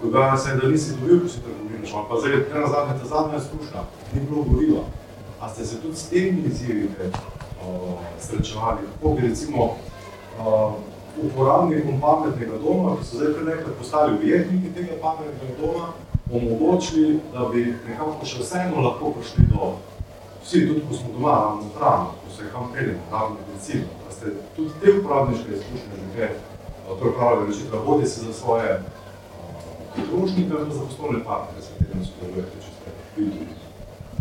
[0.04, 2.06] Dogaja se, da nisi dobil, ko si trgovine šel.
[2.12, 4.84] Pa zdaj, ena zadnja, ta zadnja izkušnja, ni bilo gorila.
[5.40, 6.92] A ste se tudi s temi izzivi
[8.20, 8.84] srečevali?
[8.92, 9.72] Kako bi recimo
[11.18, 15.88] uporabnikom pametnega doma, ki so zdaj nekaj postali ujetniki tega pametnega doma,
[16.32, 19.74] omogočili, da bi nekako še vseeno lahko prišli do
[20.44, 24.34] vsi, tudi ko smo doma, ravno hrano, ko se kam peljemo, ravno medicino, da ste
[24.56, 26.30] tudi te uporabniške izkušnje že
[26.88, 28.82] kaj pripravili rešiti, da bodi se za svoje
[30.60, 33.61] ali za poslovne partnere, s katerimi sodelujete, če ste bili tudi.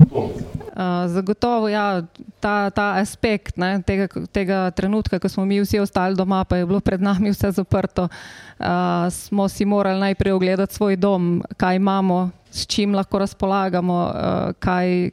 [0.01, 2.03] Uh, zagotovo ja,
[2.40, 6.66] ta, ta aspekt ne, tega, tega trenutka, ko smo mi vsi ostali doma, pa je
[6.66, 8.66] bilo pred nami vse zaprto, uh,
[9.12, 15.11] smo si morali najprej ogledati svoj dom, kaj imamo, s čim lahko razpolagamo, uh, kaj,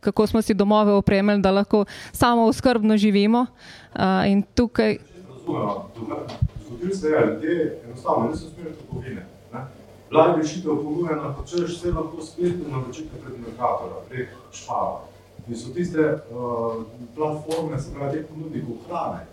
[0.00, 3.46] kako smo si domove opremili, da lahko samo skrbno živimo.
[3.94, 4.98] Uh, in tukaj.
[6.66, 9.26] Zgodili se je, da enostavno niso smeli trgovine.
[10.10, 15.00] Bila je rešitev ponujena, pa če vse lahko spletno naročite prek Merkatora, prek Špava.
[15.48, 16.82] In so tiste uh,
[17.14, 19.26] platforme, se pravi, te ponudnikov hrane.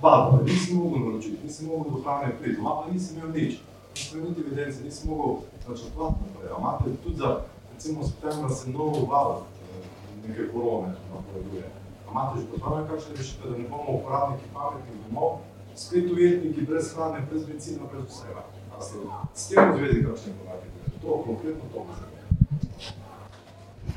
[0.00, 3.58] Padlo, nisi mogel naročiti, nisi mogel do hrane priti, doma pa nisi imel nič.
[3.94, 6.52] Nisi imel niti evidence, nisi mogel načrtovati naprej.
[6.58, 7.40] Imate tudi za,
[7.74, 11.70] recimo, septembra se novo val eh, neke korone napoveduje.
[12.10, 15.38] Imate že pripravljene kakšne rešitve, da ne bomo uporabniki pametnih domov,
[15.74, 18.42] spet ujetniki brez hrane, brez benzina, brez vsega.
[18.78, 20.66] S tem v zvezi, kakšne korake?
[21.02, 21.86] To konkretno to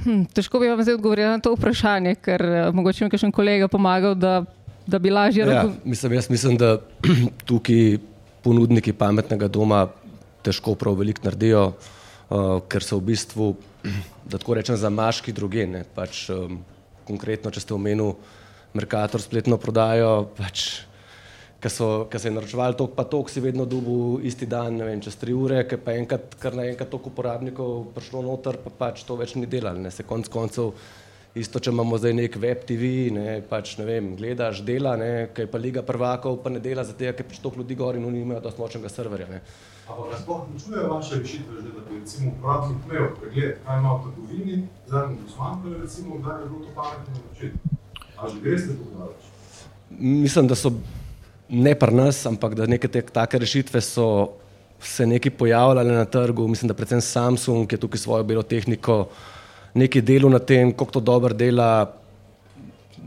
[0.04, 3.70] hm, Težko bi vam zdaj odgovorila na to vprašanje, ker uh, mogoče mi kakšen kolega
[3.70, 4.42] pomagal, da,
[4.88, 5.78] da bi lažje ja, razumel.
[5.86, 6.78] Mislim, jaz mislim, da
[7.50, 8.00] tukaj
[8.42, 9.86] ponudniki pametnega doma
[10.42, 13.54] težko prav veliko naredijo, uh, ker so v bistvu,
[14.30, 15.68] da tako rečem, za maški druge.
[15.96, 16.62] Pač, um,
[17.06, 18.16] konkretno, če ste omenili
[18.74, 20.86] Merkator spletno prodajo, pač
[21.62, 25.16] ki so se naročevali tok pa tok, si vedno dobil isti dan, ne vem, čez
[25.22, 29.36] tri ure, ker pa enkrat, kar naenkrat toliko uporabnikov prišlo noter, pa pač to več
[29.38, 29.86] ni delali.
[29.86, 29.94] Ne.
[29.94, 30.74] Se konc koncev
[31.32, 35.46] Isto, če imamo zdaj nek web TV, ne, pač, ne vem, gledaš, dela, ne, kaj
[35.48, 38.42] pa Liga prvakov, pa ne dela, zato ker pač toliko ljudi gori in oni imajo
[38.44, 39.30] dosti močnega serverja.
[39.32, 39.40] Ne.
[39.86, 43.94] Ampak vas sploh vključuje vaše rešitve, že, da bi recimo uporabnik imel pregled, kaj ima
[43.96, 44.58] v trgovini,
[44.92, 47.58] zadnji dosmanjkal, recimo, kdaj je bilo to pametno naročiti.
[48.18, 49.32] A že greste tako daleč?
[50.26, 50.74] Mislim, da so
[51.52, 54.08] ne pri nas, ampak da neke te, take rešitve so
[54.82, 56.48] se neki pojavljale na trgu.
[56.48, 59.10] Mislim, da predvsem Samsung, je tukaj svojo belo tehniko
[59.74, 61.92] nekaj delo na tem, kako to dobro dela.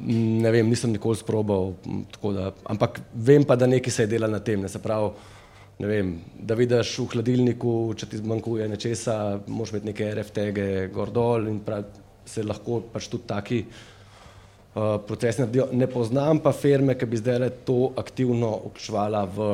[0.04, 1.72] Ne vem, nisem nikoli sprobal,
[2.34, 4.68] da, ampak vem pa, da nekaj se je dela na tem.
[4.68, 5.10] Se pravi,
[5.78, 9.16] vem, da vidiš v hladilniku, če ti zmanjkuje nečesa,
[9.46, 11.86] moš imeti neke RFTG gor dol in prav,
[12.26, 13.93] se lahko pač tudi taki uh,
[15.06, 15.68] procesi naredijo.
[15.72, 19.52] Ne poznam pa firme, ki bi zdaj to aktivno vključevala v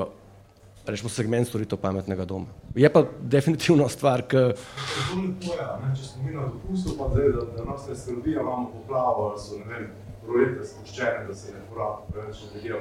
[0.86, 2.46] rečemo, segment storitev pametnega doma.
[2.74, 4.44] Je pa definitivno stvar, ki.
[4.56, 9.32] Če smo mi na dopustu, pa zdaj, da, da nas ne skrbi, da imamo poplavo,
[9.34, 9.60] da so
[10.26, 12.80] projekte spuščene, da se ne porabi preveč energije.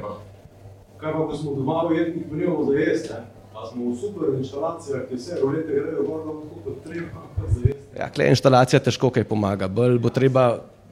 [0.99, 3.19] Kaj pa, ko smo doma v jednih prijemov za jesti,
[3.53, 7.61] pa smo v super instalacijah, ki vse rolete grejo gor, da bo kot treba za
[7.67, 7.85] jesti.
[7.99, 10.49] Ja, klej instalacija težko kaj pomaga, bolj bo treba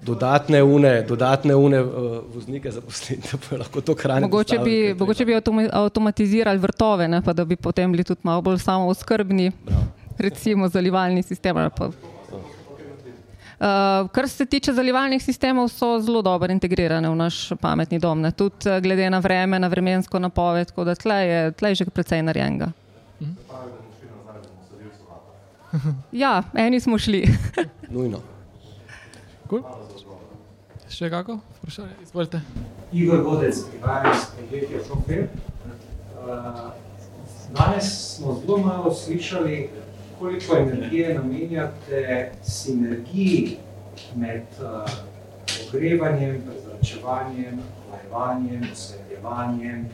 [0.07, 4.29] dodatne une, dodatne une uh, voznike zaposliti, da bo lahko to hranili.
[4.29, 5.35] Mogoče bi, mogoče bi
[5.71, 9.51] avtomatizirali vrtove, ne, pa da bi potem bili tudi malo bolj samo oskrbni,
[10.17, 11.57] recimo zalivalni sistem.
[11.57, 11.71] Uh,
[14.13, 18.31] kar se tiče zalivalnih sistemov, so zelo dobro integrirane v naš pametni dom, ne.
[18.31, 21.85] tudi uh, glede na vreme, na vremensko napoved, tako da tle je, tle je že
[21.85, 22.71] precej narejenega.
[25.73, 25.89] Mhm.
[26.11, 27.25] Ja, eni smo šli.
[27.89, 28.21] Nujno.
[29.49, 29.86] Cool.
[30.87, 31.39] Še kako?
[31.59, 32.39] Vprašanje, izvolite.
[32.95, 35.27] Igor Godec, prihajam iz podjetja Software.
[36.15, 36.71] Uh,
[37.57, 39.69] danes smo zelo malo slišali,
[40.19, 43.57] koliko energije namenjate sinergiji
[44.15, 44.87] med uh,
[45.67, 49.85] ogrevanjem, prezračevanjem, hlajevanjem, osvetljevanjem,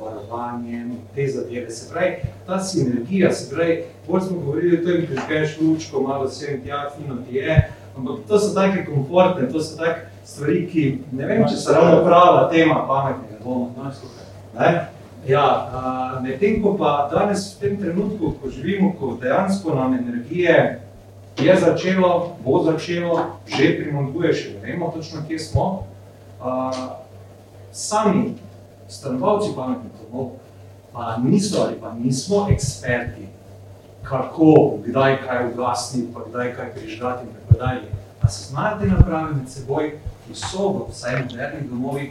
[0.00, 1.70] varovanjem, te zadeve.
[1.70, 2.16] Se pravi,
[2.46, 6.86] ta sinergija, se pravi, bolj smo govorili o tem, ker greš lučko, malo sem tja,
[6.96, 7.64] fino ti je,
[7.96, 10.84] ampak to so take komfortne, to so take stvari, ki
[11.16, 13.92] ne vem, če so ravno prava tema pametnega doma.
[14.54, 14.72] No,
[15.26, 15.46] ja,
[16.22, 20.80] Medtem ko pa danes v tem trenutku, ko živimo, ko dejansko nam energije
[21.38, 25.66] je začelo, bo začelo, že primankuje, še ne vemo točno, kje smo,
[26.42, 26.98] a,
[27.70, 28.34] sami
[28.90, 30.38] stanovalci pametnih domov
[30.92, 33.28] pa niso ali pa nismo eksperti,
[34.02, 37.86] kako, kdaj kaj ugasniti, pa kdaj kaj prižgati in tako dalje.
[38.20, 39.92] Pa se znajo te naprave med seboj,
[40.28, 42.10] ki so v vsaj modernih domovih,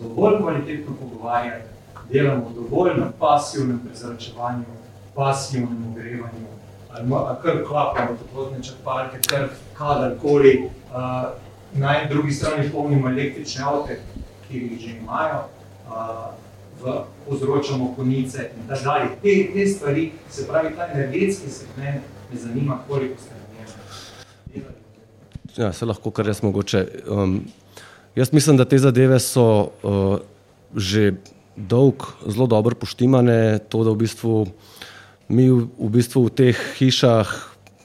[0.00, 1.64] dovolj kvalitetno pogovarjati,
[2.12, 4.64] delamo dovolj na pasivnem prezračevanju,
[5.14, 6.46] pasivnem ogrevanju,
[6.90, 7.08] ali
[7.42, 9.48] kar klapamo toplotne črpalke, kar
[9.78, 11.30] kadarkoli, uh,
[11.74, 14.00] na drugi strani polnimo električne avte,
[14.48, 15.42] ki jih že imajo,
[15.88, 16.30] uh,
[16.82, 19.08] v, povzročamo konice in tako dalje.
[19.22, 22.02] Te, te stvari, se pravi, ta energetski segment
[22.32, 23.37] me zanima, koliko ste
[25.58, 26.84] Ja, se lahko kar jaz mogoče.
[27.10, 27.40] Um,
[28.14, 29.44] jaz mislim, da te zadeve so
[29.82, 30.20] uh,
[30.76, 31.16] že
[31.56, 33.58] dolg, zelo dobro poštimane.
[33.66, 34.34] To, da v bistvu
[35.26, 37.32] mi v, v, bistvu v teh hišah,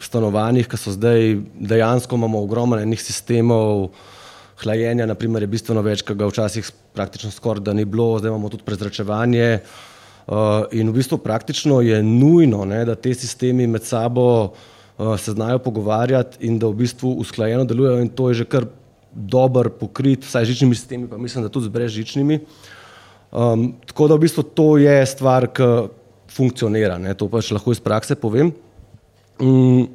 [0.03, 3.89] stanovanjih, ki so zdaj dejansko imamo ogromno enih sistemov.
[4.61, 8.51] Hlajenja, naprimer, je bistveno več, kot ga včasih praktično skoraj da ni bilo, zdaj imamo
[8.53, 9.63] tudi prezračevanje.
[10.29, 14.53] Uh, in v bistvu praktično je nujno, ne, da te sistemi med sabo
[14.97, 18.67] uh, se znajo pogovarjati in da v bistvu usklajeno delujejo, in to je že kar
[19.13, 22.39] dober pokrit, vsaj žičnimi sistemi, pa mislim, da tudi z brezžičnimi.
[23.33, 25.69] Um, tako da v bistvu to je stvar, ki
[26.33, 27.13] funkcionira, ne?
[27.13, 28.51] to pač lahko iz prakse povem.
[29.41, 29.87] Um,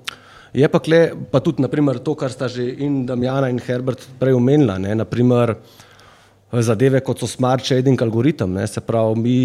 [0.55, 1.01] je pa, kle,
[1.31, 4.95] pa tudi naprimer, to, kar sta že in Damjana in Herbert prej omenila, ne?
[4.99, 5.57] naprimer
[6.65, 8.67] zadeve kot so smart shading algoritem, ne?
[8.67, 9.39] se pravi, mi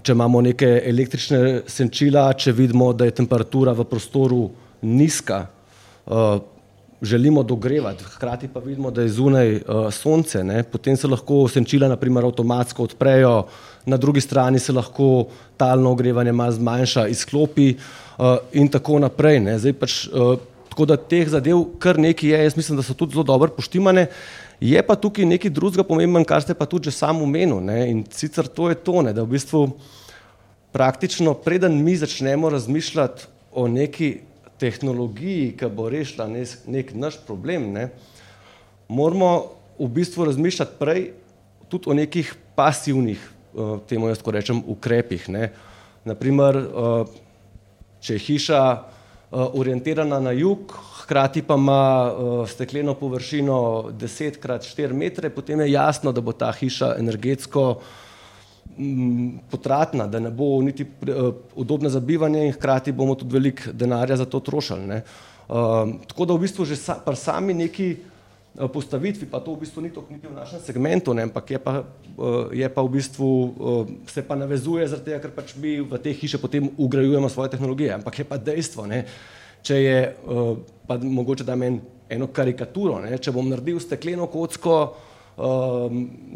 [0.00, 4.46] če imamo neke električne senčila, če vidimo, da je temperatura v prostoru
[4.88, 5.44] nizka,
[6.06, 6.38] uh,
[7.02, 11.90] želimo dogrevati, hkrati pa vidimo, da je zunaj uh, sonce, ne, potem se lahko senčila
[11.90, 13.34] naprimer avtomatsko odprejo,
[13.86, 19.42] na drugi strani se lahko talno ogrevanje malo zmanjša, izklopi uh, in tako naprej.
[19.58, 20.38] Zdaj pač, uh,
[20.70, 24.06] tako da teh zadev kar nekaj je, jaz mislim, da so tudi zelo dobro poštimane.
[24.62, 27.58] Je pa tukaj nekaj drugega pomemben, kar ste pa tudi že sam omenil.
[27.66, 29.62] In sicer to je to, ne, da v bistvu
[30.70, 34.22] praktično, preden mi začnemo razmišljati o neki
[34.62, 37.88] tehnologiji, ki bo rešila nek, nek naš problem, ne,
[38.86, 41.10] moramo v bistvu razmišljati prej
[41.66, 43.18] tudi o nekih pasivnih,
[43.54, 45.26] uh, temu jaz rečem, ukrepih.
[45.32, 45.50] Ne.
[46.04, 47.10] Naprimer, uh,
[47.98, 48.62] če je hiša
[49.32, 50.72] orientirana na jug,
[51.02, 52.12] hkrati pa ima
[52.48, 53.54] stekleno površino
[53.92, 57.80] 10 krat 4 metre, potem je jasno, da bo ta hiša energetsko
[59.50, 60.86] potratna, da ne bo niti
[61.54, 64.86] udobna za bivanje in hkrati bomo tudi veliko denarja za to trošili.
[64.86, 65.02] Ne.
[66.08, 67.96] Tako da v bistvu že sa, pri sami neki
[68.52, 71.84] postavitvi, pa to v bistvu ni to niti v našem segmentu, ne, ampak je pa,
[72.52, 73.28] je pa v bistvu,
[74.04, 77.96] se pa navezuje zaradi tega, ker pač mi v te hiše potem ugrajujemo svoje tehnologije,
[77.96, 79.08] ampak je pa dejstvo, ne,
[79.64, 79.98] če je,
[80.84, 81.80] pa mogoče da meni
[82.12, 84.76] eno karikaturo, ne, če bom naredil stekleno kocko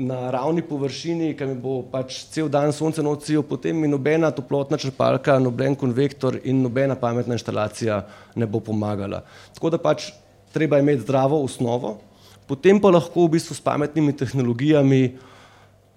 [0.00, 4.80] na ravni površini, ki mi bo pač cel dan sonce nocijo, potem mi nobena toplotna
[4.80, 8.00] črpalka, noben konvektor in nobena pametna inštalacija
[8.40, 9.20] ne bo pomagala.
[9.52, 10.14] Tako da pač
[10.56, 11.98] treba imeti zdravo osnovo,
[12.46, 15.18] potem pa lahko v bistvu s pametnimi tehnologijami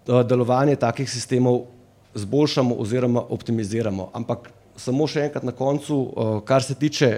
[0.05, 1.67] delovanje takih sistemov
[2.17, 4.09] zboljšamo oziroma optimiziramo.
[4.13, 4.49] Ampak
[4.79, 5.97] samo še enkrat na koncu,
[6.47, 7.11] kar se tiče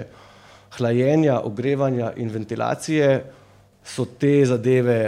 [0.76, 3.08] hlajenja, ogrevanja in ventilacije,
[3.84, 4.98] so te zadeve,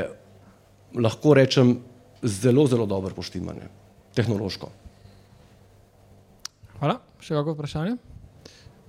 [0.95, 1.77] lahko rečem,
[2.23, 3.69] zelo, zelo dobro poštimane,
[4.17, 4.71] tehnološko.
[6.81, 6.99] Hvala.
[7.25, 7.97] Še kako vprašanje?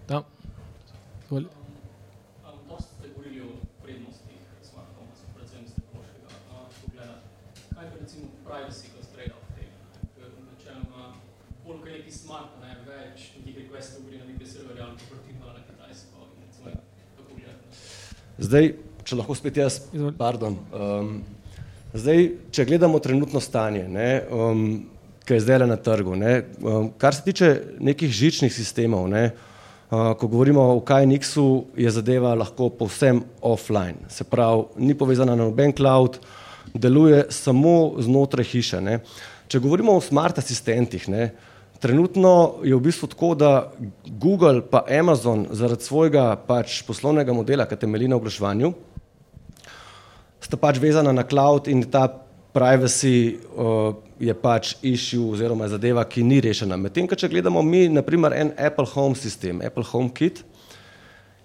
[0.10, 0.24] Da.
[1.26, 1.65] Izvoli.
[18.36, 18.74] Zdaj,
[19.08, 19.80] če lahko spet jaz,
[20.18, 20.58] pardon,
[21.96, 24.10] zdaj, če gledamo trenutno stanje, ne,
[25.26, 26.34] ke je zdajle na trgu, ne,
[27.00, 29.30] kar se tiče nekih žičnih sistemov, ne,
[29.90, 31.48] ko govorimo o KNX-u,
[31.80, 36.20] je zadeva lahko povsem offline, se pravi, ni povezana na noben cloud,
[36.74, 39.00] deluje samo znotraj hiše, ne.
[39.48, 41.30] Če govorimo o smart asistentih, ne,
[41.86, 43.72] trenutno je v bistvu tako, da
[44.18, 48.72] Google pa Amazon zaradi svojega pač poslovnega modela, ki temelji na oglaševanju,
[50.42, 52.08] sta pač vezana na cloud in ta
[52.56, 53.38] privacy
[54.18, 56.78] je pač issue oziroma zadeva, ki ni rešena.
[56.80, 60.42] Medtem če gledamo mi na primer en Apple Home sistem, Apple HomeKit,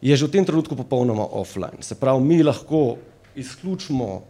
[0.00, 1.84] je že v tem trenutku popolnoma offline.
[1.84, 2.96] Se pravi, mi lahko
[3.36, 4.22] izključimo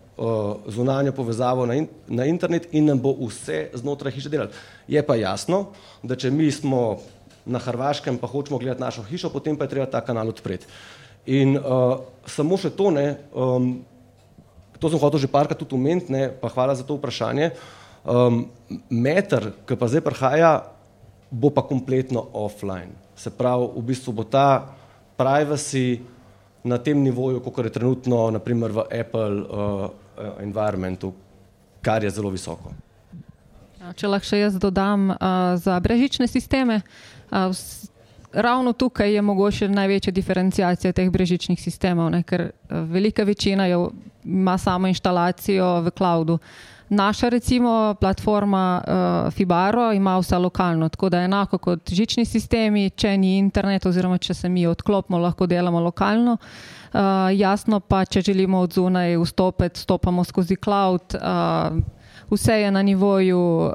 [0.69, 1.75] zunanjo povezavo na
[2.09, 4.51] na internet in nam bo vse znotraj hiše delalo.
[4.89, 5.67] Je pa jasno,
[6.03, 7.01] da če mi smo
[7.47, 10.67] na Hrvaškem pa hočemo gledati našo hišo, potem pa je treba ta kanal odpreti.
[11.27, 11.59] In
[12.27, 13.17] samo še to, ne,
[14.81, 17.53] to sem hotel že parkrat tudi omeniti, ne, pa hvala za to vprašanje,
[18.91, 20.53] meter, ke pa zdaj prihaja,
[21.31, 22.97] bo pa kompletno offline.
[23.15, 24.73] Se pravi, v bistvu bo ta
[25.21, 26.01] privacy
[26.65, 29.37] na tem nivoju, kakor je trenutno na primer v Apple
[30.41, 31.13] environmentu,
[31.83, 32.73] kar je zelo visoko.
[33.97, 35.11] Če lahko še jaz dodam,
[35.57, 36.81] za brezžične sisteme,
[38.33, 43.81] ravno tukaj je mogoče največja diferenciacija teh brezžičnih sistemov, ne, ker velika večina je,
[44.25, 46.39] ima samo inštalacijo v cloudu.
[46.91, 48.83] Naša recimo platforma
[49.31, 54.35] Fibaro ima vse lokalno, tako da enako kot žični sistemi, če ni internet oziroma če
[54.35, 56.37] se mi odklopimo, lahko delamo lokalno.
[57.37, 61.15] jasno pa, če želimo od zunaj vstopiti, vstopamo skozi cloud,
[62.31, 63.73] vse je na nivoju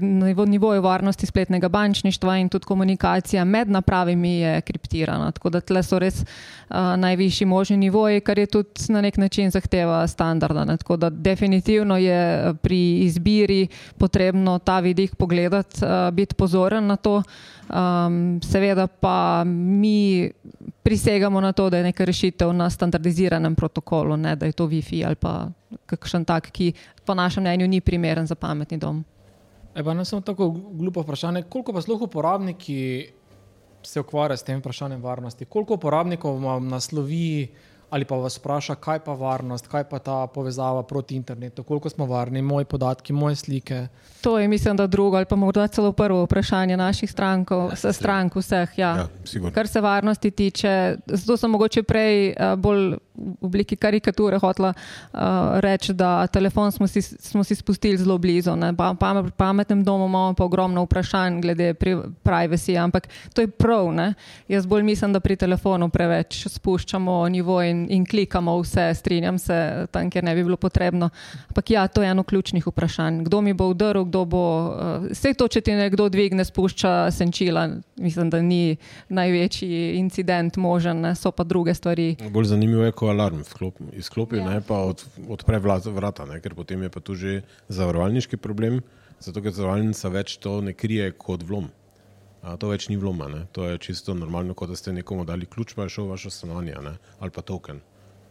[0.00, 5.82] na nivoju varnosti spletnega bančništva in tudi komunikacija med napravami je kriptirana, tako da tule
[5.82, 6.24] so res
[6.96, 11.96] najvišji možni nivoji, kar je tudi na neki način zahteva standarda, ne, tako da definitivno
[11.96, 13.66] je pri izbiri
[13.98, 15.80] potrebno ta vidik pogledati,
[16.12, 17.22] biti pozoren na to.
[18.42, 20.30] seveda pa mi
[20.82, 25.04] prisegamo na to, da je neka rešitev na standardiziranem protokolu, ne da je to wifi
[25.06, 25.48] ali pa
[25.86, 26.72] kakšen tak, ki
[27.04, 29.04] po našem mnenju ni primeren za pametni dom.
[29.74, 33.10] Ej, pa ne samo tako glupo vprašanje, koliko pa sploh uporabniki
[33.82, 37.48] se ukvarjajo s tem vprašanjem varnosti, koliko uporabnikov vam naslovi
[37.90, 42.06] ali pa vas vpraša, kaj pa varnost, kaj pa ta povezava proti internetu, koliko smo
[42.06, 43.86] varni, moji podatki, moje slike?
[44.20, 48.78] To je mislim, da drugo ali pa morda celo prvo vprašanje naših strankov, strank vseh,
[48.78, 48.96] ja.
[48.96, 53.07] Ja, Kar se varnosti tiče, zato sem mogoče prej bolj v
[53.40, 54.72] obliki karikature hotela
[55.60, 60.34] reči, da telefon smo si, smo si spustili zelo blizu, ne, v pametnem domu imamo
[60.34, 64.14] pa ogromno vprašanj glede privacyja, ampak to je prav, ne.
[64.48, 69.86] Jaz bolj mislim, da pri telefonu preveč spuščamo nivo in in klikamo vse, strinjam se,
[69.90, 71.10] tam, kjer ne bi bilo potrebno.
[71.48, 74.44] Ampak ja, to je eno ključnih vprašanj, kdo mi bo vdrl, kdo bo,
[75.12, 78.76] saj to, če ti nekdo dvigne, spušča senčila, mislim, da ni
[79.08, 82.16] največji incident možen, ne, so pa druge stvari.
[82.30, 83.42] Bolj zanimivo je, ko alarm
[83.92, 84.80] izklopi, ne, pa
[85.28, 88.80] odpre vrata, ne, ker potem je pa to že zavarovalniški problem,
[89.20, 91.70] zato ker zavarovalnica več to ne krije kot vlom.
[92.42, 93.40] A, to več ni vloma, ne?
[93.52, 96.30] to je čisto normalno, kot da ste nekomu dali ključ, pa je šel v vaše
[96.30, 96.94] stanovanje ne?
[97.18, 97.80] ali pa token.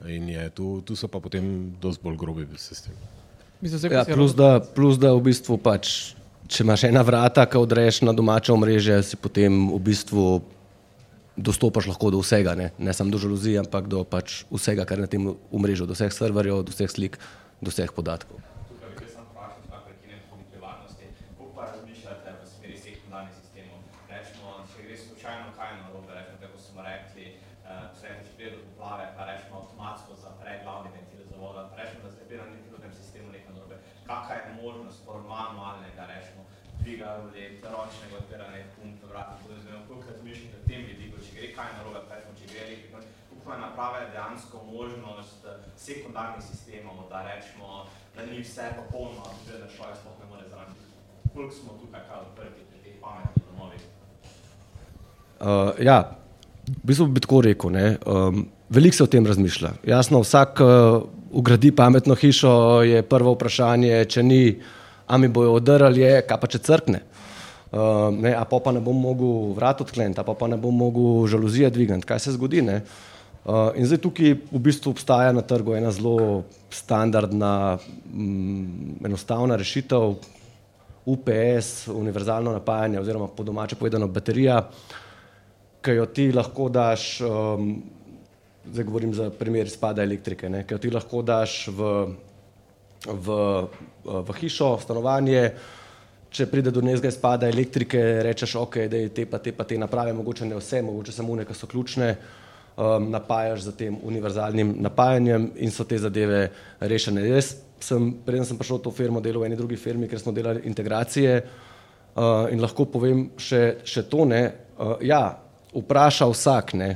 [0.08, 2.96] In je, tu, tu so pa potem dosti bolj grobi sistemi.
[3.90, 6.14] Ja, plus, da, plus da v bistvu pač,
[6.48, 10.28] če imaš ena vrata, ki odreš na domače omrežje, si potem v bistvu
[11.38, 15.06] dostopaš lahko do vsega, ne, ne samo do žaluzije, ampak do pač vsega, kar je
[15.06, 17.22] na tem omrežju, do vseh serverjev, do vseh slik,
[17.62, 18.42] do vseh podatkov.
[46.18, 47.86] Sekundarnih sistemov, da rečemo,
[48.16, 50.74] da ni vse popolno, da človek sploh ne more zraven.
[51.34, 53.82] Koliko smo tukaj kaj odprti pri teh pametnih domovih?
[55.40, 56.18] Uh, ja,
[56.66, 57.70] v bistvu bi tako rekel.
[57.70, 59.72] Um, Veliko se o tem razmišlja.
[59.86, 64.58] Jasno, vsak uh, ugradi pametno hišo, je prvo vprašanje, če ni,
[65.08, 67.04] a mi bojo odrli, je, kaj pa če crkne.
[67.68, 70.74] Uh, ne, a pa, pa ne bom mogel vrat odkleniti, a pa, pa ne bom
[70.74, 72.10] mogel žaluzije dvigati.
[72.10, 72.66] Kaj se zgodi?
[72.66, 72.82] Ne?
[72.82, 73.17] Uh,
[73.48, 77.78] in zdaj tukaj v bistvu obstaja na trgu ena zelo standardna,
[78.12, 80.18] um, enostavna rešitev,
[81.08, 84.60] UPS, univerzalno napajanje, oziroma po domače povedano baterija,
[85.82, 87.70] ki jo ti lahko daš, um,
[88.68, 91.92] zdaj govorim za primer izpada elektrike, ki jo ti lahko daš v,
[93.08, 93.38] v,
[94.04, 95.46] v hišo, v stanovanje.
[96.28, 99.78] Če pride do nekega izpada elektrike, rečeš, ok, da je te pa te pa te
[99.80, 102.12] naprave, mogoče ne vse, mogoče samo nekaj so ključne
[102.78, 107.26] um, napajaš z tem univerzalnim napajanjem in so te zadeve rešene.
[107.28, 110.34] Jaz sem, preden sem prišel v to firmo, delal v eni drugi firmi, ker smo
[110.34, 114.44] delali integracije uh, in lahko povem še, še to, ne,
[114.78, 115.38] uh, ja,
[115.74, 116.92] vpraša vsak, ne,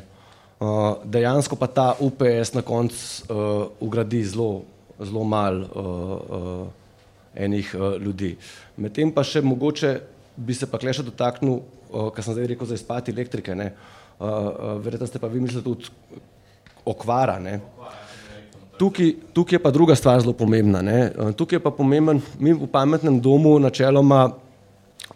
[0.61, 4.65] uh, dejansko pa ta UPS na koncu uh, ugradi zelo,
[5.01, 6.65] zelo mal uh, uh,
[7.37, 8.35] enih uh, ljudi.
[8.81, 9.93] Medtem pa še mogoče
[10.41, 13.73] bi se pa kleše dotaknil, uh, kar sem zdaj rekel za izpad elektrike, ne,
[14.21, 15.89] uh, uh, verjetno ste pa vi mislili tudi
[16.85, 17.39] okvara.
[17.39, 17.59] Ne?
[18.77, 20.81] Tukaj, tukaj je pa druga stvar zelo pomembna.
[20.81, 21.11] Ne?
[21.37, 24.29] Tukaj je pa pomemben, mi v pametnem domu načeloma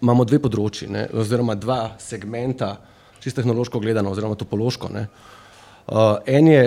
[0.01, 1.05] imamo dve področji, ne?
[1.13, 2.75] oziroma dva segmenta,
[3.23, 4.91] čisto tehnološko gledano, oziroma topološko.
[4.93, 5.07] Ne?
[5.85, 6.61] Uh, en je,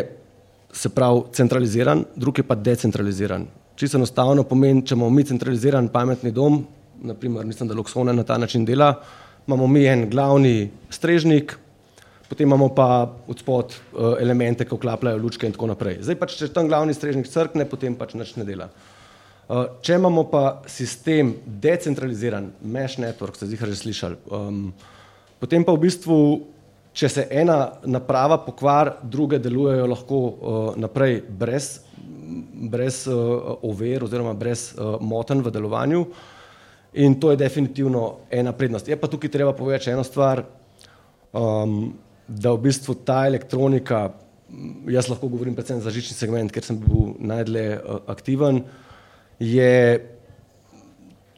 [0.72, 3.46] se pravi, centraliziran, drugi pa decentraliziran.
[3.78, 6.64] Čisto enostavno pomeni, če imamo mi centraliziran pametni dom,
[6.98, 8.90] naprimer, mislim, da Luxone na ta način dela,
[9.46, 11.54] imamo mi en glavni strežnik,
[12.28, 16.02] potem imamo pa od spod uh, elemente, ki vklapljajo lučke in tako naprej.
[16.04, 18.68] Zdaj pač, če tam glavni strežnik crkne, potem pač nič ne dela.
[19.48, 24.68] Uh, če imamo pa sistem decentraliziran, mesh network, ste zdaj že slišali, um,
[25.40, 26.18] potem pa v bistvu,
[26.92, 31.78] če se ena naprava pokvar, druge delujejo lahko uh, naprej brez,
[32.68, 36.02] brez uh, ovir oziroma brez uh, motenj v delovanju.
[36.98, 38.88] In to je definitivno ena prednost.
[38.88, 40.42] Je pa tukaj treba povedati še eno stvar.
[41.36, 41.92] Um,
[42.28, 44.10] da v bistvu ta elektronika,
[44.88, 48.62] jaz lahko govorim predvsem za žični segment, ker sem bil najdlje uh, aktiven,
[49.40, 49.72] je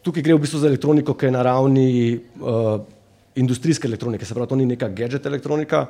[0.03, 2.81] tukaj gre v bistvu za elektroniko, ki je na ravni uh,
[3.39, 5.87] industrijske elektronike, se pravi, to ni neka gadget elektronika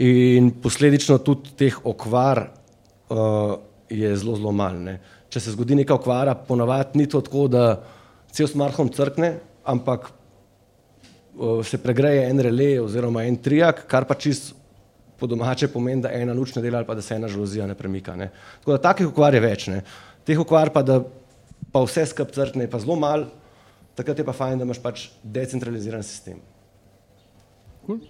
[0.00, 3.56] in posledično tudi teh okvar uh,
[3.90, 4.96] je zelo, zelo malo.
[5.30, 7.82] Če se zgodi neka okvara, ponavadi ni to tako, da
[8.32, 9.34] cel smartphone crkne,
[9.68, 10.08] ampak
[11.64, 14.54] se pregreje en relej oziroma en trijak, kar pa čist
[15.20, 17.74] po domače pomeni, da ena luč ne dela ali pa da se ena žaluzija ne
[17.74, 18.16] premika.
[18.16, 18.30] Ne.
[18.60, 19.66] Tako da takih okvar je več.
[19.68, 19.82] Ne.
[20.24, 21.00] Teh okvar pa, da
[21.72, 23.28] pa vse skup crkne je pa zelo mal,
[23.94, 26.40] takrat je pa fajn, da imaš pač decentraliziran sistem.
[27.86, 28.00] Cool.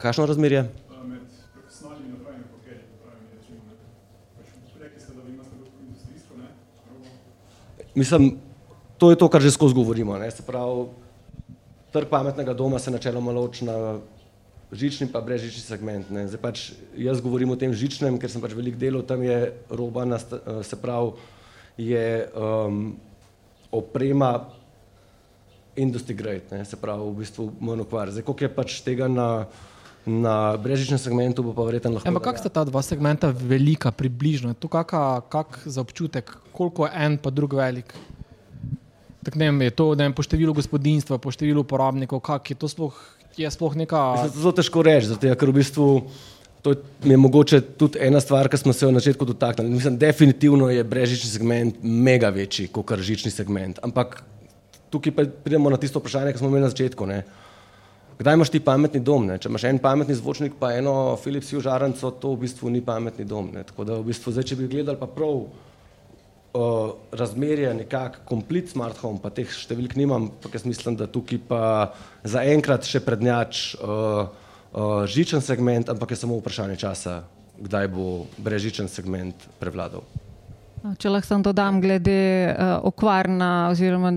[0.00, 0.64] Kakšno razmerje?
[7.96, 8.36] Mislim,
[9.00, 10.18] to je to, kar že skozi govorimo.
[10.20, 10.28] Ne?
[10.30, 10.86] Se pravi,
[11.92, 13.98] trg pametnega doma se načeloma loči na
[14.72, 16.10] žični pa brezžični segment.
[16.12, 16.26] Ne?
[16.28, 20.04] Zdaj pač jaz govorim o tem žičnem, ker sem pač velik delov, tam je roba,
[20.62, 21.16] se pravi,
[21.80, 22.96] je um,
[23.72, 24.48] oprema
[25.76, 26.64] industry grade, ne?
[26.64, 28.12] se pravi, v bistvu monokvar.
[28.12, 29.46] Zdaj, koliko je pač tega na
[30.06, 32.06] Na brežičnem segmentu bo pa verjetno lahko.
[32.06, 34.54] Ampak kako sta ta dva segmenta velika, približno?
[34.54, 37.90] To kaka, kak za občutek, koliko je en pa drug velik?
[39.26, 42.70] Tak, ne vem, je to vem, po številu gospodinstva, po številu uporabnikov, kak je to
[42.70, 42.94] sploh,
[43.34, 44.30] je sploh neka.
[44.30, 45.86] Zelo težko reči, zato, ker v bistvu
[46.62, 49.74] to je mogoče tudi ena stvar, ki smo se jo na začetku dotaknili.
[49.74, 53.78] Mislim, definitivno je brežični segment mega večji kot žični segment.
[53.82, 54.22] Ampak
[54.90, 57.06] tukaj pa pridemo na tisto vprašanje, ki smo imeli na začetku.
[57.06, 57.24] Ne?
[58.16, 59.26] Kdaj imaš ti pametni dom?
[59.28, 59.36] Ne?
[59.36, 63.50] Če imaš en pametni zvočnik, pa eno Philips užarenco, to v bistvu ni pametni dom.
[63.52, 63.64] Ne?
[63.68, 65.42] Tako da v bistvu zdaj, če bi gledali pa prav
[66.56, 71.42] uh, razmerje nekako komplet smart home, pa teh številk nimam, pa jaz mislim, da tukaj
[71.48, 71.62] pa
[72.24, 74.24] zaenkrat še prednjač uh,
[74.72, 77.20] uh, žičen segment, ampak je samo vprašanje časa,
[77.60, 80.08] kdaj bo brežičen segment prevladal.
[80.84, 84.10] No, če lahko samo dodam, glede uh, okvar na, oziroma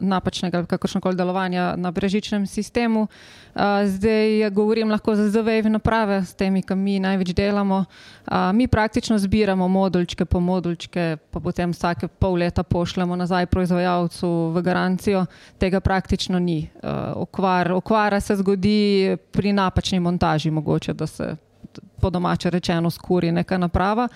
[0.00, 3.04] napačnega kakršnokoli delovanja na brežičnem sistemu.
[3.06, 7.84] Uh, zdaj govorim lahko za ZVEV naprave, s temi, ki mi največ delamo.
[7.84, 14.32] Uh, mi praktično zbiramo modulčke po modulčke, pa potem vsake pol leta pošljemo nazaj proizvajalcu
[14.56, 15.26] v garancijo.
[15.60, 16.62] Tega praktično ni.
[16.82, 21.36] Uh, okvar, okvara se zgodi pri napačni montaži, mogoče da se
[22.00, 24.08] po domače rečeno skuri neka naprava.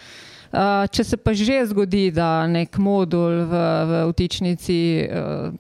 [0.51, 5.55] Uh, če se pa že zgodi, da nek modul v, v vtičnici uh,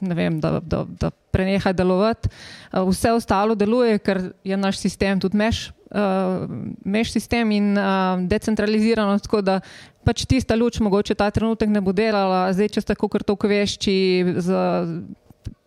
[0.00, 2.28] vem, da, da, da preneha delovati,
[2.72, 6.46] uh, vse ostalo deluje, ker je naš sistem tudi meš, uh,
[6.84, 9.60] meš sistem in uh, decentralizirano, tako da
[10.04, 13.96] pač tista luč mogoče ta trenutek ne bo delala, zdaj če ste kako to vešči
[14.36, 14.64] z,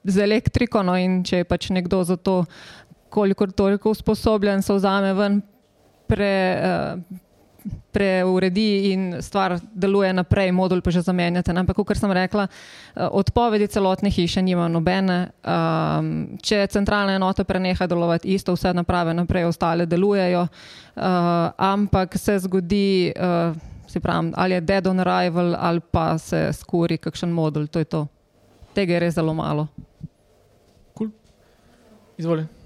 [0.03, 2.43] z elektriko no, in če je pač nekdo za to
[3.09, 5.41] kolikor toliko usposobljen, se vzame ven
[6.07, 6.33] pre.
[6.63, 7.23] Uh,
[7.91, 11.51] preuredi in stvar deluje naprej, modul pa že zamenjate.
[11.51, 15.31] Ampak, kot sem rekla, eh, odpovedi celotne hiše nima nobene.
[15.43, 20.47] Um, če centralna enota preneha delovati, isto vse naprave naprej, ostale delujejo.
[20.97, 21.03] Uh,
[21.57, 23.55] ampak se zgodi, uh,
[23.87, 27.85] se pravi, ali je dead on arrival ali pa se skuri kakšen modul, to je
[27.85, 28.07] to.
[28.73, 29.67] Tega je res zelo malo.
[30.97, 31.09] Cool.
[32.17, 32.56] Izvolite.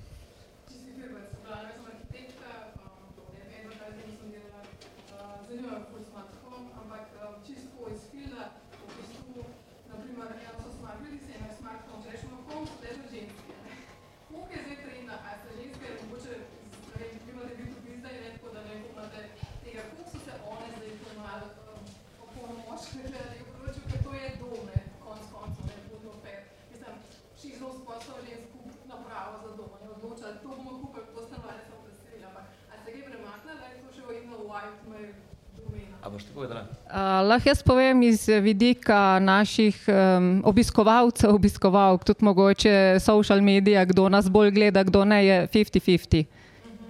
[36.92, 44.10] Uh, lahko jaz povem iz vidika naših um, obiskovalcev, obiskovalk, tudi mogoče social medije, kdo
[44.10, 46.26] nas bolj gleda, kdo ne, je 50-50,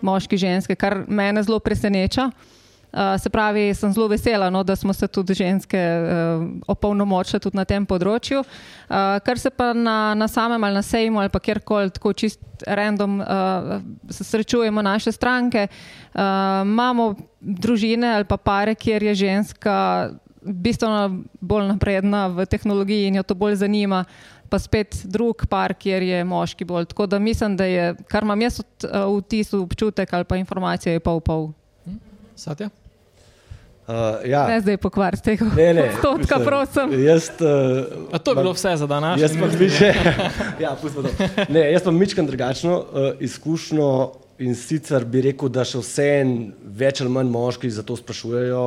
[0.01, 2.31] moški, ženske, kar mene zelo preseneča.
[2.33, 2.60] Uh,
[3.19, 7.63] se pravi, sem zelo vesela, no, da smo se tudi ženske uh, opolnomočile tudi na
[7.65, 8.41] tem področju.
[8.43, 13.21] Uh, kar se pa na, na samem ali na sejmu ali kjerkoli tako čist random
[13.21, 13.79] uh,
[14.11, 16.19] srečujemo naše stranke, uh,
[16.67, 19.77] imamo družine ali pa pare, kjer je ženska
[20.41, 24.03] bistveno bolj napredna v tehnologiji in jo to bolj zanima,
[24.49, 26.89] pa spet drug par, kjer je moški bolj.
[26.91, 31.21] Tako da mislim, da je, kar imam jaz vtis, občutek ali pa informacije, je pol
[31.23, 31.51] pol.
[32.35, 32.69] Satja?
[33.87, 34.45] Uh, ja.
[34.47, 35.47] Ne zdaj pokvar tega.
[35.57, 35.87] Ne, ne.
[35.97, 36.93] Stotka, prosim.
[37.01, 39.21] Jaz, uh, to je bilo vse za danes.
[39.21, 39.93] Jaz pa miče,
[40.63, 40.75] ja,
[41.49, 43.89] ne, jaz pa mičkam drugačno uh, izkušnjo
[44.45, 48.65] in sicer bi rekel, da še vse en več ali manj moški za to sprašujejo.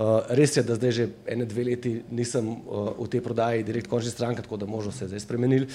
[0.00, 3.90] Uh, res je, da zdaj že ene dve leti nisem uh, v tej prodaji direkt
[3.92, 5.66] končni stranka, tako da možno se je zdaj spremenil.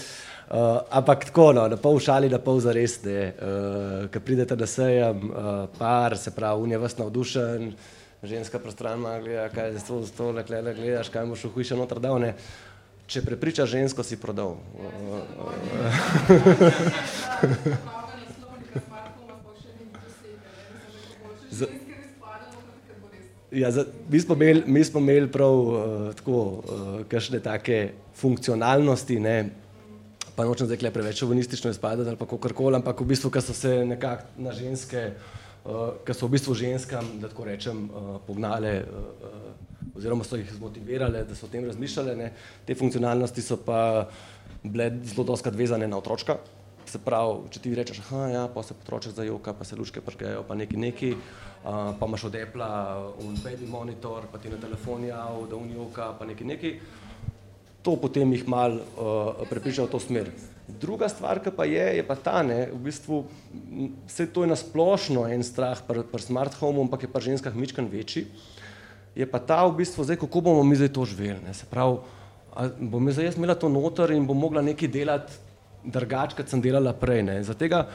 [0.49, 4.65] Uh, ampak tako, no, na pol šali, na pol zares, da uh, ko pridete na
[4.65, 7.69] sejem, uh, par, se pravi, unje vas navdušen,
[8.25, 11.77] ženska prostran ima, gleda, kaj je to, to le, le, gledaš, kaj boš v hujše
[11.77, 12.33] noter dal, ne.
[13.05, 14.57] Če prepriča žensko, si prodal.
[21.51, 21.69] Z...
[23.55, 25.77] Ja, za, mi, smo imeli, mi smo imeli prav uh,
[26.17, 29.37] tako, uh, kakšne take funkcionalnosti, ne,
[30.35, 33.85] pa nočem zdaj preveč šovinistično izpadati ali kako koli, ampak v bistvu, ki so se
[33.85, 35.44] nekako na ženske, uh,
[36.05, 41.23] ki so v bistvu ženskam, da tako rečem, uh, pognale uh, oziroma so jih zmotivirale,
[41.25, 42.31] da so o tem razmišljale, ne,
[42.67, 43.79] te funkcionalnosti so pa
[44.63, 46.37] bile zelo doskrat vezane na otročka.
[46.85, 50.55] Se pravi, če ti rečeš, da ja, se otroček zajoka, pa se luške prškajo, pa
[50.55, 52.67] neki neki, uh, pa imaš od Apple
[53.25, 56.75] un bedni monitor, pa ti na telefon jav, da unjoka, pa neki neki,
[57.81, 60.29] to potem jih mal uh, prepriča v to smer.
[60.65, 63.21] Druga stvar, ki pa je, je pa ta, ne, v bistvu
[64.09, 67.85] vse to je nasplošno en strah pri pr smart home, ampak je pa ženskah mičkan
[67.85, 68.25] večji,
[69.15, 72.01] je pa ta v bistvu zdaj, kako bomo mi zdaj to živeli, ne, se pravi,
[72.81, 75.33] bom jaz imela to noter in bom mogla nekaj delati
[75.85, 77.23] drugače, kot sem delala prej.
[77.45, 77.85] Zato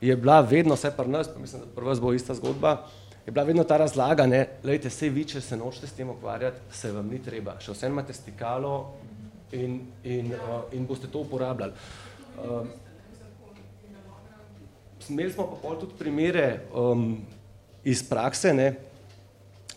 [0.00, 2.86] je bila vedno, vse pri nas, pa mislim, da pri vas bo ista zgodba,
[3.26, 6.60] je bila vedno ta razlaga, ne, lejte, se vi, če se nočete s tem ukvarjati,
[6.70, 8.74] se vam ni treba, še vsem imate stikalo
[9.52, 11.72] in, in, uh, in boste to uporabljali.
[12.36, 12.66] Uh,
[15.08, 17.16] imeli smo pa pol tudi primere um,
[17.84, 18.72] iz prakse, ne,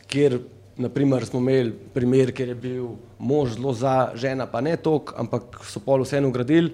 [0.10, 0.40] kjer
[0.80, 2.88] naprimer smo imeli primer, kjer je bil
[3.20, 6.74] mož zelo za, žena pa ne tok, ampak so pol vseeno ugradili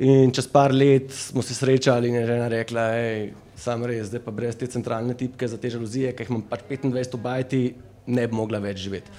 [0.00, 4.24] in čez par let smo se srečali in je žena rekla, hej, sam res, zdaj
[4.24, 7.62] pa brez te centralne tipke za te žaluzije, ki jih imam pač 25 bajti,
[8.06, 9.12] ne bi mogla več živeti.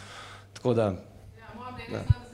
[0.58, 0.92] Tako da.
[1.38, 2.31] Ja, ja.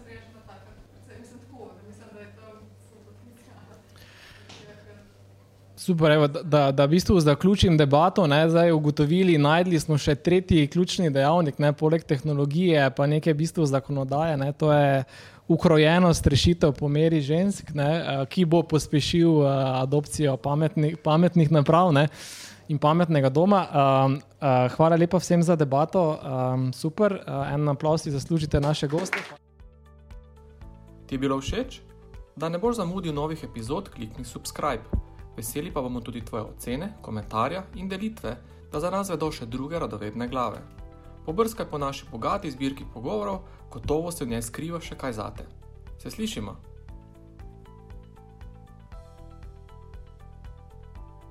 [5.87, 8.27] Super, evo, da, da v bistvu zaključim debato.
[8.27, 13.37] Ne, zdaj ugotovili, najdli smo še tretji ključni dejavnik, ne, poleg tehnologije, pa nekaj v
[13.39, 14.33] bistvu zakonodaje.
[14.37, 15.05] Ne, to je
[15.47, 17.87] ukrojenost rešitev po meri žensk, ne,
[18.27, 19.47] ki bo pospešil
[19.85, 22.09] adopcijo pametnih, pametnih naprav ne,
[22.67, 23.63] in pametnega doma.
[23.63, 26.03] Um, uh, hvala lepa vsem za debato.
[26.19, 29.23] Um, super, uh, en aplaus si zaslužite naše goste.
[31.07, 31.79] Ti je bilo všeč?
[32.35, 35.06] Da ne boš zamudil novih epizod, klikni subscribe.
[35.37, 38.37] Veseli pa bomo tudi tvoje ocene, komentarja in delitve,
[38.71, 40.63] da za nas vedo še druge radovedne glave.
[41.25, 45.45] Pobrskaj po naši bogati zbirki pogovorov, gotovo se v njej skriva še kaj zate.
[46.01, 46.55] Se slišimo!